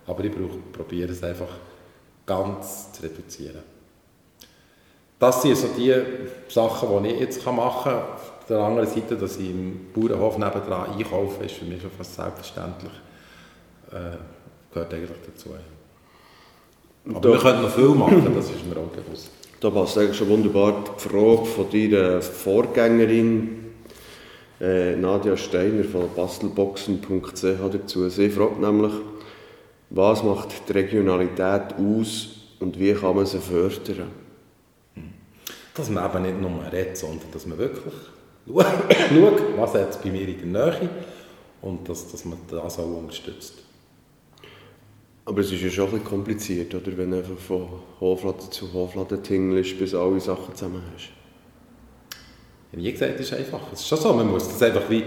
Aber 0.07 0.23
ich 0.23 0.31
probiere 0.71 1.11
es 1.11 1.23
einfach 1.23 1.49
ganz 2.26 2.91
zu 2.93 3.03
reduzieren. 3.03 3.63
Das 5.19 5.41
sind 5.41 5.55
so 5.57 5.67
die 5.78 5.93
Sachen, 6.49 7.03
die 7.03 7.09
ich 7.09 7.19
jetzt 7.19 7.45
machen 7.45 7.84
kann. 7.84 8.03
Auf 8.03 8.45
der 8.49 8.59
anderen 8.59 8.88
Seite, 8.88 9.15
dass 9.15 9.38
ich 9.38 9.49
im 9.49 9.88
Bauernhof 9.93 10.38
nebenan 10.38 10.91
einkaufe, 10.91 11.45
ist 11.45 11.55
für 11.55 11.65
mich 11.65 11.82
schon 11.82 11.91
fast 11.91 12.15
selbstverständlich. 12.15 12.91
Äh, 13.91 14.17
gehört 14.73 14.93
eigentlich 14.93 15.09
dazu. 15.26 15.49
Aber 17.07 17.19
da, 17.19 17.30
wir 17.30 17.39
können 17.39 17.61
noch 17.61 17.69
viel 17.69 17.89
machen, 17.89 18.34
das 18.36 18.45
ist 18.49 18.65
mir 18.65 18.78
auch 18.78 18.88
bewusst. 18.88 19.32
Da 19.59 19.69
passt 19.69 19.97
eigentlich 19.97 20.17
schon 20.17 20.30
wunderbar 20.30 20.84
die 20.84 21.09
Frage 21.09 21.45
von 21.45 21.69
deiner 21.71 22.21
Vorgängerin 22.21 23.65
äh, 24.59 24.95
Nadia 24.95 25.38
Steiner 25.38 25.84
von 25.84 26.09
bastelboxen.ch 26.15 27.43
dazu. 27.71 28.09
Sie 28.09 28.30
fragt 28.30 28.59
nämlich, 28.59 28.91
was 29.89 30.23
macht 30.23 30.49
die 30.67 30.73
Regionalität 30.73 31.75
aus 31.77 32.29
und 32.59 32.79
wie 32.79 32.93
kann 32.93 33.15
man 33.15 33.25
sie 33.25 33.39
fördern? 33.39 34.11
Dass 35.73 35.89
man 35.89 36.09
eben 36.09 36.23
nicht 36.23 36.41
nur 36.41 36.71
redet, 36.71 36.97
sondern 36.97 37.31
dass 37.31 37.45
man 37.45 37.57
wirklich 37.57 37.93
schaut, 38.47 39.57
was 39.57 39.73
hat 39.73 39.89
es 39.89 39.97
bei 39.97 40.09
mir 40.09 40.27
in 40.27 40.53
der 40.53 40.71
Nähe 40.71 40.89
und 41.61 41.88
dass, 41.88 42.11
dass 42.11 42.25
man 42.25 42.38
das 42.49 42.79
auch 42.79 42.97
unterstützt. 42.97 43.65
Aber 45.25 45.41
es 45.41 45.51
ist 45.51 45.61
ja 45.61 45.69
schon 45.69 45.86
ein 45.86 45.91
bisschen 45.91 46.07
kompliziert, 46.07 46.75
oder? 46.75 46.95
wenn 46.95 47.11
du 47.11 47.17
einfach 47.17 47.38
von 47.38 47.67
Hofladen 47.99 48.51
zu 48.51 48.71
Hofladen 48.71 49.23
tingelst, 49.23 49.77
bis 49.77 49.95
alle 49.95 50.19
Sachen 50.19 50.53
zusammen 50.53 50.83
hast. 50.93 51.09
Wie 52.71 52.91
gesagt, 52.91 53.19
es 53.19 53.31
ist 53.31 53.33
einfach. 53.33 53.61
Es 53.73 53.79
ist 53.79 53.88
schon 53.88 53.97
so, 53.97 54.13
man 54.13 54.29
muss 54.29 54.47
das 54.47 54.61
einfach 54.61 54.88
wie, 54.89 55.03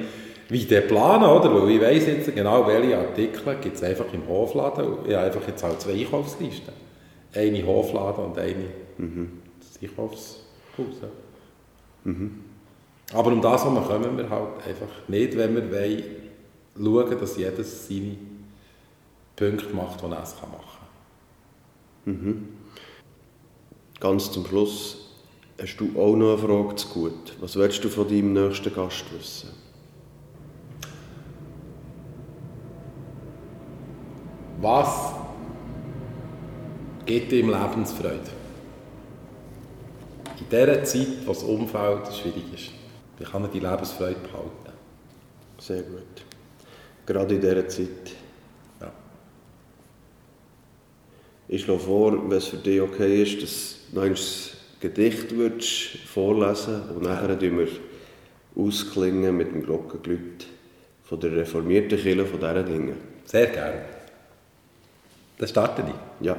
wie 0.49 0.64
den 0.64 0.86
planen, 0.86 1.28
oder? 1.28 1.55
Weil 1.55 1.70
ich 1.70 1.80
weiss 1.80 2.07
jetzt 2.07 2.34
genau, 2.34 2.66
welche 2.66 2.96
Artikel 2.96 3.57
gibt 3.61 3.76
es 3.76 3.82
einfach 3.82 4.07
im 4.12 4.26
Hofladen. 4.26 5.07
Ich 5.07 5.14
habe 5.14 5.26
einfach 5.26 5.46
jetzt 5.46 5.62
auch 5.62 5.78
zwei 5.78 5.92
Einkaufslisten. 5.92 6.72
Eine 7.34 7.66
Hofladen 7.66 8.24
und 8.24 8.38
eine 8.38 8.64
mhm. 8.96 9.42
das 9.59 9.82
Einkaufshaus. 9.82 10.40
Mhm. 12.05 12.44
Aber 13.12 13.32
um 13.32 13.42
das 13.42 13.64
herum 13.64 13.82
kommen 13.84 14.16
wir 14.16 14.28
halt 14.28 14.66
einfach 14.66 15.09
nicht, 15.09 15.36
wenn 15.36 15.55
wir 15.55 15.70
wollen, 15.70 16.03
schauen, 16.76 17.20
dass 17.20 17.36
jedes 17.36 17.88
seine 17.88 18.16
Punkte 19.36 19.74
macht, 19.74 20.01
die 20.01 20.07
er 20.07 20.22
es 20.22 20.34
machen 20.34 20.53
kann. 22.05 22.14
Mhm. 22.14 22.49
Ganz 24.01 24.30
zum 24.30 24.46
Schluss 24.46 25.09
hast 25.61 25.76
du 25.76 25.90
auch 25.99 26.16
noch 26.16 26.38
eine 26.38 26.38
Frage 26.38 26.76
zu 26.76 26.88
gut. 26.88 27.36
Was 27.40 27.57
willst 27.57 27.82
du 27.84 27.88
von 27.88 28.09
deinem 28.09 28.32
nächsten 28.32 28.72
Gast 28.72 29.05
wissen? 29.16 29.51
Was 34.61 35.12
gibt 37.06 37.32
ihm 37.32 37.50
Lebensfreude? 37.50 38.18
In 40.40 40.46
dieser 40.50 40.84
Zeit, 40.84 41.06
wo 41.24 41.32
das 41.32 41.42
Umfeld 41.44 42.12
schwierig 42.12 42.54
ist, 42.54 42.70
wie 43.18 43.24
kann 43.24 43.42
er 43.42 43.48
die 43.48 43.61
Lebensfreude 43.61 44.16
behalten? 44.16 44.72
Sehr 45.59 45.82
gut. 45.82 46.24
Gerade 47.06 47.36
in 47.36 47.40
dieser 47.40 47.68
Zeit. 47.68 48.12
Ja. 48.80 48.92
Ich 51.46 51.62
schlage 51.62 51.80
vor, 51.80 52.28
wenn 52.28 52.36
es 52.36 52.46
für 52.46 52.56
dich 52.56 52.80
okay 52.80 53.22
ist, 53.22 53.42
dass 53.42 53.76
du 53.92 54.00
ein 54.00 54.16
Gedicht 54.80 55.36
würdest 55.36 55.98
vorlesen 56.06 56.82
und 56.90 57.02
nachher 57.02 57.38
tun 57.38 57.59
wir 57.59 57.68
ausklingen 58.56 59.36
mit 59.36 59.52
dem 59.52 59.62
Glockenglüt 59.62 60.46
von 61.04 61.20
der 61.20 61.36
reformierten 61.36 61.98
Kirche 61.98 62.26
von 62.26 62.40
diesen 62.40 62.66
Dingen. 62.66 62.96
Sehr 63.24 63.46
gerne. 63.46 63.97
Dann 65.39 65.49
starte 65.49 65.82
ich. 65.86 66.26
Ja. 66.26 66.36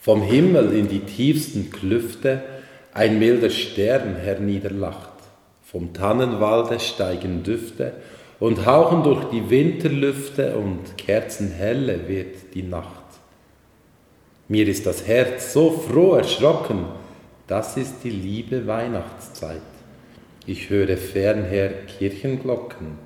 Vom 0.00 0.22
Himmel 0.22 0.72
in 0.72 0.88
die 0.88 1.00
tiefsten 1.00 1.70
Klüfte 1.70 2.42
ein 2.92 3.18
milder 3.18 3.50
Stern 3.50 4.16
herniederlacht. 4.16 5.12
Vom 5.62 5.92
Tannenwalde 5.92 6.80
steigen 6.80 7.42
Düfte 7.42 7.92
und 8.40 8.66
hauchen 8.66 9.02
durch 9.02 9.24
die 9.26 9.50
Winterlüfte 9.50 10.56
und 10.56 10.96
kerzenhelle 10.96 12.08
wird 12.08 12.54
die 12.54 12.62
Nacht. 12.62 13.04
Mir 14.48 14.66
ist 14.66 14.86
das 14.86 15.06
Herz 15.06 15.52
so 15.52 15.70
froh 15.70 16.14
erschrocken, 16.14 16.86
das 17.46 17.76
ist 17.76 17.96
die 18.02 18.10
liebe 18.10 18.66
Weihnachtszeit. 18.66 19.60
Ich 20.46 20.70
höre 20.70 20.96
fernher 20.96 21.70
Kirchenglocken, 21.98 22.98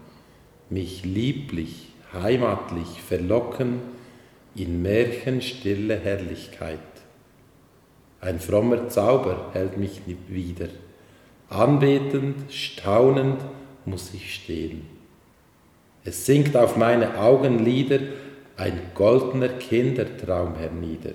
mich 0.71 1.05
lieblich, 1.05 1.89
heimatlich 2.13 3.03
verlocken 3.07 3.81
in 4.55 4.83
märchenstille 4.83 5.97
Herrlichkeit. 5.97 6.79
Ein 8.21 8.39
frommer 8.39 8.89
Zauber 8.89 9.51
hält 9.53 9.79
mich 9.79 10.03
wieder. 10.29 10.69
Anbetend, 11.49 12.53
staunend 12.53 13.41
muss 13.85 14.15
ich 14.15 14.35
stehen. 14.35 14.87
Es 16.05 16.27
sinkt 16.27 16.57
auf 16.57 16.77
meine 16.77 17.19
Augenlider 17.19 18.01
ein 18.57 18.81
goldener 18.95 19.49
Kindertraum 19.49 20.57
hernieder. 20.57 21.13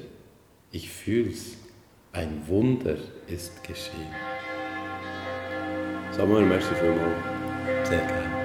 Ich 0.72 0.90
fühl's, 0.90 1.58
ein 2.12 2.42
Wunder 2.48 2.98
ist 3.28 3.64
geschehen. 3.64 4.14
Samuel, 6.12 6.46
merci 6.46 6.74
vielmals. 6.76 7.88
Sehr 7.88 8.00
gerne. 8.00 8.38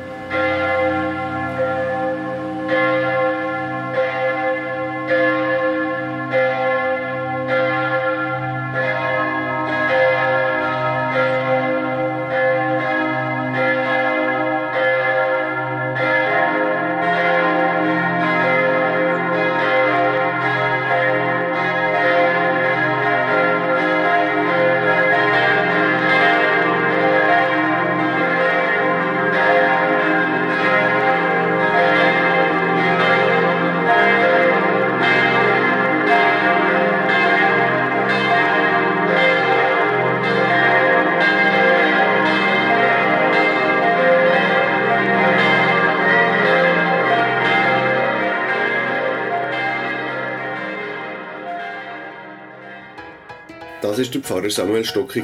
War 54.03 54.11
der 54.11 54.21
Pfarrer 54.21 54.51
Samuel 54.51 54.85
Stocki. 54.85 55.23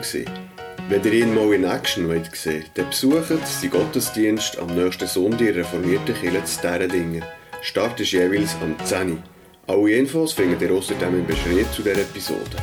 Wenn 0.88 1.02
ihr 1.02 1.12
ihn 1.12 1.34
mal 1.34 1.52
in 1.52 1.64
Action 1.64 2.06
wollt 2.06 2.30
sehen 2.36 2.62
dann 2.74 2.90
besucht 2.90 3.26
seinen 3.26 3.70
Gottesdienst 3.72 4.56
am 4.60 4.68
nächsten 4.68 5.08
Sonntag 5.08 5.48
in 5.48 5.54
reformierten 5.54 6.14
Kirche 6.14 6.44
zu 6.44 6.60
Däredingen. 6.62 7.24
Start 7.60 7.98
ist 7.98 8.12
jeweils 8.12 8.54
am 8.62 8.76
10 8.86 9.14
Uhr. 9.14 9.18
Alle 9.66 9.90
Infos 9.96 10.32
findet 10.32 10.62
ihr 10.62 10.70
außerdem 10.70 11.18
im 11.18 11.26
Beschrieb 11.26 11.66
zu 11.72 11.82
dieser 11.82 12.02
Episode. 12.02 12.56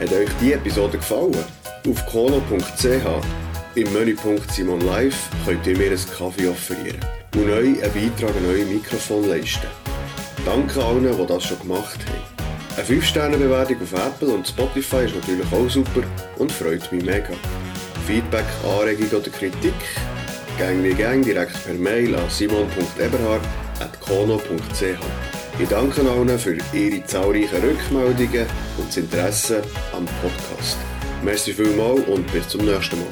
Hat 0.00 0.12
euch 0.12 0.28
diese 0.38 0.56
Episode 0.56 0.98
gefallen? 0.98 1.44
Auf 1.88 2.06
kono.ch 2.12 3.74
im 3.74 3.92
Menüpunkt 3.94 4.52
Simon 4.52 4.82
Live 4.82 5.30
könnt 5.46 5.66
ihr 5.66 5.78
mir 5.78 5.86
einen 5.86 6.10
Kaffee 6.18 6.46
offerieren 6.46 7.00
und 7.36 7.48
euch 7.48 7.82
einen 7.82 8.10
Beitrag 8.10 8.36
an 8.36 8.46
euer 8.50 8.66
Mikrofon 8.66 9.30
leisten. 9.30 9.68
Danke 10.44 10.84
allen, 10.84 11.10
die 11.10 11.26
das 11.26 11.44
schon 11.44 11.58
gemacht 11.60 12.00
haben. 12.06 12.13
Eine 12.86 13.00
5-Sterne-Bewertung 13.00 13.78
auf 13.82 13.94
Apple 13.94 14.28
und 14.28 14.46
Spotify 14.46 15.06
ist 15.06 15.14
natürlich 15.14 15.50
auch 15.50 15.70
super 15.70 16.02
und 16.36 16.52
freut 16.52 16.92
mich 16.92 17.02
mega. 17.02 17.30
Feedback, 18.06 18.44
Anregung 18.62 19.08
oder 19.08 19.30
Kritik? 19.30 19.72
Gang 20.58 20.84
wie 20.84 20.92
gang 20.92 21.24
direkt 21.24 21.64
per 21.64 21.72
Mail 21.74 22.14
an 22.14 22.28
simon.eberhard.kono.ch 22.28 24.98
Ich 25.58 25.68
danke 25.68 26.02
allen 26.02 26.38
für 26.38 26.58
ihre 26.74 27.02
zahlreichen 27.06 27.62
Rückmeldungen 27.62 28.46
und 28.76 28.88
das 28.88 28.98
Interesse 28.98 29.62
am 29.92 30.04
Podcast. 30.20 30.76
Merci 31.22 31.54
vielmals 31.54 32.06
und 32.06 32.30
bis 32.32 32.46
zum 32.48 32.66
nächsten 32.66 32.98
Mal. 32.98 33.06